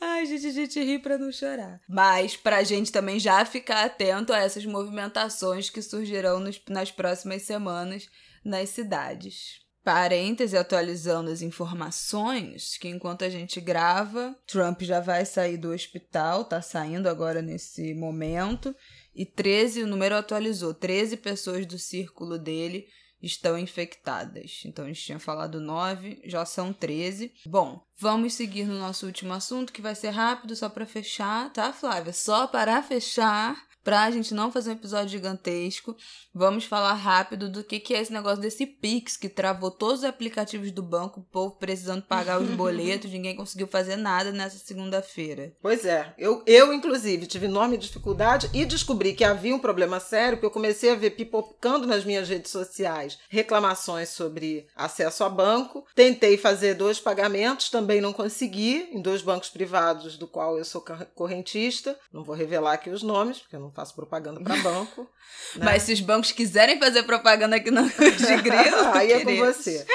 Ai, 0.00 0.26
gente, 0.26 0.46
a 0.46 0.52
gente 0.52 0.82
ri 0.82 0.98
pra 0.98 1.16
não 1.18 1.32
chorar. 1.32 1.80
Mas 1.88 2.36
pra 2.36 2.62
gente 2.62 2.92
também 2.92 3.18
já 3.18 3.44
ficar 3.44 3.84
atento 3.84 4.32
a 4.32 4.38
essas 4.38 4.64
movimentações 4.66 5.70
que 5.70 5.80
surgirão 5.80 6.38
nos, 6.38 6.60
nas 6.68 6.90
próximas 6.90 7.42
semanas 7.42 8.08
nas 8.44 8.70
cidades. 8.70 9.60
Parêntese 9.82 10.56
atualizando 10.56 11.30
as 11.30 11.42
informações, 11.42 12.76
que 12.76 12.88
enquanto 12.88 13.24
a 13.24 13.28
gente 13.28 13.60
grava, 13.60 14.36
Trump 14.46 14.82
já 14.82 14.98
vai 14.98 15.24
sair 15.24 15.56
do 15.56 15.70
hospital, 15.70 16.44
tá 16.44 16.60
saindo 16.60 17.08
agora 17.08 17.40
nesse 17.40 17.94
momento, 17.94 18.74
e 19.14 19.24
13, 19.24 19.84
o 19.84 19.86
número 19.86 20.16
atualizou, 20.16 20.74
13 20.74 21.16
pessoas 21.18 21.64
do 21.64 21.78
círculo 21.78 22.36
dele 22.36 22.88
estão 23.22 23.58
infectadas. 23.58 24.62
Então 24.64 24.84
a 24.84 24.88
gente 24.88 25.02
tinha 25.02 25.18
falado 25.18 25.60
9, 25.60 26.20
já 26.24 26.44
são 26.44 26.72
13. 26.72 27.32
Bom, 27.46 27.84
vamos 27.98 28.34
seguir 28.34 28.64
no 28.64 28.78
nosso 28.78 29.06
último 29.06 29.32
assunto, 29.32 29.72
que 29.72 29.82
vai 29.82 29.94
ser 29.94 30.10
rápido, 30.10 30.54
só 30.54 30.68
para 30.68 30.86
fechar, 30.86 31.52
tá, 31.52 31.72
Flávia? 31.72 32.12
Só 32.12 32.46
para 32.46 32.82
fechar, 32.82 33.56
pra 33.86 34.10
gente 34.10 34.34
não 34.34 34.50
fazer 34.50 34.70
um 34.70 34.72
episódio 34.72 35.10
gigantesco, 35.10 35.96
vamos 36.34 36.64
falar 36.64 36.94
rápido 36.94 37.48
do 37.48 37.62
que, 37.62 37.78
que 37.78 37.94
é 37.94 38.00
esse 38.00 38.12
negócio 38.12 38.40
desse 38.40 38.66
Pix 38.66 39.16
que 39.16 39.28
travou 39.28 39.70
todos 39.70 40.00
os 40.00 40.04
aplicativos 40.04 40.72
do 40.72 40.82
banco, 40.82 41.20
o 41.20 41.22
povo 41.22 41.54
precisando 41.54 42.02
pagar 42.02 42.40
os 42.40 42.50
boletos, 42.56 43.12
ninguém 43.12 43.36
conseguiu 43.36 43.68
fazer 43.68 43.94
nada 43.94 44.32
nessa 44.32 44.58
segunda-feira. 44.58 45.54
Pois 45.62 45.84
é, 45.84 46.12
eu, 46.18 46.42
eu 46.48 46.72
inclusive 46.72 47.28
tive 47.28 47.46
enorme 47.46 47.78
dificuldade 47.78 48.50
e 48.52 48.64
descobri 48.64 49.14
que 49.14 49.22
havia 49.22 49.54
um 49.54 49.60
problema 49.60 50.00
sério, 50.00 50.36
porque 50.36 50.46
eu 50.46 50.50
comecei 50.50 50.90
a 50.90 50.96
ver 50.96 51.10
pipocando 51.10 51.86
nas 51.86 52.04
minhas 52.04 52.28
redes 52.28 52.50
sociais 52.50 53.20
reclamações 53.28 54.08
sobre 54.08 54.66
acesso 54.74 55.22
a 55.22 55.28
banco. 55.28 55.86
Tentei 55.94 56.36
fazer 56.36 56.74
dois 56.74 56.98
pagamentos, 56.98 57.70
também 57.70 58.00
não 58.00 58.12
consegui, 58.12 58.88
em 58.90 59.00
dois 59.00 59.22
bancos 59.22 59.48
privados 59.48 60.18
do 60.18 60.26
qual 60.26 60.58
eu 60.58 60.64
sou 60.64 60.84
correntista. 61.14 61.96
Não 62.12 62.24
vou 62.24 62.34
revelar 62.34 62.72
aqui 62.72 62.90
os 62.90 63.04
nomes, 63.04 63.38
porque 63.38 63.54
eu 63.54 63.60
não 63.60 63.75
faço 63.76 63.94
propaganda 63.94 64.40
para 64.40 64.56
banco. 64.56 65.02
né? 65.54 65.64
Mas 65.66 65.82
se 65.82 65.92
os 65.92 66.00
bancos 66.00 66.32
quiserem 66.32 66.78
fazer 66.78 67.02
propaganda 67.02 67.56
aqui 67.56 67.70
no 67.70 67.82
de 67.86 68.36
grilo, 68.42 68.92
aí 68.94 69.12
é 69.12 69.24
com 69.24 69.36
você. 69.36 69.86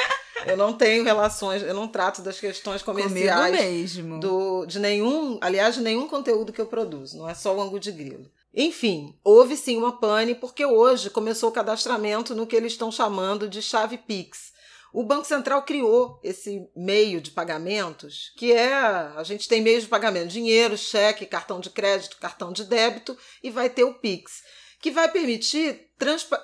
Eu 0.46 0.58
não 0.58 0.74
tenho 0.74 1.04
relações, 1.04 1.62
eu 1.62 1.74
não 1.74 1.88
trato 1.88 2.22
das 2.22 2.40
questões 2.40 2.82
comerciais 2.82 3.52
mesmo. 3.60 4.20
Do, 4.20 4.66
de 4.66 4.80
nenhum, 4.80 5.38
aliás, 5.42 5.76
de 5.76 5.82
nenhum 5.82 6.08
conteúdo 6.08 6.54
que 6.54 6.62
eu 6.62 6.66
produzo, 6.66 7.18
não 7.18 7.30
é 7.30 7.34
só 7.34 7.56
o 7.56 7.62
ângulo 7.62 7.80
de 7.80 7.92
grilo. 7.92 8.26
Enfim, 8.54 9.16
houve 9.24 9.56
sim 9.56 9.78
uma 9.78 9.98
pane, 9.98 10.36
porque 10.36 10.66
hoje 10.66 11.10
começou 11.10 11.50
o 11.50 11.54
cadastramento 11.54 12.36
no 12.36 12.48
que 12.48 12.56
eles 12.56 12.74
estão 12.74 12.92
chamando 12.92 13.48
de 13.48 13.62
chave 13.62 13.98
Pix. 13.98 14.52
O 14.94 15.04
Banco 15.04 15.26
Central 15.26 15.64
criou 15.64 16.20
esse 16.22 16.70
meio 16.76 17.22
de 17.22 17.32
pagamentos, 17.32 18.34
que 18.36 18.52
é 18.52 18.74
a 18.74 19.24
gente 19.24 19.48
tem 19.48 19.62
meios 19.62 19.84
de 19.84 19.90
pagamento: 19.90 20.28
dinheiro, 20.28 20.78
cheque, 20.78 21.26
cartão 21.26 21.60
de 21.60 21.70
crédito, 21.70 22.18
cartão 22.18 22.52
de 22.52 22.66
débito 22.66 23.18
e 23.42 23.50
vai 23.50 23.70
ter 23.70 23.84
o 23.84 23.94
Pix 23.94 24.44
que 24.82 24.92
vai 24.92 25.10
permitir 25.10 25.92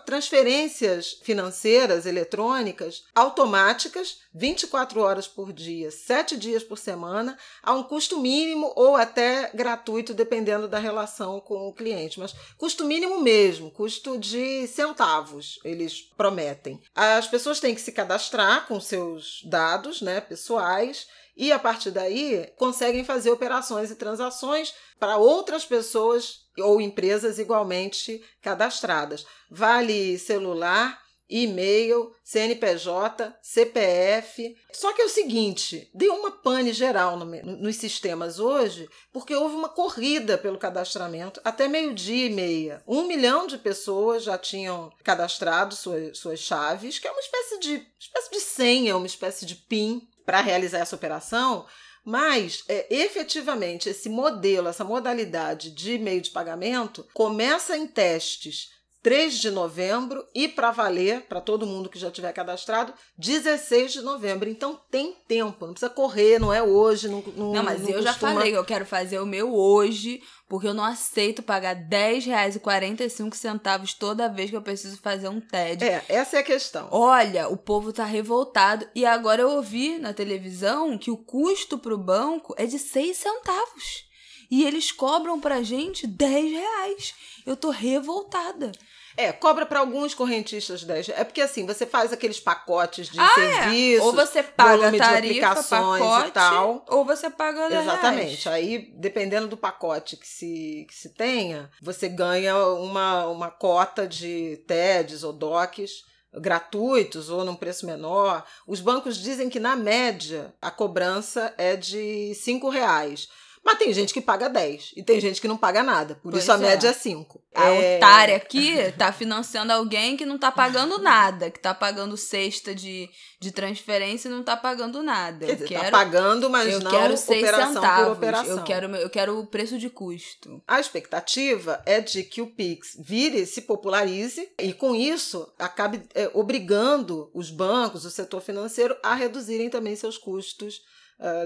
transferências 0.05 1.19
financeiras 1.23 2.05
eletrônicas 2.05 3.05
automáticas, 3.15 4.19
24 4.31 5.01
horas 5.01 5.27
por 5.27 5.51
dia, 5.51 5.89
7 5.89 6.37
dias 6.37 6.63
por 6.63 6.77
semana, 6.77 7.35
a 7.63 7.73
um 7.73 7.81
custo 7.81 8.19
mínimo 8.19 8.71
ou 8.75 8.95
até 8.95 9.49
gratuito, 9.53 10.13
dependendo 10.13 10.67
da 10.67 10.77
relação 10.77 11.39
com 11.39 11.67
o 11.67 11.73
cliente. 11.73 12.19
Mas 12.19 12.35
custo 12.55 12.85
mínimo 12.85 13.19
mesmo, 13.19 13.71
custo 13.71 14.17
de 14.19 14.67
centavos, 14.67 15.59
eles 15.63 16.01
prometem. 16.15 16.79
As 16.93 17.27
pessoas 17.27 17.59
têm 17.59 17.73
que 17.73 17.81
se 17.81 17.91
cadastrar 17.91 18.67
com 18.67 18.79
seus 18.79 19.41
dados 19.43 20.01
né, 20.01 20.21
pessoais 20.21 21.07
e, 21.37 21.51
a 21.51 21.59
partir 21.59 21.91
daí, 21.91 22.51
conseguem 22.57 23.03
fazer 23.03 23.29
operações 23.29 23.91
e 23.91 23.95
transações 23.95 24.73
para 24.99 25.17
outras 25.17 25.63
pessoas 25.63 26.47
ou 26.57 26.81
empresas 26.81 27.37
igualmente 27.37 28.21
cadastradas. 28.41 29.23
Vale 29.51 30.17
celular, 30.17 30.99
e-mail, 31.29 32.11
CNPJ, 32.23 33.35
CPF. 33.41 34.55
Só 34.73 34.93
que 34.93 35.01
é 35.01 35.05
o 35.05 35.09
seguinte, 35.09 35.89
deu 35.93 36.15
uma 36.15 36.31
pane 36.31 36.73
geral 36.73 37.17
no, 37.17 37.25
nos 37.25 37.75
sistemas 37.75 38.39
hoje, 38.39 38.89
porque 39.11 39.35
houve 39.35 39.55
uma 39.55 39.69
corrida 39.69 40.37
pelo 40.37 40.57
cadastramento 40.57 41.39
até 41.43 41.67
meio-dia 41.67 42.25
e 42.25 42.29
meia. 42.29 42.83
Um 42.87 43.03
milhão 43.05 43.45
de 43.45 43.57
pessoas 43.57 44.23
já 44.23 44.37
tinham 44.37 44.91
cadastrado 45.03 45.75
suas, 45.75 46.17
suas 46.17 46.39
chaves, 46.39 46.97
que 46.97 47.07
é 47.07 47.11
uma 47.11 47.21
espécie 47.21 47.59
de, 47.59 47.87
espécie 47.99 48.31
de 48.31 48.39
senha, 48.39 48.97
uma 48.97 49.05
espécie 49.05 49.45
de 49.45 49.55
PIN 49.55 50.07
para 50.27 50.41
realizar 50.41 50.79
essa 50.79 50.95
operação. 50.95 51.65
Mas, 52.03 52.63
é, 52.67 52.85
efetivamente, 52.93 53.87
esse 53.87 54.09
modelo, 54.09 54.67
essa 54.67 54.83
modalidade 54.83 55.71
de 55.71 55.97
meio 55.97 56.21
de 56.21 56.31
pagamento 56.31 57.07
começa 57.13 57.77
em 57.77 57.87
testes 57.87 58.71
3 59.01 59.39
de 59.39 59.51
novembro 59.51 60.25
e 60.33 60.47
para 60.47 60.71
valer, 60.71 61.21
para 61.21 61.39
todo 61.39 61.65
mundo 61.65 61.89
que 61.89 61.99
já 61.99 62.11
tiver 62.11 62.33
cadastrado, 62.33 62.93
16 63.17 63.93
de 63.93 64.01
novembro. 64.01 64.49
Então 64.49 64.79
tem 64.91 65.15
tempo, 65.27 65.65
não 65.65 65.73
precisa 65.73 65.89
correr, 65.89 66.39
não 66.39 66.53
é 66.53 66.61
hoje. 66.61 67.07
Não, 67.07 67.23
não, 67.35 67.53
não 67.53 67.63
mas 67.63 67.81
não 67.81 67.89
eu 67.89 68.03
costuma... 68.03 68.11
já 68.11 68.19
falei 68.19 68.51
que 68.51 68.57
eu 68.57 68.65
quero 68.65 68.85
fazer 68.85 69.19
o 69.19 69.25
meu 69.25 69.55
hoje, 69.55 70.21
porque 70.49 70.67
eu 70.67 70.73
não 70.73 70.83
aceito 70.83 71.41
pagar 71.41 71.75
R$10,45 71.75 73.95
toda 73.97 74.27
vez 74.27 74.49
que 74.49 74.55
eu 74.55 74.61
preciso 74.61 74.97
fazer 74.97 75.29
um 75.29 75.39
TED. 75.39 75.83
É, 75.83 76.03
essa 76.09 76.37
é 76.37 76.39
a 76.39 76.43
questão. 76.43 76.87
Olha, 76.91 77.47
o 77.47 77.57
povo 77.57 77.93
tá 77.93 78.03
revoltado 78.03 78.87
e 78.93 79.05
agora 79.05 79.41
eu 79.41 79.51
ouvi 79.51 79.97
na 79.99 80.13
televisão 80.13 80.97
que 80.97 81.11
o 81.11 81.17
custo 81.17 81.77
para 81.77 81.93
o 81.93 81.97
banco 81.97 82.53
é 82.57 82.65
de 82.65 82.79
6 82.79 83.15
centavos. 83.15 84.06
E 84.49 84.63
eles 84.63 84.91
cobram 84.91 85.39
pra 85.39 85.61
gente 85.61 86.07
10 86.07 86.51
reais. 86.51 87.15
Eu 87.45 87.55
tô 87.55 87.69
revoltada. 87.69 88.71
É, 89.17 89.31
cobra 89.31 89.65
para 89.65 89.79
alguns 89.79 90.13
correntistas 90.13 90.83
10. 90.83 91.09
É 91.09 91.23
porque 91.23 91.41
assim, 91.41 91.65
você 91.65 91.87
faz 91.87 92.13
aqueles 92.13 92.39
pacotes 92.39 93.09
de 93.09 93.19
ah, 93.19 93.33
serviço, 93.33 94.03
é. 94.03 94.05
ou 94.05 94.13
você 94.13 94.43
paga 94.43 94.83
tarifa, 94.83 95.21
de 95.21 95.27
aplicações 95.27 96.03
pacote, 96.03 96.27
e 96.27 96.31
tal. 96.31 96.85
Ou 96.87 97.03
você 97.03 97.29
paga 97.29 97.67
10 97.67 97.81
Exatamente. 97.81 98.45
Reais. 98.45 98.47
Aí, 98.47 98.93
dependendo 98.95 99.47
do 99.47 99.57
pacote 99.57 100.17
que 100.17 100.27
se, 100.27 100.85
que 100.87 100.95
se 100.95 101.09
tenha, 101.09 101.69
você 101.81 102.07
ganha 102.07 102.55
uma, 102.73 103.25
uma 103.25 103.49
cota 103.49 104.07
de 104.07 104.63
TEDs 104.67 105.23
ou 105.23 105.33
DOCs 105.33 106.05
gratuitos 106.39 107.29
ou 107.29 107.43
num 107.43 107.55
preço 107.55 107.87
menor. 107.87 108.45
Os 108.67 108.79
bancos 108.79 109.17
dizem 109.17 109.49
que, 109.49 109.59
na 109.59 109.75
média, 109.75 110.53
a 110.61 110.69
cobrança 110.69 111.53
é 111.57 111.75
de 111.75 112.33
R$ 112.33 112.69
reais. 112.71 113.27
Mas 113.67 113.79
tem 113.79 113.91
gente 113.91 114.13
que 114.13 114.21
paga 114.21 114.47
10 114.47 114.93
e 114.95 115.03
tem 115.03 115.19
gente 115.19 115.41
que 115.41 115.47
não 115.47 115.57
paga 115.57 115.83
nada. 115.83 116.15
Por 116.15 116.31
pois 116.31 116.41
isso 116.41 116.53
a 116.53 116.55
é. 116.55 116.59
média 116.59 116.87
é 116.87 116.93
5. 116.93 117.43
A 117.53 117.65
é... 117.67 117.97
otária 117.97 118.37
aqui 118.37 118.77
tá 118.97 119.11
financiando 119.11 119.73
alguém 119.73 120.15
que 120.15 120.25
não 120.25 120.37
tá 120.37 120.49
pagando 120.49 120.99
nada, 120.99 121.51
que 121.51 121.59
tá 121.59 121.73
pagando 121.73 122.15
cesta 122.15 122.73
de, 122.73 123.09
de 123.41 123.51
transferência 123.51 124.29
e 124.29 124.31
não 124.31 124.41
tá 124.41 124.55
pagando 124.55 125.03
nada. 125.03 125.45
Quer 125.45 125.55
dizer, 125.55 125.65
tá 125.65 125.67
quero, 125.67 125.83
tá 125.83 125.91
pagando, 125.91 126.49
mas 126.49 126.71
eu 126.71 126.79
não 126.79 126.89
quero 126.89 127.17
seis 127.17 127.43
operação 127.43 127.73
centavos. 127.73 128.05
por 128.05 128.11
operação. 128.13 128.57
Eu 128.57 128.63
quero, 128.63 128.95
eu 128.95 129.09
quero 129.09 129.37
o 129.37 129.45
preço 129.45 129.77
de 129.77 129.89
custo. 129.89 130.63
A 130.65 130.79
expectativa 130.79 131.83
é 131.85 131.99
de 131.99 132.23
que 132.23 132.41
o 132.41 132.47
Pix 132.47 132.95
vire, 132.97 133.45
se 133.45 133.63
popularize 133.63 134.49
e 134.57 134.71
com 134.71 134.95
isso 134.95 135.45
acabe 135.59 136.03
é, 136.15 136.31
obrigando 136.33 137.29
os 137.33 137.51
bancos, 137.51 138.05
o 138.05 138.09
setor 138.09 138.39
financeiro 138.39 138.95
a 139.03 139.13
reduzirem 139.13 139.69
também 139.69 139.93
seus 139.93 140.17
custos 140.17 140.79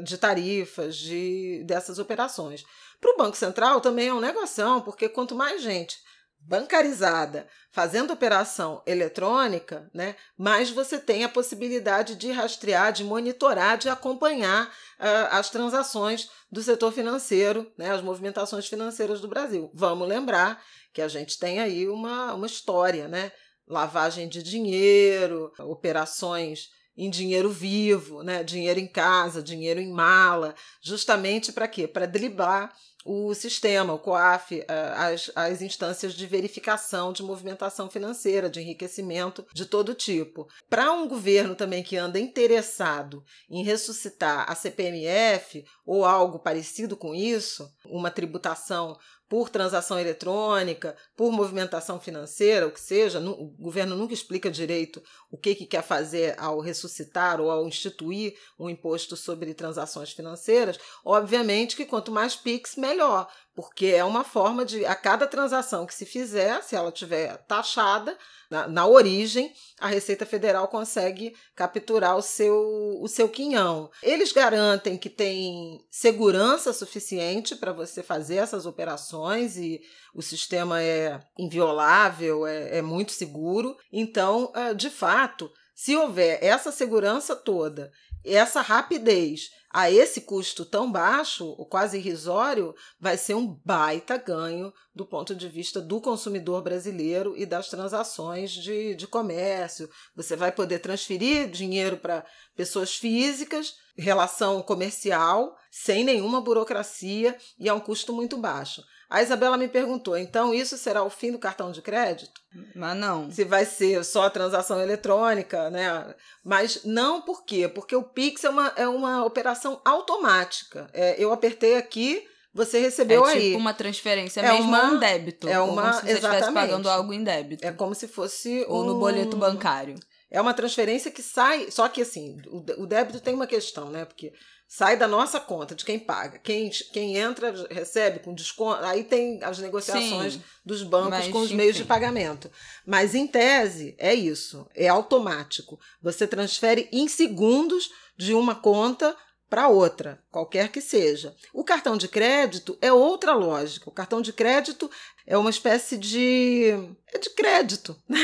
de 0.03 0.17
tarifas, 0.17 0.97
de 0.97 1.63
dessas 1.65 1.97
operações. 1.97 2.63
Para 2.99 3.13
o 3.13 3.17
Banco 3.17 3.37
Central 3.37 3.79
também 3.79 4.09
é 4.09 4.13
um 4.13 4.19
negocião, 4.19 4.81
porque 4.81 5.07
quanto 5.07 5.33
mais 5.33 5.61
gente 5.61 5.97
bancarizada 6.43 7.47
fazendo 7.71 8.11
operação 8.11 8.81
eletrônica, 8.85 9.89
né, 9.93 10.15
mais 10.37 10.69
você 10.69 10.99
tem 10.99 11.23
a 11.23 11.29
possibilidade 11.29 12.15
de 12.15 12.31
rastrear, 12.31 12.91
de 12.91 13.03
monitorar, 13.03 13.77
de 13.77 13.87
acompanhar 13.87 14.67
uh, 14.67 15.27
as 15.31 15.49
transações 15.49 16.29
do 16.51 16.61
setor 16.61 16.91
financeiro, 16.91 17.71
né, 17.77 17.91
as 17.91 18.01
movimentações 18.01 18.67
financeiras 18.67 19.21
do 19.21 19.27
Brasil. 19.27 19.71
Vamos 19.73 20.07
lembrar 20.07 20.61
que 20.93 21.01
a 21.01 21.07
gente 21.07 21.39
tem 21.39 21.59
aí 21.59 21.87
uma, 21.87 22.33
uma 22.33 22.47
história, 22.47 23.07
né? 23.07 23.31
Lavagem 23.65 24.27
de 24.27 24.43
dinheiro, 24.43 25.53
operações 25.59 26.69
em 27.01 27.09
dinheiro 27.09 27.49
vivo, 27.49 28.21
né? 28.21 28.43
dinheiro 28.43 28.79
em 28.79 28.85
casa, 28.85 29.41
dinheiro 29.41 29.79
em 29.79 29.91
mala, 29.91 30.53
justamente 30.83 31.51
para 31.51 31.67
quê? 31.67 31.87
Para 31.87 32.05
driblar 32.05 32.71
o 33.03 33.33
sistema, 33.33 33.91
o 33.91 33.97
COAF, 33.97 34.59
eh, 34.59 34.65
as, 34.67 35.31
as 35.33 35.63
instâncias 35.63 36.13
de 36.13 36.27
verificação 36.27 37.11
de 37.11 37.23
movimentação 37.23 37.89
financeira, 37.89 38.51
de 38.51 38.61
enriquecimento 38.61 39.43
de 39.51 39.65
todo 39.65 39.95
tipo. 39.95 40.47
Para 40.69 40.91
um 40.91 41.07
governo 41.07 41.55
também 41.55 41.81
que 41.81 41.97
anda 41.97 42.19
interessado 42.19 43.23
em 43.49 43.63
ressuscitar 43.63 44.45
a 44.47 44.53
CPMF 44.53 45.65
ou 45.83 46.05
algo 46.05 46.37
parecido 46.37 46.95
com 46.95 47.15
isso, 47.15 47.67
uma 47.85 48.11
tributação 48.11 48.95
por 49.31 49.49
transação 49.49 49.97
eletrônica, 49.97 50.93
por 51.15 51.31
movimentação 51.31 52.01
financeira, 52.01 52.67
o 52.67 52.71
que 52.71 52.81
seja, 52.81 53.17
o 53.17 53.45
governo 53.57 53.95
nunca 53.95 54.13
explica 54.13 54.51
direito 54.51 55.01
o 55.31 55.37
que, 55.37 55.55
que 55.55 55.65
quer 55.65 55.83
fazer 55.83 56.35
ao 56.37 56.59
ressuscitar 56.59 57.39
ou 57.39 57.49
ao 57.49 57.65
instituir 57.65 58.33
um 58.59 58.69
imposto 58.69 59.15
sobre 59.15 59.53
transações 59.53 60.11
financeiras. 60.11 60.77
Obviamente 61.05 61.77
que 61.77 61.85
quanto 61.85 62.11
mais 62.11 62.35
PIX, 62.35 62.75
melhor, 62.75 63.25
porque 63.55 63.87
é 63.87 64.03
uma 64.03 64.23
forma 64.23 64.63
de, 64.63 64.85
a 64.85 64.95
cada 64.95 65.27
transação 65.27 65.85
que 65.85 65.93
se 65.93 66.05
fizer, 66.05 66.61
se 66.63 66.75
ela 66.75 66.91
tiver 66.91 67.37
taxada, 67.45 68.17
na, 68.49 68.67
na 68.67 68.85
origem, 68.85 69.53
a 69.79 69.87
Receita 69.87 70.25
Federal 70.25 70.67
consegue 70.67 71.33
capturar 71.55 72.17
o 72.17 72.21
seu, 72.21 72.53
o 73.01 73.07
seu 73.07 73.29
quinhão. 73.29 73.89
Eles 74.03 74.33
garantem 74.33 74.97
que 74.97 75.09
tem 75.09 75.79
segurança 75.89 76.73
suficiente 76.73 77.55
para 77.55 77.71
você 77.71 78.03
fazer 78.03 78.35
essas 78.35 78.65
operações 78.65 79.55
e 79.55 79.81
o 80.13 80.21
sistema 80.21 80.81
é 80.83 81.17
inviolável, 81.39 82.45
é, 82.45 82.79
é 82.79 82.81
muito 82.81 83.13
seguro. 83.13 83.77
Então, 83.91 84.51
é, 84.53 84.73
de 84.73 84.89
fato, 84.89 85.49
se 85.73 85.95
houver 85.95 86.37
essa 86.43 86.71
segurança 86.71 87.35
toda 87.35 87.89
essa 88.23 88.61
rapidez 88.61 89.49
a 89.73 89.89
esse 89.89 90.21
custo 90.21 90.65
tão 90.65 90.91
baixo, 90.91 91.55
o 91.57 91.65
quase 91.65 91.97
irrisório, 91.97 92.75
vai 92.99 93.15
ser 93.15 93.35
um 93.35 93.47
baita 93.63 94.17
ganho 94.17 94.73
do 94.93 95.05
ponto 95.05 95.33
de 95.33 95.47
vista 95.47 95.79
do 95.79 96.01
consumidor 96.01 96.61
brasileiro 96.61 97.33
e 97.37 97.45
das 97.45 97.69
transações 97.69 98.51
de, 98.51 98.95
de 98.95 99.07
comércio. 99.07 99.89
Você 100.13 100.35
vai 100.35 100.51
poder 100.51 100.79
transferir 100.79 101.49
dinheiro 101.49 101.95
para 101.97 102.25
pessoas 102.53 102.95
físicas, 102.95 103.75
relação 103.97 104.61
comercial, 104.61 105.55
sem 105.71 106.03
nenhuma 106.03 106.41
burocracia 106.41 107.37
e 107.57 107.69
a 107.69 107.73
um 107.73 107.79
custo 107.79 108.11
muito 108.11 108.37
baixo. 108.37 108.83
A 109.11 109.21
Isabela 109.21 109.57
me 109.57 109.67
perguntou: 109.67 110.17
então 110.17 110.53
isso 110.53 110.77
será 110.77 111.03
o 111.03 111.09
fim 111.09 111.33
do 111.33 111.37
cartão 111.37 111.69
de 111.69 111.81
crédito? 111.81 112.39
Mas 112.73 112.95
não. 112.95 113.29
Se 113.29 113.43
vai 113.43 113.65
ser 113.65 114.05
só 114.05 114.29
transação 114.29 114.81
eletrônica, 114.81 115.69
né? 115.69 116.15
Mas 116.45 116.85
não 116.85 117.21
por 117.21 117.43
quê? 117.43 117.67
Porque 117.67 117.93
o 117.93 118.03
Pix 118.03 118.45
é 118.45 118.49
uma, 118.49 118.71
é 118.77 118.87
uma 118.87 119.25
operação 119.25 119.81
automática. 119.83 120.89
É, 120.93 121.21
eu 121.21 121.33
apertei 121.33 121.75
aqui, 121.75 122.25
você 122.53 122.79
recebeu 122.79 123.27
é 123.27 123.33
aí. 123.33 123.37
É 123.37 123.41
tipo 123.47 123.57
uma 123.57 123.73
transferência 123.73 124.39
é 124.39 124.49
mesmo 124.49 124.69
uma, 124.69 124.93
um 124.93 124.97
débito. 124.97 125.49
É 125.49 125.59
uma, 125.59 125.81
como 125.81 125.93
se 125.93 126.01
você 126.05 126.13
estivesse 126.13 126.51
pagando 126.53 126.89
algo 126.89 127.13
em 127.13 127.21
débito. 127.21 127.67
É 127.67 127.71
como 127.73 127.93
se 127.93 128.07
fosse 128.07 128.65
Ou 128.69 128.83
um, 128.83 128.85
no 128.85 128.97
boleto 128.97 129.35
bancário. 129.35 129.95
É 130.29 130.39
uma 130.39 130.53
transferência 130.53 131.11
que 131.11 131.21
sai, 131.21 131.69
só 131.69 131.89
que 131.89 132.01
assim, 132.01 132.37
o, 132.47 132.83
o 132.83 132.87
débito 132.87 133.19
tem 133.19 133.33
uma 133.33 133.45
questão, 133.45 133.89
né? 133.89 134.05
Porque 134.05 134.31
sai 134.73 134.95
da 134.95 135.05
nossa 135.05 135.37
conta, 135.37 135.75
de 135.75 135.83
quem 135.83 135.99
paga. 135.99 136.39
Quem, 136.39 136.69
quem 136.69 137.17
entra 137.17 137.53
recebe 137.69 138.19
com 138.19 138.33
desconto. 138.33 138.81
Aí 138.85 139.03
tem 139.03 139.43
as 139.43 139.59
negociações 139.59 140.35
Sim, 140.35 140.43
dos 140.65 140.81
bancos 140.81 141.27
com 141.27 141.39
os 141.39 141.47
enfim. 141.47 141.55
meios 141.57 141.75
de 141.75 141.83
pagamento. 141.83 142.49
Mas, 142.85 143.13
em 143.13 143.27
tese, 143.27 143.93
é 143.97 144.13
isso. 144.13 144.65
É 144.73 144.87
automático. 144.87 145.77
Você 146.01 146.25
transfere 146.25 146.87
em 146.89 147.05
segundos 147.09 147.91
de 148.17 148.33
uma 148.33 148.55
conta 148.55 149.13
para 149.51 149.67
outra, 149.67 150.17
qualquer 150.31 150.69
que 150.69 150.79
seja. 150.79 151.35
O 151.53 151.61
cartão 151.61 151.97
de 151.97 152.07
crédito 152.07 152.77
é 152.81 152.89
outra 152.93 153.33
lógica. 153.33 153.89
O 153.89 153.91
cartão 153.91 154.21
de 154.21 154.31
crédito 154.31 154.89
é 155.27 155.37
uma 155.37 155.49
espécie 155.49 155.97
de 155.97 156.69
é 157.13 157.17
de 157.17 157.29
crédito, 157.31 157.93
né? 158.07 158.21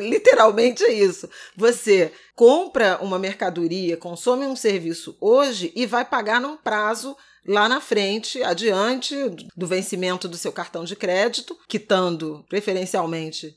Literalmente 0.00 0.84
é 0.84 0.92
isso. 0.92 1.28
Você 1.56 2.12
compra 2.36 3.00
uma 3.02 3.18
mercadoria, 3.18 3.96
consome 3.96 4.46
um 4.46 4.54
serviço 4.54 5.16
hoje 5.20 5.72
e 5.74 5.86
vai 5.86 6.04
pagar 6.04 6.40
num 6.40 6.56
prazo 6.56 7.16
lá 7.46 7.68
na 7.68 7.80
frente, 7.80 8.42
adiante 8.42 9.14
do 9.56 9.66
vencimento 9.66 10.26
do 10.28 10.36
seu 10.36 10.52
cartão 10.52 10.84
de 10.84 10.96
crédito, 10.96 11.56
quitando 11.68 12.44
preferencialmente 12.48 13.56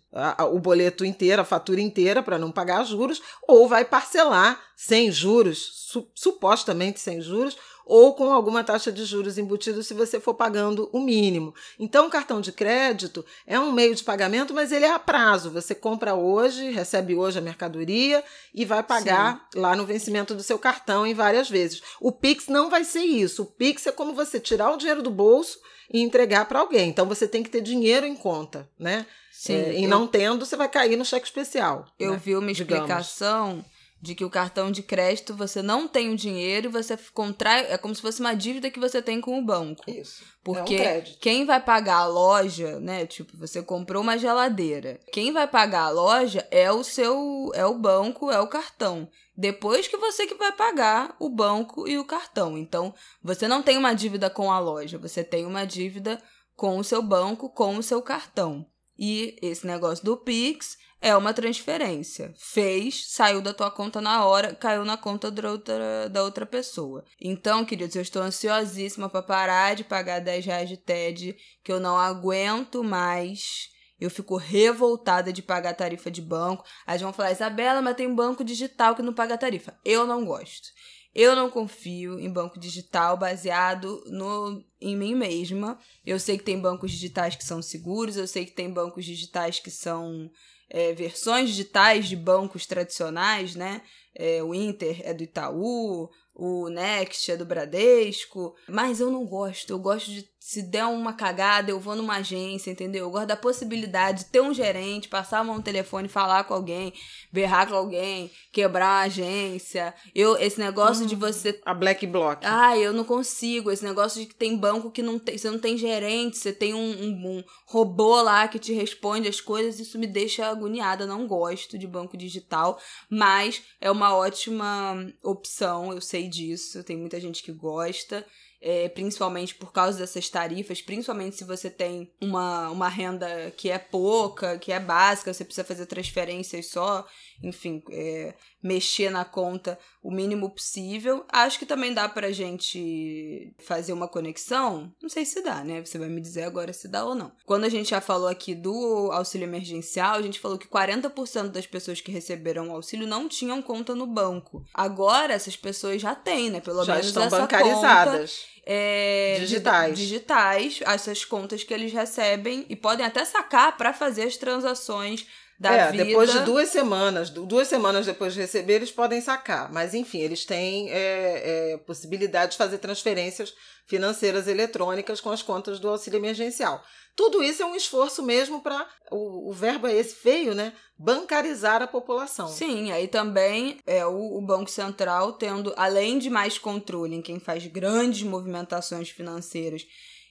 o 0.51 0.59
boleto 0.59 1.05
inteiro, 1.05 1.41
a 1.41 1.45
fatura 1.45 1.81
inteira 1.81 2.21
para 2.21 2.37
não 2.37 2.51
pagar 2.51 2.83
juros, 2.83 3.21
ou 3.47 3.67
vai 3.67 3.85
parcelar 3.85 4.59
sem 4.75 5.11
juros, 5.11 5.87
su, 5.89 6.07
supostamente 6.13 6.99
sem 6.99 7.21
juros, 7.21 7.57
ou 7.87 8.13
com 8.13 8.31
alguma 8.31 8.63
taxa 8.63 8.91
de 8.91 9.05
juros 9.05 9.37
embutido 9.37 9.81
se 9.81 9.93
você 9.93 10.19
for 10.19 10.33
pagando 10.33 10.89
o 10.91 10.99
mínimo. 10.99 11.55
Então, 11.79 12.07
o 12.07 12.09
cartão 12.09 12.41
de 12.41 12.51
crédito 12.51 13.25
é 13.45 13.57
um 13.57 13.71
meio 13.71 13.95
de 13.95 14.03
pagamento, 14.03 14.53
mas 14.53 14.71
ele 14.71 14.85
é 14.85 14.91
a 14.91 14.99
prazo. 14.99 15.49
Você 15.51 15.73
compra 15.73 16.13
hoje, 16.13 16.69
recebe 16.69 17.15
hoje 17.15 17.39
a 17.39 17.41
mercadoria 17.41 18.23
e 18.53 18.65
vai 18.65 18.83
pagar 18.83 19.47
Sim. 19.53 19.59
lá 19.59 19.75
no 19.75 19.85
vencimento 19.85 20.35
do 20.35 20.43
seu 20.43 20.59
cartão 20.59 21.07
em 21.07 21.13
várias 21.13 21.49
vezes. 21.49 21.81
O 22.01 22.11
Pix 22.11 22.47
não 22.47 22.69
vai 22.69 22.83
ser 22.83 23.03
isso. 23.03 23.43
O 23.43 23.45
Pix 23.45 23.87
é 23.87 23.91
como 23.91 24.13
você 24.13 24.39
tirar 24.39 24.71
o 24.71 24.77
dinheiro 24.77 25.01
do 25.01 25.09
bolso 25.09 25.57
e 25.91 26.01
entregar 26.01 26.45
para 26.45 26.59
alguém. 26.59 26.89
Então, 26.89 27.05
você 27.05 27.27
tem 27.27 27.41
que 27.41 27.49
ter 27.49 27.61
dinheiro 27.61 28.05
em 28.05 28.15
conta, 28.15 28.69
né? 28.77 29.05
Sim, 29.31 29.53
é, 29.53 29.79
e 29.79 29.83
eu... 29.83 29.89
não 29.89 30.05
tendo, 30.05 30.45
você 30.45 30.57
vai 30.57 30.67
cair 30.67 30.97
no 30.97 31.05
cheque 31.05 31.25
especial. 31.25 31.85
Eu 31.97 32.11
né? 32.11 32.21
vi 32.21 32.35
uma 32.35 32.51
explicação. 32.51 33.49
Digamos 33.49 33.76
de 33.99 34.13
que 34.13 34.23
o 34.23 34.29
cartão 34.29 34.71
de 34.71 34.83
crédito 34.83 35.35
você 35.35 35.61
não 35.61 35.87
tem 35.87 36.09
o 36.09 36.15
dinheiro 36.15 36.67
e 36.67 36.71
você 36.71 36.97
contrai. 37.13 37.65
É 37.69 37.77
como 37.77 37.95
se 37.95 38.01
fosse 38.01 38.19
uma 38.19 38.35
dívida 38.35 38.69
que 38.69 38.79
você 38.79 39.01
tem 39.01 39.19
com 39.19 39.39
o 39.39 39.45
banco. 39.45 39.89
Isso. 39.89 40.23
Porque 40.43 40.75
é 40.75 40.99
um 40.99 41.19
quem 41.19 41.45
vai 41.45 41.59
pagar 41.59 41.97
a 41.97 42.05
loja, 42.05 42.79
né? 42.79 43.05
Tipo, 43.05 43.35
você 43.37 43.61
comprou 43.61 44.01
uma 44.01 44.17
geladeira. 44.17 44.99
Quem 45.11 45.31
vai 45.31 45.47
pagar 45.47 45.85
a 45.85 45.89
loja 45.89 46.47
é 46.51 46.71
o 46.71 46.83
seu. 46.83 47.51
é 47.53 47.65
o 47.65 47.77
banco, 47.77 48.31
é 48.31 48.39
o 48.39 48.47
cartão. 48.47 49.09
Depois 49.35 49.87
que 49.87 49.97
você 49.97 50.25
que 50.25 50.35
vai 50.35 50.51
pagar 50.51 51.15
o 51.19 51.29
banco 51.29 51.87
e 51.87 51.97
o 51.97 52.05
cartão. 52.05 52.57
Então, 52.57 52.93
você 53.21 53.47
não 53.47 53.61
tem 53.61 53.77
uma 53.77 53.93
dívida 53.93 54.29
com 54.29 54.51
a 54.51 54.59
loja, 54.59 54.97
você 54.97 55.23
tem 55.23 55.45
uma 55.45 55.65
dívida 55.65 56.21
com 56.55 56.77
o 56.77 56.83
seu 56.83 57.01
banco, 57.01 57.49
com 57.49 57.77
o 57.77 57.83
seu 57.83 58.01
cartão. 58.01 58.65
E 58.97 59.37
esse 59.41 59.67
negócio 59.67 60.03
do 60.03 60.17
Pix 60.17 60.77
é 61.01 61.15
uma 61.15 61.33
transferência. 61.33 62.33
Fez, 62.37 63.07
saiu 63.07 63.41
da 63.41 63.53
tua 63.53 63.69
conta 63.69 64.01
na 64.01 64.25
hora, 64.25 64.55
caiu 64.55 64.83
na 64.83 64.97
conta 64.97 65.29
da 65.29 65.51
outra, 65.51 66.09
da 66.09 66.23
outra 66.23 66.45
pessoa. 66.45 67.03
Então, 67.21 67.63
queridos, 67.63 67.95
eu 67.95 68.01
estou 68.01 68.21
ansiosíssima 68.21 69.09
para 69.09 69.21
parar 69.21 69.75
de 69.75 69.83
pagar 69.83 70.19
10 70.19 70.45
reais 70.45 70.69
de 70.69 70.77
TED, 70.77 71.37
que 71.63 71.71
eu 71.71 71.79
não 71.79 71.97
aguento 71.97 72.83
mais. 72.83 73.69
Eu 73.99 74.09
fico 74.09 74.37
revoltada 74.37 75.33
de 75.33 75.41
pagar 75.41 75.73
tarifa 75.73 76.11
de 76.11 76.21
banco. 76.21 76.63
Aí 76.85 76.97
vão 76.99 77.13
falar, 77.13 77.31
Isabela, 77.31 77.81
mas 77.81 77.95
tem 77.95 78.13
banco 78.13 78.43
digital 78.43 78.95
que 78.95 79.01
não 79.01 79.13
paga 79.13 79.37
tarifa. 79.37 79.77
Eu 79.83 80.05
não 80.05 80.23
gosto. 80.25 80.67
Eu 81.15 81.35
não 81.35 81.49
confio 81.49 82.19
em 82.19 82.31
banco 82.31 82.59
digital 82.59 83.17
baseado 83.17 84.03
no, 84.05 84.63
em 84.79 84.95
mim 84.95 85.15
mesma. 85.15 85.79
Eu 86.05 86.19
sei 86.19 86.37
que 86.37 86.43
tem 86.43 86.59
bancos 86.59 86.91
digitais 86.91 87.35
que 87.35 87.43
são 87.43 87.59
seguros, 87.59 88.17
eu 88.17 88.27
sei 88.27 88.45
que 88.45 88.51
tem 88.51 88.71
bancos 88.71 89.03
digitais 89.03 89.59
que 89.59 89.71
são 89.71 90.29
é, 90.69 90.93
versões 90.93 91.49
digitais 91.49 92.07
de 92.07 92.15
bancos 92.15 92.65
tradicionais, 92.65 93.55
né? 93.55 93.81
É, 94.15 94.41
o 94.43 94.53
Inter 94.53 95.01
é 95.03 95.13
do 95.13 95.23
Itaú, 95.23 96.09
o 96.33 96.69
Next 96.69 97.31
é 97.31 97.37
do 97.37 97.45
Bradesco, 97.45 98.55
mas 98.67 98.99
eu 98.99 99.11
não 99.11 99.25
gosto. 99.25 99.71
Eu 99.71 99.79
gosto 99.79 100.11
de 100.11 100.27
se 100.47 100.61
der 100.61 100.85
uma 100.85 101.11
cagada, 101.11 101.71
eu 101.71 101.77
vou 101.77 101.93
numa 101.93 102.15
agência, 102.15 102.71
entendeu? 102.71 103.03
Eu 103.03 103.11
gosto 103.11 103.27
da 103.27 103.35
possibilidade 103.35 104.19
de 104.19 104.25
ter 104.27 104.39
um 104.39 104.53
gerente, 104.53 105.09
passar 105.09 105.39
a 105.39 105.43
mão 105.43 105.57
no 105.57 105.61
telefone, 105.61 106.07
falar 106.07 106.45
com 106.45 106.53
alguém, 106.53 106.93
berrar 107.29 107.67
com 107.67 107.75
alguém, 107.75 108.31
quebrar 108.49 108.87
a 108.87 109.01
agência. 109.01 109.93
Eu, 110.15 110.37
esse 110.37 110.57
negócio 110.57 111.03
hum, 111.03 111.05
de 111.05 111.17
você. 111.17 111.59
A 111.65 111.73
black 111.73 112.07
block. 112.07 112.45
Ah, 112.45 112.77
eu 112.77 112.93
não 112.93 113.03
consigo. 113.03 113.69
Esse 113.69 113.83
negócio 113.83 114.21
de 114.21 114.27
que 114.27 114.35
tem 114.35 114.55
banco 114.55 114.89
que 114.89 115.01
não 115.01 115.19
tem. 115.19 115.37
Você 115.37 115.51
não 115.51 115.59
tem 115.59 115.77
gerente, 115.77 116.37
você 116.37 116.53
tem 116.53 116.73
um, 116.73 116.79
um, 116.79 117.39
um 117.39 117.43
robô 117.65 118.21
lá 118.21 118.47
que 118.47 118.57
te 118.57 118.71
responde 118.71 119.27
as 119.27 119.41
coisas, 119.41 119.81
isso 119.81 119.99
me 119.99 120.07
deixa 120.07 120.47
agoniada. 120.47 121.05
Não 121.05 121.27
gosto 121.27 121.77
de 121.77 121.85
banco 121.85 122.15
digital, 122.15 122.79
mas 123.09 123.63
é 123.81 123.91
uma 123.91 124.15
ótima 124.15 125.11
opção, 125.21 125.91
eu 125.91 125.99
sei 125.99 126.29
disso. 126.29 126.85
Tem 126.85 126.95
muita 126.95 127.19
gente 127.19 127.43
que 127.43 127.51
gosta 127.51 128.25
é, 128.59 128.89
principalmente 128.89 129.53
por 129.55 129.71
causa 129.71 129.99
dessas 129.99 130.29
tarifas, 130.29 130.81
principalmente 130.81 131.35
se 131.35 131.43
você 131.43 131.69
tem 131.69 132.11
uma, 132.21 132.69
uma 132.69 132.89
renda 132.89 133.51
que 133.55 133.69
é 133.69 133.77
pouca, 133.77 134.57
que 134.57 134.71
é 134.71 134.79
básica, 134.79 135.33
você 135.33 135.45
precisa 135.45 135.65
fazer 135.65 135.85
transferências 135.85 136.67
só, 136.67 137.05
enfim, 137.43 137.83
é, 137.91 138.33
mexer 138.61 139.09
na 139.09 139.23
conta 139.23 139.77
o 140.01 140.11
mínimo 140.11 140.49
possível. 140.49 141.25
Acho 141.31 141.59
que 141.59 141.65
também 141.65 141.93
dá 141.93 142.07
pra 142.09 142.31
gente 142.31 143.53
fazer 143.59 143.93
uma 143.93 144.07
conexão. 144.07 144.93
Não 145.01 145.09
sei 145.09 145.25
se 145.25 145.41
dá, 145.41 145.63
né? 145.63 145.83
Você 145.83 145.97
vai 145.97 146.09
me 146.09 146.21
dizer 146.21 146.43
agora 146.43 146.73
se 146.73 146.87
dá 146.87 147.05
ou 147.05 147.15
não. 147.15 147.31
Quando 147.45 147.65
a 147.65 147.69
gente 147.69 147.89
já 147.91 148.01
falou 148.01 148.27
aqui 148.27 148.55
do 148.55 149.11
auxílio 149.11 149.45
emergencial, 149.45 150.15
a 150.15 150.21
gente 150.21 150.39
falou 150.39 150.57
que 150.57 150.67
40% 150.67 151.49
das 151.49 151.67
pessoas 151.67 152.01
que 152.01 152.11
receberam 152.11 152.69
o 152.69 152.75
auxílio 152.75 153.07
não 153.07 153.27
tinham 153.27 153.61
conta 153.61 153.93
no 153.93 154.07
banco. 154.07 154.65
Agora 154.73 155.33
essas 155.33 155.55
pessoas 155.55 156.01
já 156.01 156.15
têm, 156.15 156.49
né? 156.49 156.59
Pelo 156.59 156.83
já 156.83 156.93
menos 156.93 157.07
estão 157.07 157.23
essa 157.23 157.39
bancarizadas. 157.39 158.37
Conta, 158.37 158.57
é, 158.69 159.37
digitais. 159.39 159.97
digitais, 159.97 160.79
essas 160.81 161.23
contas 161.23 161.63
que 161.63 161.73
eles 161.73 161.93
recebem 161.93 162.65
e 162.67 162.75
podem 162.75 163.05
até 163.05 163.23
sacar 163.23 163.77
para 163.77 163.93
fazer 163.93 164.23
as 164.23 164.35
transações 164.35 165.25
da 165.59 165.73
é, 165.73 165.91
vida. 165.91 166.05
depois 166.05 166.31
de 166.31 166.39
duas 166.41 166.69
semanas, 166.69 167.29
duas 167.29 167.67
semanas 167.67 168.05
depois 168.05 168.33
de 168.33 168.41
receber, 168.41 168.75
eles 168.75 168.91
podem 168.91 169.19
sacar. 169.21 169.71
Mas, 169.71 169.93
enfim, 169.93 170.19
eles 170.19 170.45
têm 170.45 170.89
é, 170.91 171.73
é, 171.73 171.77
possibilidade 171.77 172.51
de 172.51 172.57
fazer 172.57 172.77
transferências 172.77 173.53
financeiras 173.87 174.47
eletrônicas 174.47 175.19
com 175.19 175.31
as 175.31 175.41
contas 175.41 175.79
do 175.79 175.87
auxílio 175.87 176.17
emergencial. 176.17 176.83
Tudo 177.15 177.41
isso 177.41 177.63
é 177.63 177.65
um 177.65 177.75
esforço 177.75 178.21
mesmo 178.21 178.61
para. 178.61 178.87
O, 179.09 179.49
o, 179.49 179.53
verbo 179.53 179.87
é 179.87 179.95
esse 179.95 180.13
feio, 180.13 180.53
né? 180.53 180.71
Bancarizar 180.95 181.81
a 181.81 181.87
população. 181.87 182.47
Sim, 182.47 182.91
aí 182.91 183.07
também 183.07 183.79
é 183.87 184.05
o, 184.05 184.37
o 184.37 184.41
Banco 184.45 184.69
Central 184.69 185.33
tendo, 185.33 185.73
além 185.75 186.19
de 186.19 186.29
mais 186.29 186.59
controle 186.59 187.15
em 187.15 187.21
quem 187.21 187.39
faz 187.39 187.65
grandes 187.65 188.21
movimentações 188.21 189.09
financeiras 189.09 189.83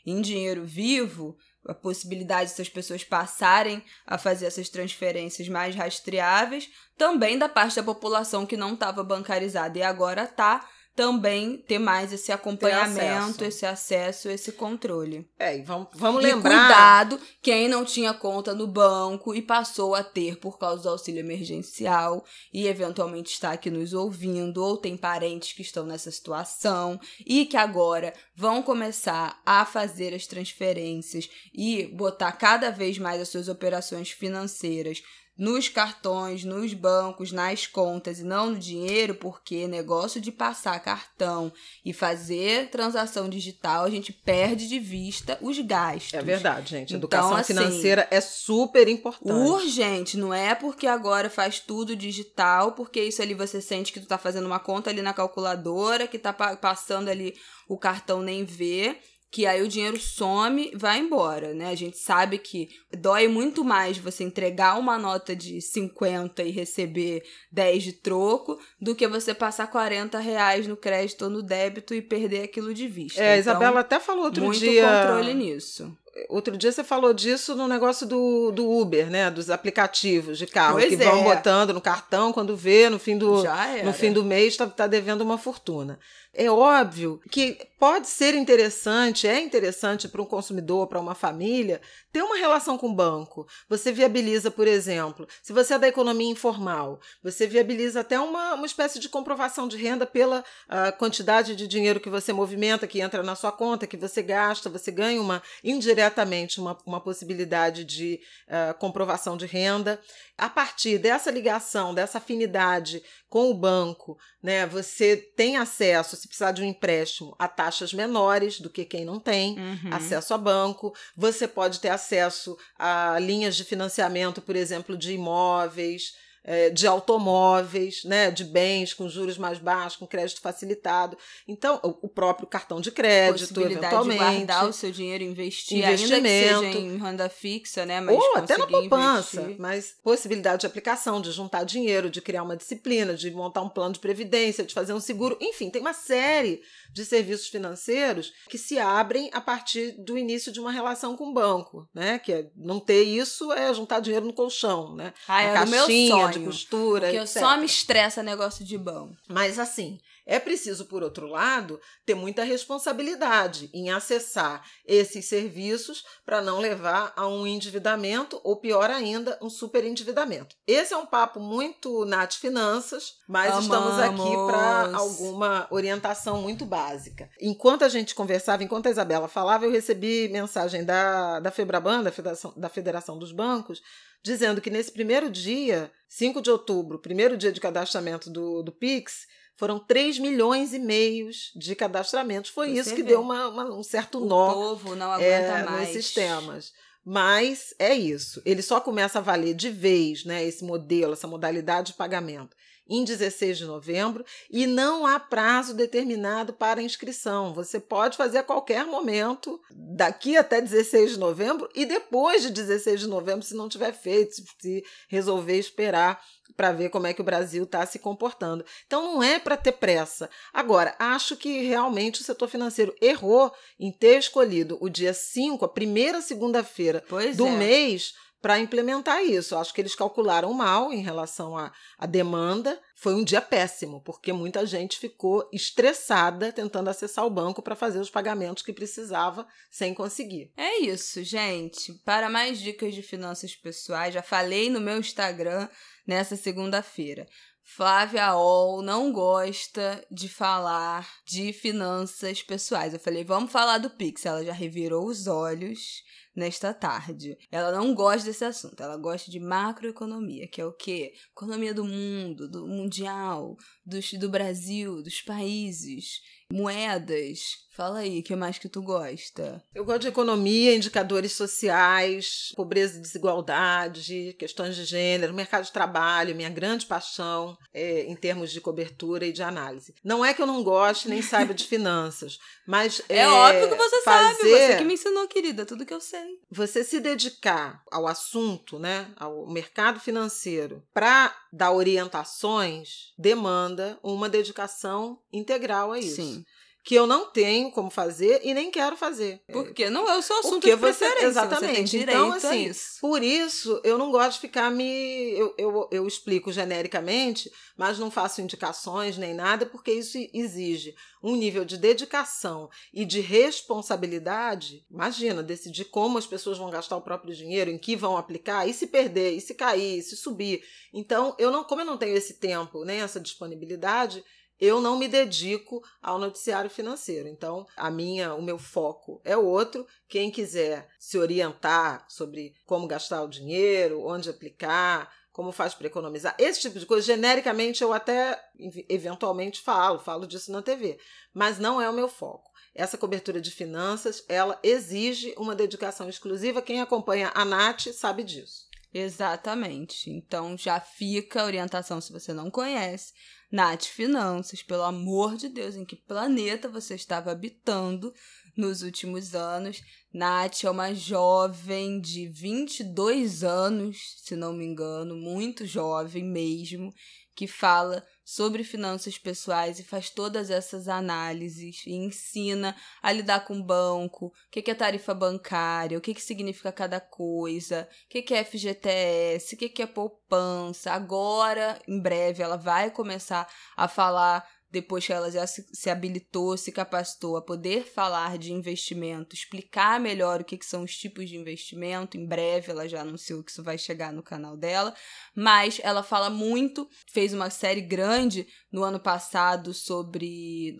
em 0.07 0.21
dinheiro 0.21 0.65
vivo, 0.65 1.37
a 1.69 1.75
possibilidade 1.75 2.51
dessas 2.51 2.69
pessoas 2.69 3.05
passarem 3.05 3.83
a 4.07 4.17
fazer 4.17 4.47
essas 4.47 4.69
transferências 4.69 5.49
mais 5.49 5.75
rastreáveis, 5.75 6.71
também 6.97 7.39
da 7.39 7.49
parte 7.49 7.77
da 7.77 7.83
população 7.83 8.47
que 8.47 8.57
não 8.57 8.75
estava 8.75 9.03
bancarizada 9.03 9.79
e 9.79 9.83
agora 9.83 10.25
está, 10.25 10.67
também 10.97 11.59
ter 11.59 11.79
mais 11.79 12.11
esse 12.11 12.33
acompanhamento, 12.33 13.45
acesso. 13.45 13.45
esse 13.45 13.67
acesso, 13.67 14.29
esse 14.31 14.53
controle. 14.53 15.29
É, 15.39 15.59
e 15.59 15.63
vamos, 15.63 15.89
vamos 15.93 16.25
e 16.25 16.27
lembrar. 16.27 16.51
cuidado, 16.51 17.21
quem 17.43 17.69
não 17.69 17.85
tinha 17.85 18.15
conta 18.15 18.55
no 18.55 18.67
banco 18.67 19.35
e 19.35 19.43
passou 19.43 19.95
a 19.95 20.03
ter 20.03 20.39
por 20.39 20.59
causa 20.59 20.85
do 20.85 20.89
auxílio 20.89 21.21
emergencial 21.21 22.25
e 22.53 22.67
eventualmente 22.67 23.31
está 23.31 23.53
aqui 23.53 23.71
nos 23.71 23.93
ouvindo 23.93 24.65
ou 24.65 24.79
tem 24.79 24.97
parentes 24.97 25.53
que 25.53 25.61
estão 25.61 25.85
nessa 25.85 26.11
situação 26.11 26.99
e 27.27 27.45
que 27.45 27.59
agora 27.59 28.15
vão 28.35 28.63
começar 28.63 29.41
a 29.45 29.67
fazer 29.67 30.15
as 30.15 30.27
transferências 30.27 31.29
e 31.53 31.85
botar 31.89 32.33
cada 32.33 32.71
vez 32.71 32.97
mais 32.97 33.21
as 33.21 33.29
suas 33.29 33.49
operações 33.49 34.11
financeiras 34.11 35.03
nos 35.39 35.69
cartões, 35.69 36.45
nos 36.45 36.73
bancos, 36.73 37.31
nas 37.31 37.67
contas 37.67 38.19
e 38.21 38.25
não 38.25 38.51
no 38.51 38.59
dinheiro, 38.59 39.15
porque 39.15 39.67
negócio 39.67 40.21
de 40.21 40.33
passar 40.33 40.79
cartão 40.81 41.53
e 41.85 41.93
fazer 41.93 42.71
transação 42.71 43.29
digital, 43.29 43.85
a 43.85 43.91
gente 43.91 44.13
perde 44.13 44.67
de 44.69 44.79
vista 44.79 45.39
os 45.43 45.59
gastos. 45.59 46.15
É 46.15 46.23
verdade, 46.23 46.71
gente. 46.71 46.89
Então, 46.95 46.99
Educação 46.99 47.37
assim, 47.37 47.55
financeira 47.55 48.09
é 48.11 48.21
super 48.21 48.89
importante. 48.89 49.33
Urgente, 49.51 50.17
não 50.17 50.33
é 50.33 50.55
porque 50.55 50.87
agora 50.87 51.29
faz 51.29 51.61
tudo 51.61 51.95
digital, 51.95 52.73
porque 52.73 53.03
isso 53.03 53.21
ali 53.21 53.35
você 53.35 53.61
sente 53.61 53.93
que 53.93 54.01
tu 54.01 54.07
tá 54.07 54.17
fazendo 54.17 54.47
uma 54.47 54.59
conta 54.59 54.89
ali 54.91 55.03
na 55.03 55.13
calculadora, 55.13 56.07
que 56.07 56.19
tá 56.19 56.33
pa- 56.33 56.57
passando 56.57 57.09
ali 57.09 57.35
o 57.69 57.77
cartão 57.77 58.23
nem 58.23 58.45
vê, 58.45 58.97
que 59.31 59.45
aí 59.45 59.63
o 59.63 59.69
dinheiro 59.69 59.99
some, 60.01 60.71
vai 60.75 60.99
embora, 60.99 61.53
né? 61.53 61.69
A 61.69 61.75
gente 61.75 61.99
sabe 61.99 62.39
que 62.39 62.69
dói 62.97 63.29
muito 63.29 63.65
mais 63.65 63.99
você 63.99 64.25
entregar 64.25 64.79
uma 64.79 64.97
nota 64.99 65.35
de 65.35 65.61
50 65.61 66.43
e 66.43 66.51
receber 66.51 67.23
10 67.53 67.83
de 67.83 67.93
troco 67.93 68.59
do 68.81 68.95
que 68.95 69.07
você 69.07 69.35
passar 69.35 69.67
40 69.67 70.19
reais 70.19 70.67
no 70.67 70.77
crédito 70.77 71.23
ou 71.23 71.31
no 71.31 71.43
débito 71.43 71.95
e 71.95 72.01
perder 72.01 72.45
aquilo 72.45 72.73
de 72.73 72.87
vista. 72.89 73.21
É, 73.21 73.35
a 73.35 73.39
Então, 73.39 73.53
Isabela 73.53 73.81
até 73.81 74.01
falou 74.01 74.25
outro 74.25 74.45
muito 74.45 74.59
dia. 74.59 74.85
controle 74.87 75.35
nisso. 75.35 75.97
Outro 76.31 76.57
dia 76.57 76.73
você 76.73 76.83
falou 76.83 77.13
disso 77.13 77.55
no 77.55 77.69
negócio 77.69 78.07
do, 78.07 78.51
do 78.51 78.71
Uber, 78.71 79.11
né? 79.11 79.31
Dos 79.31 79.51
aplicativos 79.51 80.39
de 80.39 80.47
carro 80.47 80.79
Pois 80.79 80.89
que 80.89 80.97
vão 80.97 81.21
é. 81.31 81.37
botando 81.37 81.75
no 81.75 81.81
cartão 81.81 82.33
quando 82.33 82.57
vê, 82.57 82.89
no 82.89 82.99
fim 82.99 83.19
do, 83.19 83.43
no 83.85 83.93
fim 83.93 84.11
do 84.11 84.25
mês 84.25 84.55
está 84.55 84.67
tá 84.67 84.87
devendo 84.87 85.21
uma 85.21 85.37
fortuna. 85.37 85.99
É 86.39 86.51
óbvio 86.51 87.19
que 87.31 87.59
pode 87.79 88.09
ser 88.09 88.35
interessante, 88.35 89.27
é 89.27 89.41
interessante 89.41 90.07
para 90.07 90.21
um 90.21 90.27
consumidor, 90.27 90.87
para 90.87 91.01
uma 91.01 91.15
família, 91.15 91.81
ter 92.13 92.23
uma 92.23 92.37
relação 92.37 92.77
com 92.77 92.89
o 92.89 92.95
banco. 92.95 93.47
Você 93.71 93.91
viabiliza, 93.91 94.51
por 94.51 94.67
exemplo, 94.67 95.27
se 95.43 95.55
você 95.55 95.75
é 95.75 95.79
da 95.79 95.89
economia 95.89 96.31
informal, 96.31 97.01
você 97.23 97.47
viabiliza 97.47 98.01
até 98.01 98.21
uma, 98.21 98.53
uma 98.53 98.67
espécie 98.67 98.99
de 98.99 99.09
comprovação 99.09 99.67
de 99.67 99.79
renda 99.79 100.05
pela 100.05 100.45
ah, 100.69 100.93
quantidade 100.93 101.57
de 101.57 101.67
dinheiro 101.67 102.01
que 102.01 102.11
você 102.11 102.35
movimenta, 102.35 102.87
que 102.87 103.01
entra 103.01 103.23
na 103.23 103.35
sua 103.35 103.53
conta, 103.53 103.87
que 103.87 103.97
você 103.97 104.23
gasta, 104.23 104.69
você 104.69 104.91
ganha 104.91 105.21
uma 105.21 105.43
indiretamente 105.65 106.61
uma, 106.61 106.77
uma 106.85 107.01
possibilidade 107.01 107.83
de 107.83 108.21
ah, 108.47 108.75
comprovação 108.79 109.39
de 109.39 109.47
renda. 109.47 109.99
A 110.39 110.51
partir 110.51 110.99
dessa 110.99 111.31
ligação, 111.31 111.95
dessa 111.95 112.19
afinidade 112.19 113.03
com 113.29 113.51
o 113.51 113.55
banco, 113.55 114.19
né, 114.43 114.67
você 114.67 115.17
tem 115.17 115.57
acesso, 115.57 116.15
se 116.15 116.29
precisar 116.29 116.53
de 116.53 116.63
um 116.63 116.67
empréstimo, 116.67 117.35
a 117.39 117.49
taxas 117.49 117.93
menores 117.95 118.61
do 118.61 118.69
que 118.69 118.85
quem 118.85 119.05
não 119.05 119.19
tem 119.19 119.59
Uhum. 119.59 119.91
acesso 119.93 120.35
a 120.35 120.39
banco, 120.39 120.93
você 121.17 121.49
pode 121.49 121.81
ter 121.81 121.89
acesso 121.89 122.57
a 122.79 123.19
linhas 123.19 123.57
de 123.57 123.65
financiamento, 123.65 124.43
por 124.43 124.55
exemplo, 124.57 124.97
de 124.97 125.13
imóveis, 125.15 126.13
eh, 126.49 126.71
de 126.71 126.87
automóveis, 126.87 128.05
né, 128.05 128.31
de 128.31 128.45
bens 128.45 128.95
com 128.95 129.09
juros 129.09 129.37
mais 129.37 129.59
baixos, 129.59 129.97
com 129.97 130.07
crédito 130.07 130.41
facilitado. 130.41 131.19
Então, 131.49 131.81
o 131.83 132.09
próprio 132.09 132.47
cartão 132.47 132.81
de 132.81 132.93
crédito, 132.93 133.61
eventualmente. 133.61 134.19
de 134.21 134.25
guardar 134.25 134.69
o 134.69 134.73
seu 134.73 134.93
dinheiro 134.93 135.25
e 135.25 135.27
investir, 135.27 135.85
ainda 135.85 135.97
que 135.97 136.05
Investimento. 136.05 136.61
seja 136.61 136.79
em 136.79 136.97
renda 136.97 137.29
fixa, 137.29 137.85
né? 137.85 138.01
Mas 138.01 138.15
Ou 138.17 138.37
até 138.37 138.57
na 138.57 138.67
poupança, 138.67 139.41
investir. 139.41 139.61
mas 139.61 139.95
possibilidade 140.03 140.61
de 140.61 140.67
aplicação, 140.67 141.21
de 141.21 141.33
juntar 141.33 141.65
dinheiro, 141.65 142.09
de 142.09 142.23
criar 142.23 142.45
uma 142.45 142.57
disciplina, 142.57 143.15
de 143.15 143.31
montar 143.33 143.63
um 143.63 143.69
plano 143.69 143.95
de 143.95 143.99
previdência, 143.99 144.65
de 144.65 144.73
fazer 144.73 144.93
um 144.93 145.01
seguro, 145.01 145.37
enfim, 145.41 145.69
tem 145.69 145.81
uma 145.81 145.93
série 145.93 146.63
de 146.93 147.05
serviços 147.05 147.49
financeiros 147.49 148.33
que 148.49 148.59
se 148.59 148.79
abrem 148.79 149.31
a 149.33 149.41
partir 149.41 149.93
do 149.93 150.17
início 150.17 150.51
de 150.53 150.61
uma 150.61 150.73
relação 150.73 151.17
com 151.17 151.29
o 151.29 151.33
banco, 151.33 151.89
né? 151.95 152.19
Que 152.19 152.33
é, 152.33 152.51
não 152.57 152.81
ter 152.81 153.03
isso 153.03 153.53
é 153.53 153.73
juntar 153.73 154.01
dinheiro 154.01 154.27
no 154.27 154.33
colchão, 154.33 154.95
né? 154.95 155.13
Ah, 155.29 155.43
é 155.43 155.63
o 155.63 155.69
meu 155.69 155.87
caixinha 155.87 156.29
de 156.29 156.35
sonho. 156.35 156.47
costura, 156.47 157.01
Porque 157.07 157.19
eu 157.19 157.27
só 157.27 157.57
me 157.57 157.67
estressa 157.67 158.23
negócio 158.23 158.65
de 158.65 158.77
banco. 158.79 159.17
Mas 159.29 159.59
assim, 159.59 159.99
é 160.27 160.41
preciso, 160.41 160.87
por 160.87 161.05
outro 161.05 161.29
lado, 161.29 161.81
ter 162.05 162.15
muita 162.15 162.43
responsabilidade 162.43 163.71
em 163.73 163.91
acessar 163.91 164.67
esses 164.85 165.25
serviços 165.27 166.05
para 166.25 166.43
não 166.43 166.59
levar 166.59 167.13
a 167.15 167.29
um 167.29 167.47
endividamento 167.47 168.41
ou, 168.43 168.57
pior 168.57 168.91
ainda, 168.91 169.39
um 169.41 169.49
superendividamento. 169.49 170.57
Esse 170.67 170.93
é 170.93 170.97
um 170.97 171.07
papo 171.07 171.39
muito 171.39 172.05
Nath 172.05 172.35
Finanças, 172.35 173.15
mas 173.29 173.57
estamos 173.63 173.99
aqui 174.01 174.37
para 174.47 174.81
Amamos. 174.83 175.01
alguma 175.01 175.69
orientação 175.71 176.43
muito 176.43 176.67
básica. 176.67 177.31
Enquanto 177.41 177.85
a 177.85 177.89
gente 177.89 178.15
conversava, 178.15 178.65
enquanto 178.65 178.89
a 178.89 178.91
Isabela 178.91 179.29
falava, 179.29 179.65
eu 179.65 179.71
recebi 179.71 180.29
mensagem 180.29 180.85
da, 180.85 181.39
da 181.39 181.53
Febraban, 181.53 182.03
da 182.03 182.11
Federação, 182.11 182.53
da 182.57 182.69
Federação 182.69 183.17
dos 183.17 183.31
Bancos, 183.31 183.81
dizendo 184.25 184.61
que 184.61 184.71
nesse 184.71 184.91
primeiro 184.91 185.31
dia, 185.31 185.89
5 186.09 186.43
de 186.43 186.51
outubro, 186.51 186.99
primeiro 186.99 187.37
dia 187.37 187.53
de 187.53 187.61
cadastramento 187.61 188.29
do, 188.29 188.61
do 188.61 188.73
Pix, 188.73 189.27
foram 189.57 189.79
3 189.79 190.19
milhões 190.19 190.73
e 190.75 190.79
meios 190.79 191.51
de 191.57 191.75
cadastramentos. 191.75 192.51
Foi 192.51 192.69
Você 192.75 192.81
isso 192.81 192.91
que 192.95 193.03
vê. 193.03 193.09
deu 193.11 193.21
uma- 193.21 193.49
uma- 193.49 193.75
um 193.75 193.83
certo 193.83 194.19
O 194.23 194.27
nó 194.27 194.53
povo 194.53 194.95
não 194.95 195.11
aguenta 195.11 195.29
é, 195.31 195.63
mais. 195.65 195.81
nos 195.89 195.89
sistemas. 196.05 196.73
Mas 197.05 197.73
é 197.79 197.95
isso. 197.95 198.43
Ele 198.45 198.61
só 198.63 198.81
começa 198.81 199.19
a 199.19 199.23
valer 199.23 199.55
de 199.55 199.71
vez, 199.71 200.25
né, 200.25 200.45
esse 200.45 200.65
modelo, 200.65 201.13
essa 201.13 201.29
modalidade 201.29 201.89
de 201.93 201.95
pagamento, 201.95 202.57
em 202.89 203.05
16 203.05 203.59
de 203.59 203.65
novembro 203.65 204.25
e 204.51 204.67
não 204.67 205.07
há 205.07 205.19
prazo 205.19 205.75
determinado 205.75 206.53
para 206.53 206.83
inscrição. 206.83 207.53
Você 207.55 207.81
pode 207.81 208.17
fazer 208.17 208.39
a 208.39 208.43
qualquer 208.43 208.85
momento, 208.87 209.61
daqui 209.71 210.37
até 210.37 210.61
16 210.61 211.13
de 211.13 211.19
novembro 211.19 211.69
e 211.75 211.85
depois 211.85 212.43
de 212.43 212.51
16 212.51 213.01
de 213.01 213.07
novembro, 213.07 213.45
se 213.45 213.55
não 213.55 213.69
tiver 213.69 213.93
feito, 213.93 214.35
se- 214.61 214.85
resolver 215.09 215.59
esperar 215.59 216.23
para 216.57 216.73
ver 216.73 216.89
como 216.89 217.07
é 217.07 217.13
que 217.13 217.21
o 217.21 217.25
Brasil 217.25 217.65
está 217.65 217.85
se 217.85 217.99
comportando. 217.99 218.65
Então 218.87 219.03
não 219.03 219.23
é 219.23 219.39
para 219.39 219.57
ter 219.57 219.73
pressa. 219.73 220.31
Agora, 220.53 220.95
acho 220.99 221.37
que 221.37 221.63
realmente 221.67 222.21
o 222.21 222.25
setor 222.25 222.49
financeiro 222.49 222.95
errou 223.01 223.53
em 223.79 223.93
ter 223.93 224.19
escolhido 224.19 224.79
o 224.81 224.89
dia 224.89 225.13
5, 225.13 225.65
a 225.65 225.69
primeira 225.69 226.21
segunda-feira 226.23 227.05
do 227.37 227.47
é. 227.47 227.51
mês, 227.51 228.15
para 228.41 228.59
implementar 228.59 229.23
isso. 229.23 229.55
Eu 229.55 229.59
Acho 229.59 229.75
que 229.75 229.81
eles 229.81 229.95
calcularam 229.95 230.53
mal 230.53 230.93
em 230.93 231.03
relação 231.03 231.57
à, 231.57 231.73
à 231.99 232.07
demanda. 232.07 232.81
Foi 232.95 233.15
um 233.15 233.25
dia 233.25 233.41
péssimo, 233.41 234.01
porque 234.03 234.33
muita 234.33 234.65
gente 234.67 234.99
ficou 234.99 235.49
estressada 235.53 236.53
tentando 236.53 236.89
acessar 236.89 237.27
o 237.27 237.31
banco 237.31 237.63
para 237.63 237.75
fazer 237.75 237.99
os 237.99 238.11
pagamentos 238.11 238.63
que 238.63 238.73
precisava 238.73 239.47
sem 239.71 239.93
conseguir. 239.93 240.53
É 240.57 240.81
isso, 240.81 241.23
gente. 241.23 241.93
Para 242.05 242.31
mais 242.31 242.61
dicas 242.61 242.95
de 242.95 243.03
finanças 243.03 243.55
pessoais, 243.55 244.15
já 244.15 244.23
falei 244.23 244.71
no 244.71 244.81
meu 244.81 244.99
Instagram 244.99 245.69
nessa 246.07 246.37
segunda-feira. 246.37 247.27
Flávia 247.69 248.37
Ol 248.37 248.81
não 248.81 249.13
gosta 249.13 250.07
de 250.09 250.29
falar 250.29 251.05
de 251.27 251.53
finanças 251.53 252.41
pessoais. 252.41 252.95
Eu 252.95 253.01
falei, 253.01 253.25
vamos 253.25 253.51
falar 253.51 253.79
do 253.79 253.91
Pix. 253.91 254.25
Ela 254.25 254.45
já 254.45 254.53
revirou 254.53 255.07
os 255.07 255.27
olhos 255.27 256.05
nesta 256.37 256.75
tarde. 256.75 257.37
Ela 257.51 257.73
não 257.73 257.95
gosta 257.95 258.27
desse 258.29 258.45
assunto. 258.45 258.81
Ela 258.81 258.97
gosta 258.97 259.31
de 259.31 259.41
macroeconomia, 259.41 260.47
que 260.47 260.61
é 260.61 260.67
o 260.67 260.73
quê? 260.73 261.15
Economia 261.33 261.73
do 261.73 261.85
mundo, 261.85 262.49
do 262.49 262.67
mundial, 262.67 263.57
dos, 263.85 264.13
do 264.13 264.29
Brasil, 264.29 265.03
dos 265.03 265.23
países, 265.23 266.21
moedas. 266.53 267.66
Fala 267.77 267.99
aí, 267.99 268.21
o 268.21 268.23
que 268.23 268.35
mais 268.35 268.57
que 268.57 268.71
tu 268.71 268.81
gosta? 268.81 269.63
Eu 269.75 269.85
gosto 269.85 270.01
de 270.01 270.09
economia, 270.09 270.75
indicadores 270.75 271.33
sociais, 271.33 272.51
pobreza 272.57 272.97
e 272.97 273.03
desigualdade, 273.03 274.35
questões 274.39 274.75
de 274.75 274.87
gênero, 274.87 275.35
mercado 275.35 275.65
de 275.65 275.73
trabalho, 275.73 276.35
minha 276.35 276.49
grande 276.49 276.87
paixão 276.87 277.55
é, 277.75 278.05
em 278.05 278.17
termos 278.17 278.51
de 278.51 278.63
cobertura 278.63 279.27
e 279.27 279.33
de 279.33 279.43
análise. 279.43 279.95
Não 280.03 280.25
é 280.25 280.33
que 280.33 280.41
eu 280.41 280.47
não 280.47 280.65
goste 280.65 281.07
nem 281.07 281.21
saiba 281.21 281.53
de 281.53 281.65
finanças, 281.69 282.39
mas 282.67 283.03
É, 283.11 283.29
óbvio 283.29 283.69
que 283.69 283.75
você 283.75 284.03
sabe, 284.03 284.37
fazer, 284.37 284.49
você 284.49 284.77
que 284.79 284.85
me 284.85 284.95
ensinou, 284.95 285.29
querida, 285.29 285.67
tudo 285.67 285.85
que 285.85 285.93
eu 285.93 286.01
sei. 286.01 286.41
você 286.51 286.83
se 286.83 286.99
dedicar 286.99 287.83
ao 287.93 288.07
assunto, 288.07 288.79
né, 288.79 289.07
ao 289.17 289.47
mercado 289.47 290.01
financeiro, 290.01 290.83
para 290.95 291.37
dar 291.53 291.73
orientações, 291.73 293.13
demanda 293.19 293.99
uma 294.03 294.31
dedicação 294.31 295.19
integral 295.31 295.93
a 295.93 295.99
isso. 295.99 296.17
Sim. 296.17 296.45
Que 296.87 296.95
eu 296.95 297.05
não 297.05 297.27
tenho 297.27 297.73
como 297.73 297.91
fazer 297.91 298.41
e 298.45 298.55
nem 298.55 298.71
quero 298.71 298.97
fazer. 298.97 299.43
Porque 299.53 299.91
não 299.91 300.09
é 300.09 300.17
o 300.17 300.23
seu 300.23 300.39
assunto 300.39 300.53
Porque 300.53 300.71
de 300.71 300.77
você, 300.77 301.05
preferência, 301.05 301.27
exatamente. 301.27 301.91
Você 301.91 302.07
tem 302.07 302.15
então, 302.15 302.33
assim, 302.33 302.67
isso. 302.67 303.01
por 303.01 303.25
isso 303.25 303.81
eu 303.83 303.99
não 303.99 304.13
gosto 304.13 304.35
de 304.35 304.43
ficar 304.43 304.71
me. 304.71 305.33
Eu, 305.37 305.53
eu, 305.59 305.89
eu 305.91 306.07
explico 306.07 306.53
genericamente, 306.53 307.51
mas 307.77 307.99
não 307.99 308.09
faço 308.09 308.41
indicações 308.41 309.19
nem 309.19 309.35
nada, 309.35 309.67
porque 309.67 309.91
isso 309.91 310.17
exige 310.33 310.95
um 311.21 311.35
nível 311.35 311.65
de 311.65 311.77
dedicação 311.77 312.71
e 312.95 313.05
de 313.05 313.19
responsabilidade. 313.19 314.87
Imagina, 314.89 315.43
decidir 315.43 315.87
como 315.87 316.19
as 316.19 316.27
pessoas 316.27 316.57
vão 316.57 316.71
gastar 316.71 316.97
o 316.97 317.03
próprio 317.03 317.35
dinheiro, 317.35 317.69
em 317.69 317.79
que 317.79 317.97
vão 317.97 318.17
aplicar, 318.17 318.65
e 318.65 318.73
se 318.73 318.87
perder, 318.87 319.33
e 319.33 319.41
se 319.41 319.57
cair, 319.57 319.99
e 319.99 320.03
se 320.03 320.17
subir. 320.17 320.63
Então, 320.95 321.35
eu 321.37 321.51
não, 321.51 321.65
como 321.65 321.81
eu 321.81 321.85
não 321.85 321.99
tenho 321.99 322.17
esse 322.17 322.35
tempo, 322.35 322.85
nem 322.85 323.01
essa 323.01 323.19
disponibilidade, 323.19 324.25
eu 324.61 324.81
não 324.81 324.99
me 324.99 325.09
dedico 325.09 325.83
ao 326.03 326.19
noticiário 326.19 326.71
financeiro. 326.71 327.29
Então, 327.29 327.67
a 327.77 327.91
minha, 327.91 328.35
o 328.35 328.43
meu 328.43 328.59
foco 328.59 329.21
é 329.25 329.37
outro. 329.37 329.87
Quem 330.09 330.31
quiser 330.31 330.89
se 330.99 331.19
orientar 331.19 332.05
sobre 332.09 332.55
como 332.65 332.87
gastar 332.87 333.23
o 333.23 333.29
dinheiro, 333.29 334.05
onde 334.07 334.31
aplicar, 334.31 335.11
como 335.37 335.53
faz 335.53 335.75
para 335.75 335.87
economizar, 335.87 336.35
esse 336.39 336.63
tipo 336.63 336.79
de 336.79 336.87
coisa, 336.87 337.07
genericamente 337.07 337.83
eu 337.83 337.93
até 337.93 338.43
eventualmente 338.89 339.61
falo, 339.61 339.99
falo 339.99 340.27
disso 340.27 340.51
na 340.51 340.63
TV, 340.63 340.99
mas 341.35 341.59
não 341.59 341.79
é 341.79 341.91
o 341.91 341.93
meu 341.93 342.09
foco. 342.09 342.51
Essa 342.75 342.97
cobertura 342.97 343.39
de 343.39 343.51
finanças, 343.51 344.25
ela 344.29 344.59
exige 344.63 345.35
uma 345.37 345.55
dedicação 345.55 346.09
exclusiva. 346.09 346.63
Quem 346.63 346.81
acompanha 346.81 347.33
a 347.35 347.45
Nath 347.45 347.89
sabe 347.93 348.23
disso. 348.23 348.66
Exatamente. 348.93 350.11
Então 350.11 350.57
já 350.57 350.81
fica 350.81 351.43
a 351.43 351.45
orientação 351.45 352.01
se 352.01 352.13
você 352.13 352.33
não 352.33 352.51
conhece. 352.51 353.13
Nath 353.51 353.85
Finanças, 353.85 354.63
pelo 354.63 354.83
amor 354.83 355.37
de 355.37 355.49
Deus, 355.49 355.77
em 355.77 355.85
que 355.85 355.97
planeta 355.97 356.69
você 356.69 356.95
estava 356.95 357.31
habitando 357.31 358.13
nos 358.57 358.83
últimos 358.83 359.35
anos? 359.35 359.81
Nath 360.13 360.65
é 360.65 360.71
uma 360.71 360.95
jovem 360.95 362.01
de 362.01 362.29
22 362.29 363.45
anos, 363.45 364.17
se 364.19 364.35
não 364.35 364.53
me 364.53 364.65
engano, 364.65 365.17
muito 365.17 365.65
jovem 365.65 366.25
mesmo, 366.25 366.93
que 367.35 367.47
fala 367.47 368.05
sobre 368.27 368.65
finanças 368.65 369.17
pessoais 369.17 369.79
e 369.79 369.85
faz 369.85 370.11
todas 370.11 370.51
essas 370.51 370.89
análises 370.89 371.87
e 371.87 371.93
ensina 371.93 372.75
a 373.01 373.13
lidar 373.13 373.45
com 373.45 373.61
o 373.61 373.63
banco, 373.63 374.27
o 374.27 374.33
que 374.51 374.69
é 374.69 374.75
tarifa 374.75 375.15
bancária, 375.15 375.97
o 375.97 376.01
que, 376.01 376.13
que 376.13 376.21
significa 376.21 376.73
cada 376.73 376.99
coisa, 376.99 377.89
o 378.05 378.09
que 378.09 378.35
é 378.35 378.43
FGTS, 378.43 379.55
o 379.55 379.59
que 379.59 379.81
é 379.81 379.87
poupança. 379.87 380.91
Agora, 380.91 381.81
em 381.87 382.01
breve, 382.01 382.43
ela 382.43 382.57
vai 382.57 382.91
começar 382.91 383.49
a 383.77 383.87
falar 383.87 384.45
depois 384.77 385.07
que 385.07 385.13
ela 385.13 385.31
já 385.31 385.47
se, 385.47 385.67
se, 385.73 385.89
habilitou, 385.89 386.55
se 386.55 386.71
capacitou 386.71 387.39
a 387.39 387.43
poder 387.43 387.83
falar 387.83 388.37
de 388.37 388.53
investimento, 388.53 389.35
explicar 389.35 389.99
melhor 389.99 390.43
o 390.43 390.45
que, 390.45 390.59
que, 390.59 390.67
são 390.67 390.83
os 390.83 390.95
tipos 390.95 391.31
de 391.31 391.37
investimento. 391.37 392.19
Em 392.19 392.27
breve 392.27 392.73
ela 392.73 392.87
já 392.87 393.01
anunciou 393.01 393.43
que 393.43 393.51
isso 393.51 393.63
vai 393.63 393.79
chegar 393.79 394.13
no 394.13 394.23
canal 394.23 394.55
dela. 394.55 394.95
Mas 395.35 395.81
ela 395.83 396.03
fala 396.03 396.29
muito, 396.29 396.87
fez 397.11 397.33
uma 397.33 397.49
série 397.49 397.81
grande 397.81 398.47
no 398.71 398.83
ano 398.83 399.01
passado 399.01 399.73
sobre. 399.73 400.77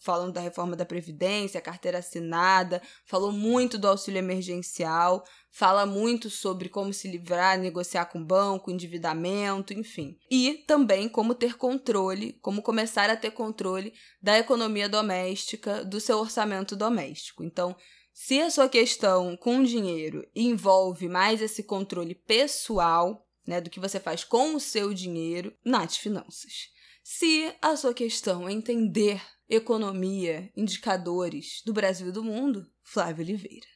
falando 0.00 0.32
da 0.32 0.40
reforma 0.40 0.74
da 0.74 0.86
Previdência, 0.86 1.60
carteira 1.60 1.98
assinada, 1.98 2.80
falou 3.04 3.32
muito 3.32 3.76
do 3.76 3.86
auxílio 3.86 4.18
emergencial, 4.18 5.22
fala 5.56 5.86
muito 5.86 6.28
sobre 6.28 6.68
como 6.68 6.92
se 6.92 7.08
livrar, 7.08 7.58
negociar 7.58 8.04
com 8.04 8.22
banco, 8.22 8.70
endividamento, 8.70 9.72
enfim. 9.72 10.18
E 10.30 10.62
também 10.66 11.08
como 11.08 11.34
ter 11.34 11.56
controle, 11.56 12.34
como 12.42 12.60
começar 12.60 13.08
a 13.08 13.16
ter 13.16 13.30
controle 13.30 13.94
da 14.20 14.38
economia 14.38 14.86
doméstica, 14.86 15.82
do 15.82 15.98
seu 15.98 16.18
orçamento 16.18 16.76
doméstico. 16.76 17.42
Então, 17.42 17.74
se 18.12 18.38
a 18.38 18.50
sua 18.50 18.68
questão 18.68 19.34
com 19.34 19.62
dinheiro 19.62 20.28
envolve 20.36 21.08
mais 21.08 21.40
esse 21.40 21.62
controle 21.62 22.14
pessoal, 22.14 23.26
né, 23.46 23.58
do 23.58 23.70
que 23.70 23.80
você 23.80 23.98
faz 23.98 24.24
com 24.24 24.56
o 24.56 24.60
seu 24.60 24.92
dinheiro, 24.92 25.56
Nath 25.64 25.94
Finanças. 25.94 26.68
Se 27.02 27.50
a 27.62 27.74
sua 27.76 27.94
questão 27.94 28.46
é 28.46 28.52
entender 28.52 29.22
economia, 29.48 30.52
indicadores 30.54 31.62
do 31.64 31.72
Brasil 31.72 32.08
e 32.08 32.12
do 32.12 32.22
mundo, 32.22 32.66
Flávio 32.82 33.24
Oliveira. 33.24 33.75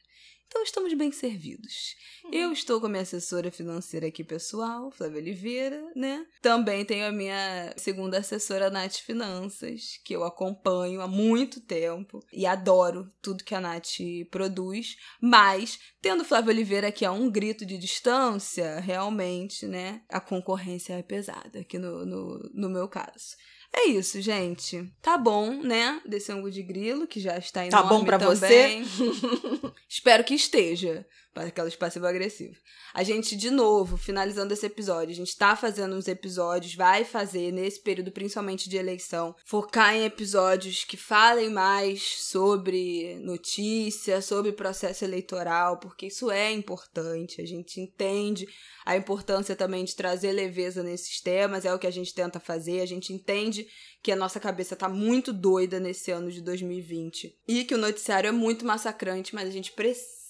Então 0.51 0.63
estamos 0.63 0.93
bem 0.95 1.13
servidos. 1.13 1.95
Uhum. 2.25 2.33
Eu 2.33 2.51
estou 2.51 2.81
com 2.81 2.87
a 2.87 2.89
minha 2.89 3.03
assessora 3.03 3.49
financeira 3.49 4.07
aqui 4.07 4.21
pessoal, 4.21 4.91
Flávia 4.91 5.21
Oliveira, 5.21 5.81
né? 5.95 6.25
Também 6.41 6.83
tenho 6.83 7.07
a 7.07 7.11
minha 7.11 7.73
segunda 7.77 8.17
assessora, 8.17 8.69
Nath 8.69 8.97
Finanças, 8.97 9.97
que 10.03 10.13
eu 10.13 10.25
acompanho 10.25 10.99
há 10.99 11.07
muito 11.07 11.61
tempo 11.61 12.19
e 12.33 12.45
adoro 12.45 13.09
tudo 13.21 13.45
que 13.45 13.55
a 13.55 13.61
Nath 13.61 13.95
produz. 14.29 14.97
Mas, 15.21 15.79
tendo 16.01 16.25
Flávia 16.25 16.51
Oliveira 16.51 16.89
aqui 16.89 17.05
a 17.05 17.13
um 17.13 17.31
grito 17.31 17.65
de 17.65 17.77
distância, 17.77 18.81
realmente, 18.81 19.65
né? 19.65 20.01
A 20.09 20.19
concorrência 20.19 20.95
é 20.95 21.01
pesada 21.01 21.61
aqui 21.61 21.79
no, 21.79 22.05
no, 22.05 22.51
no 22.53 22.69
meu 22.69 22.89
caso. 22.89 23.37
É 23.73 23.87
isso, 23.87 24.21
gente. 24.21 24.91
Tá 25.01 25.17
bom, 25.17 25.61
né? 25.63 26.01
Desse 26.05 26.31
ângulo 26.31 26.51
de 26.51 26.61
grilo, 26.61 27.07
que 27.07 27.19
já 27.19 27.37
está 27.37 27.65
enorme 27.65 27.89
Tá 27.89 27.95
bom 27.95 28.03
pra 28.03 28.19
também. 28.19 28.83
você? 28.83 29.11
Espero 29.87 30.23
que 30.23 30.33
esteja, 30.33 31.05
para 31.05 31.20
aquelas 31.35 31.75
passivo-agressivo. 31.75 32.55
A 32.93 33.03
gente, 33.03 33.35
de 33.35 33.49
novo, 33.49 33.97
finalizando 33.97 34.53
esse 34.53 34.65
episódio, 34.65 35.11
a 35.11 35.15
gente 35.15 35.37
tá 35.37 35.55
fazendo 35.55 35.95
uns 35.95 36.07
episódios, 36.07 36.75
vai 36.75 37.05
fazer 37.05 37.51
nesse 37.51 37.81
período, 37.81 38.11
principalmente 38.11 38.69
de 38.69 38.77
eleição, 38.77 39.35
focar 39.45 39.95
em 39.95 40.05
episódios 40.05 40.83
que 40.83 40.97
falem 40.97 41.49
mais 41.49 42.01
sobre 42.23 43.15
notícia, 43.19 44.21
sobre 44.21 44.51
processo 44.51 45.05
eleitoral, 45.05 45.77
porque 45.79 46.07
isso 46.07 46.29
é 46.29 46.51
importante. 46.51 47.41
A 47.41 47.45
gente 47.45 47.79
entende 47.79 48.47
a 48.85 48.97
importância 48.97 49.55
também 49.55 49.85
de 49.85 49.95
trazer 49.95 50.31
leveza 50.31 50.83
nesses 50.83 51.21
temas, 51.21 51.65
é 51.65 51.73
o 51.73 51.79
que 51.79 51.87
a 51.87 51.91
gente 51.91 52.13
tenta 52.13 52.39
fazer. 52.39 52.81
A 52.81 52.85
gente 52.85 53.13
entende 53.13 53.67
que 54.01 54.11
a 54.11 54.15
nossa 54.15 54.39
cabeça 54.39 54.75
tá 54.75 54.89
muito 54.89 55.31
doida 55.31 55.79
nesse 55.79 56.11
ano 56.11 56.31
de 56.31 56.41
2020 56.41 57.37
e 57.47 57.63
que 57.63 57.75
o 57.75 57.77
noticiário 57.77 58.27
é 58.27 58.31
muito 58.31 58.65
massacrante, 58.65 59.35
mas 59.35 59.47
a 59.47 59.51
gente 59.51 59.71
precisa, 59.73 60.20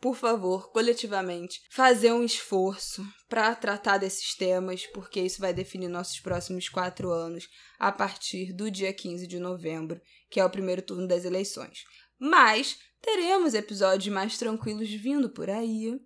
por 0.00 0.16
favor, 0.16 0.70
coletivamente, 0.72 1.62
fazer 1.70 2.12
um 2.12 2.24
esforço 2.24 3.06
para 3.28 3.54
tratar 3.54 3.98
desses 3.98 4.34
temas, 4.34 4.86
porque 4.86 5.20
isso 5.20 5.40
vai 5.40 5.52
definir 5.52 5.88
nossos 5.88 6.18
próximos 6.20 6.68
quatro 6.68 7.10
anos 7.10 7.48
a 7.78 7.92
partir 7.92 8.52
do 8.52 8.70
dia 8.70 8.92
15 8.92 9.26
de 9.26 9.38
novembro, 9.38 10.00
que 10.30 10.40
é 10.40 10.44
o 10.44 10.50
primeiro 10.50 10.82
turno 10.82 11.06
das 11.06 11.24
eleições. 11.24 11.84
Mas 12.18 12.78
teremos 13.02 13.54
episódios 13.54 14.12
mais 14.12 14.38
tranquilos 14.38 14.90
vindo 14.90 15.28
por 15.30 15.50
aí. 15.50 16.00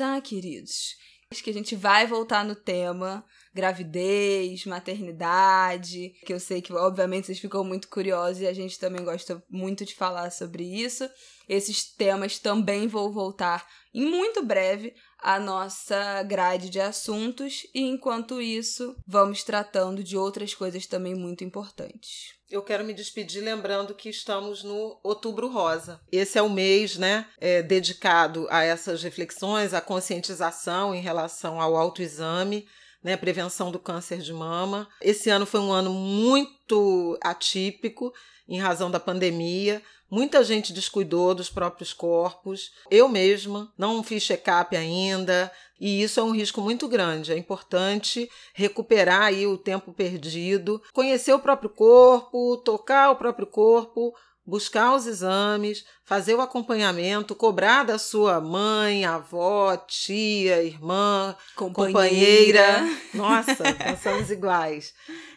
Ah, 0.00 0.20
queridos, 0.20 0.94
acho 1.30 1.42
que 1.42 1.50
a 1.50 1.54
gente 1.54 1.74
vai 1.74 2.06
voltar 2.06 2.44
no 2.44 2.54
tema 2.54 3.24
gravidez, 3.54 4.64
maternidade, 4.64 6.14
que 6.24 6.32
eu 6.32 6.40
sei 6.40 6.60
que 6.62 6.72
obviamente 6.72 7.26
vocês 7.26 7.38
ficam 7.38 7.64
muito 7.64 7.88
curiosos 7.88 8.42
e 8.42 8.46
a 8.46 8.52
gente 8.52 8.78
também 8.78 9.04
gosta 9.04 9.42
muito 9.50 9.84
de 9.84 9.94
falar 9.94 10.30
sobre 10.30 10.64
isso. 10.64 11.08
Esses 11.48 11.84
temas 11.84 12.38
também 12.38 12.86
vão 12.86 13.10
voltar 13.10 13.66
em 13.94 14.04
muito 14.04 14.44
breve 14.44 14.94
à 15.18 15.40
nossa 15.40 16.22
grade 16.22 16.68
de 16.68 16.78
assuntos 16.78 17.66
e 17.74 17.80
enquanto 17.80 18.40
isso, 18.40 18.94
vamos 19.06 19.42
tratando 19.42 20.04
de 20.04 20.16
outras 20.16 20.54
coisas 20.54 20.86
também 20.86 21.14
muito 21.14 21.42
importantes. 21.42 22.36
Eu 22.50 22.62
quero 22.62 22.84
me 22.84 22.94
despedir 22.94 23.42
lembrando 23.42 23.94
que 23.94 24.08
estamos 24.08 24.62
no 24.62 24.98
Outubro 25.02 25.48
Rosa. 25.48 26.00
Esse 26.10 26.38
é 26.38 26.42
o 26.42 26.48
mês, 26.48 26.96
né, 26.96 27.26
é, 27.38 27.62
dedicado 27.62 28.46
a 28.50 28.62
essas 28.62 29.02
reflexões, 29.02 29.74
à 29.74 29.80
conscientização 29.80 30.94
em 30.94 31.00
relação 31.00 31.60
ao 31.60 31.76
autoexame 31.76 32.66
né, 33.08 33.16
prevenção 33.16 33.70
do 33.70 33.78
câncer 33.78 34.18
de 34.18 34.32
mama. 34.34 34.86
Esse 35.00 35.30
ano 35.30 35.46
foi 35.46 35.60
um 35.60 35.72
ano 35.72 35.90
muito 35.90 37.18
atípico 37.22 38.12
em 38.46 38.58
razão 38.58 38.90
da 38.90 39.00
pandemia. 39.00 39.82
Muita 40.10 40.44
gente 40.44 40.74
descuidou 40.74 41.34
dos 41.34 41.48
próprios 41.48 41.92
corpos. 41.92 42.70
Eu 42.90 43.08
mesma 43.08 43.72
não 43.78 44.02
fiz 44.02 44.22
check-up 44.22 44.76
ainda, 44.76 45.50
e 45.80 46.02
isso 46.02 46.20
é 46.20 46.22
um 46.22 46.32
risco 46.32 46.60
muito 46.60 46.86
grande. 46.86 47.32
É 47.32 47.38
importante 47.38 48.28
recuperar 48.52 49.22
aí 49.22 49.46
o 49.46 49.56
tempo 49.56 49.92
perdido, 49.92 50.82
conhecer 50.92 51.32
o 51.32 51.38
próprio 51.38 51.70
corpo, 51.70 52.58
tocar 52.58 53.10
o 53.10 53.16
próprio 53.16 53.46
corpo, 53.46 54.14
buscar 54.48 54.96
os 54.96 55.06
exames, 55.06 55.84
fazer 56.02 56.34
o 56.34 56.40
acompanhamento, 56.40 57.34
cobrar 57.34 57.82
da 57.84 57.98
sua 57.98 58.40
mãe, 58.40 59.04
avó, 59.04 59.76
tia, 59.76 60.62
irmã, 60.62 61.36
companheira. 61.54 61.98
companheira. 61.98 62.98
Nossa, 63.12 63.74
pensamos 63.76 64.30
iguais. 64.30 64.94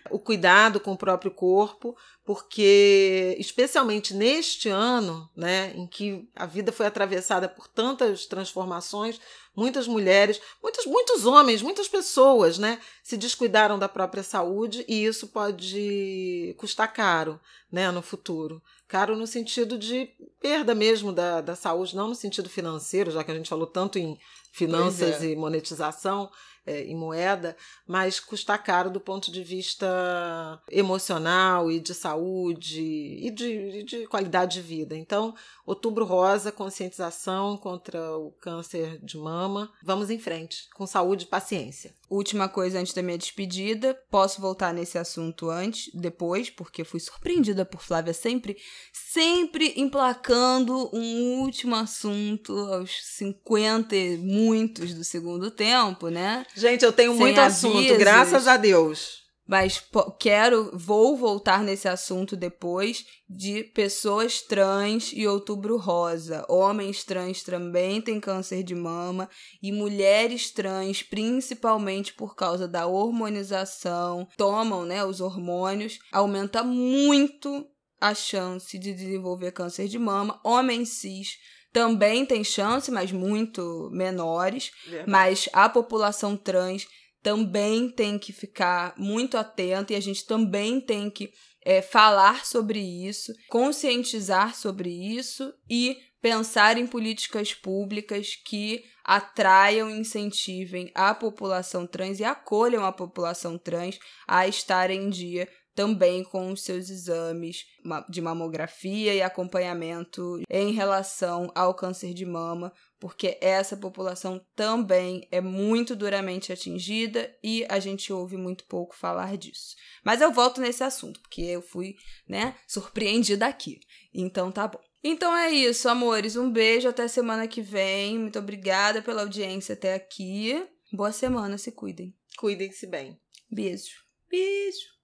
O 0.10 0.18
cuidado 0.18 0.80
com 0.80 0.94
o 0.94 0.98
próprio 0.98 1.30
corpo, 1.30 1.94
porque 2.26 3.36
especialmente 3.38 4.14
neste 4.14 4.70
ano, 4.70 5.30
né, 5.36 5.74
em 5.76 5.86
que 5.86 6.30
a 6.34 6.46
vida 6.46 6.72
foi 6.72 6.86
atravessada 6.86 7.50
por 7.50 7.68
tantas 7.68 8.26
transformações, 8.26 9.20
muitas 9.54 9.88
mulheres, 9.88 10.40
muitos, 10.64 10.86
muitos 10.86 11.26
homens, 11.26 11.62
muitas 11.62 11.90
pessoas, 11.90 12.58
né, 12.58 12.80
se 13.12 13.18
descuidaram 13.18 13.78
da 13.78 13.90
própria 13.90 14.24
saúde 14.24 14.86
e 14.88 15.04
isso 15.04 15.28
pode 15.28 16.56
custar 16.58 16.94
caro, 16.94 17.42
né, 17.70 17.92
no 17.92 18.02
futuro. 18.02 18.64
Caro 18.88 19.18
no 19.18 19.28
sentido 19.28 19.78
de 19.78 20.10
perda 20.40 20.74
mesmo 20.74 21.12
da, 21.12 21.42
da 21.42 21.54
saúde, 21.54 21.94
não 21.94 22.08
no 22.08 22.16
sentido 22.16 22.50
financeiro, 22.50 23.12
já 23.12 23.22
que 23.22 23.30
a 23.30 23.36
gente 23.36 23.50
falou 23.50 23.68
tanto 23.68 24.00
em 24.00 24.18
finanças 24.54 25.22
é. 25.22 25.26
e 25.26 25.36
monetização, 25.36 26.32
é, 26.66 26.84
em 26.84 26.96
moeda, 26.96 27.58
mas 27.86 28.18
custa 28.18 28.58
caro 28.58 28.90
do 28.90 29.02
ponto 29.02 29.30
de 29.30 29.44
vista 29.44 30.62
emocional 30.70 31.70
e 31.70 31.82
de 31.82 31.94
saúde 31.94 32.82
e 32.82 33.30
de, 33.30 33.84
de 33.84 34.08
qualidade 34.08 34.54
de 34.54 34.62
vida. 34.62 34.96
Então, 34.96 35.36
Outubro 35.66 36.06
Rosa, 36.06 36.50
conscientização 36.50 37.58
contra 37.58 38.18
o 38.18 38.32
câncer 38.40 39.04
de 39.04 39.18
mama. 39.18 39.70
Vamos 39.84 40.10
em 40.10 40.18
frente, 40.18 40.70
com 40.74 40.88
saúde 40.88 41.26
e 41.26 41.28
paciência. 41.28 41.94
Última 42.12 42.50
coisa 42.50 42.78
antes 42.78 42.92
da 42.94 43.02
minha 43.02 43.18
despedida, 43.18 43.98
posso 44.12 44.42
voltar 44.42 44.74
nesse 44.74 44.98
assunto 44.98 45.50
antes, 45.50 45.90
depois, 45.94 46.50
porque 46.50 46.84
fui 46.84 47.00
surpreendida 47.00 47.64
por 47.64 47.82
Flávia 47.82 48.14
sempre, 48.14 48.58
sempre 48.92 49.74
emplacando 49.78 50.90
um 50.94 51.40
último 51.40 51.74
assunto 51.74 52.52
aos 52.52 52.92
50 53.16 53.96
e 53.96 54.18
muitos 54.18 54.94
do 54.94 55.06
segundo 55.06 55.50
tempo, 55.50 56.10
né? 56.10 56.46
Gente, 56.54 56.84
eu 56.84 56.92
tenho 56.92 57.12
Sem 57.12 57.20
muito 57.22 57.40
avisos. 57.40 57.64
assunto, 57.64 57.98
graças 57.98 58.46
a 58.46 58.58
Deus. 58.58 59.21
Mas 59.52 59.84
quero, 60.18 60.72
vou 60.74 61.18
voltar 61.18 61.62
nesse 61.62 61.86
assunto 61.86 62.38
depois 62.38 63.06
de 63.30 63.66
pessoas 63.66 64.42
trans 64.42 65.12
e 65.14 65.28
outubro 65.28 65.76
rosa. 65.76 66.46
Homens 66.48 67.04
trans 67.04 67.44
também 67.44 68.02
têm 68.02 68.18
câncer 68.18 68.64
de 68.64 68.74
mama 68.74 69.30
e 69.62 69.70
mulheres 69.70 70.52
trans, 70.52 71.04
principalmente 71.04 72.14
por 72.14 72.34
causa 72.34 72.66
da 72.66 72.88
hormonização, 72.88 74.26
tomam 74.38 74.86
né, 74.86 75.04
os 75.04 75.20
hormônios, 75.20 76.00
aumenta 76.14 76.64
muito 76.64 77.68
a 78.00 78.16
chance 78.16 78.80
de 78.80 78.94
desenvolver 78.94 79.52
câncer 79.52 79.90
de 79.90 80.00
mama. 80.00 80.40
Homens 80.46 80.92
cis 80.92 81.38
também 81.74 82.26
tem 82.26 82.42
chance, 82.42 82.90
mas 82.90 83.12
muito 83.12 83.90
menores. 83.92 84.72
Verdade. 84.86 85.12
Mas 85.12 85.50
a 85.52 85.68
população 85.68 86.38
trans 86.38 86.88
também 87.22 87.90
tem 87.90 88.18
que 88.18 88.34
ficar 88.34 88.94
muito 88.98 89.38
atento 89.38 89.94
e 89.94 89.96
a 89.96 90.00
gente 90.00 90.26
também 90.26 90.82
tem 90.82 91.10
que 91.10 91.32
é, 91.64 91.82
falar 91.82 92.46
sobre 92.46 92.80
isso, 92.80 93.34
conscientizar 93.50 94.56
sobre 94.56 94.90
isso 94.90 95.54
e 95.70 95.98
pensar 96.22 96.78
em 96.78 96.86
políticas 96.86 97.54
públicas 97.54 98.36
que 98.36 98.84
atraiam 99.04 99.90
e 99.90 100.00
incentivem 100.00 100.92
a 100.94 101.14
população 101.14 101.88
trans 101.88 102.20
e 102.20 102.24
acolham 102.24 102.86
a 102.86 102.92
população 102.92 103.58
trans 103.58 103.98
a 104.28 104.48
estar 104.48 104.92
em 104.92 105.10
dia 105.10 105.48
também 105.74 106.24
com 106.24 106.52
os 106.52 106.64
seus 106.64 106.90
exames 106.90 107.66
de 108.10 108.22
mamografia 108.22 109.14
e 109.14 109.22
acompanhamento 109.22 110.42
em 110.50 110.74
relação 110.74 111.50
ao 111.56 111.74
câncer 111.74 112.14
de 112.14 112.26
mama, 112.26 112.74
porque 113.02 113.40
essa 113.42 113.76
população 113.76 114.40
também 114.56 115.28
é 115.32 115.42
muito 115.42 115.96
duramente 115.96 116.54
atingida 116.54 117.36
e 117.44 117.66
a 117.68 117.80
gente 117.80 118.14
ouve 118.14 118.38
muito 118.38 118.64
pouco 118.66 118.96
falar 118.96 119.36
disso. 119.38 119.76
Mas 120.06 120.22
eu 120.22 120.32
volto 120.32 120.62
nesse 120.62 120.84
assunto, 120.84 121.20
porque 121.20 121.42
eu 121.42 121.64
fui, 121.64 121.96
né, 122.30 122.56
surpreendida 122.68 123.48
aqui. 123.48 123.80
Então 124.14 124.52
tá 124.52 124.68
bom. 124.68 124.80
Então 125.04 125.36
é 125.36 125.50
isso, 125.50 125.90
amores. 125.90 126.36
Um 126.36 126.52
beijo 126.52 126.88
até 126.88 127.08
semana 127.08 127.48
que 127.48 127.60
vem. 127.60 128.20
Muito 128.20 128.38
obrigada 128.38 129.02
pela 129.02 129.24
audiência 129.24 129.74
até 129.74 129.96
aqui. 129.96 130.64
Boa 130.94 131.12
semana, 131.12 131.58
se 131.58 131.72
cuidem. 131.72 132.16
Cuidem-se 132.38 132.86
bem. 132.86 133.20
Beijo. 133.50 133.96
Beijo. 134.30 135.01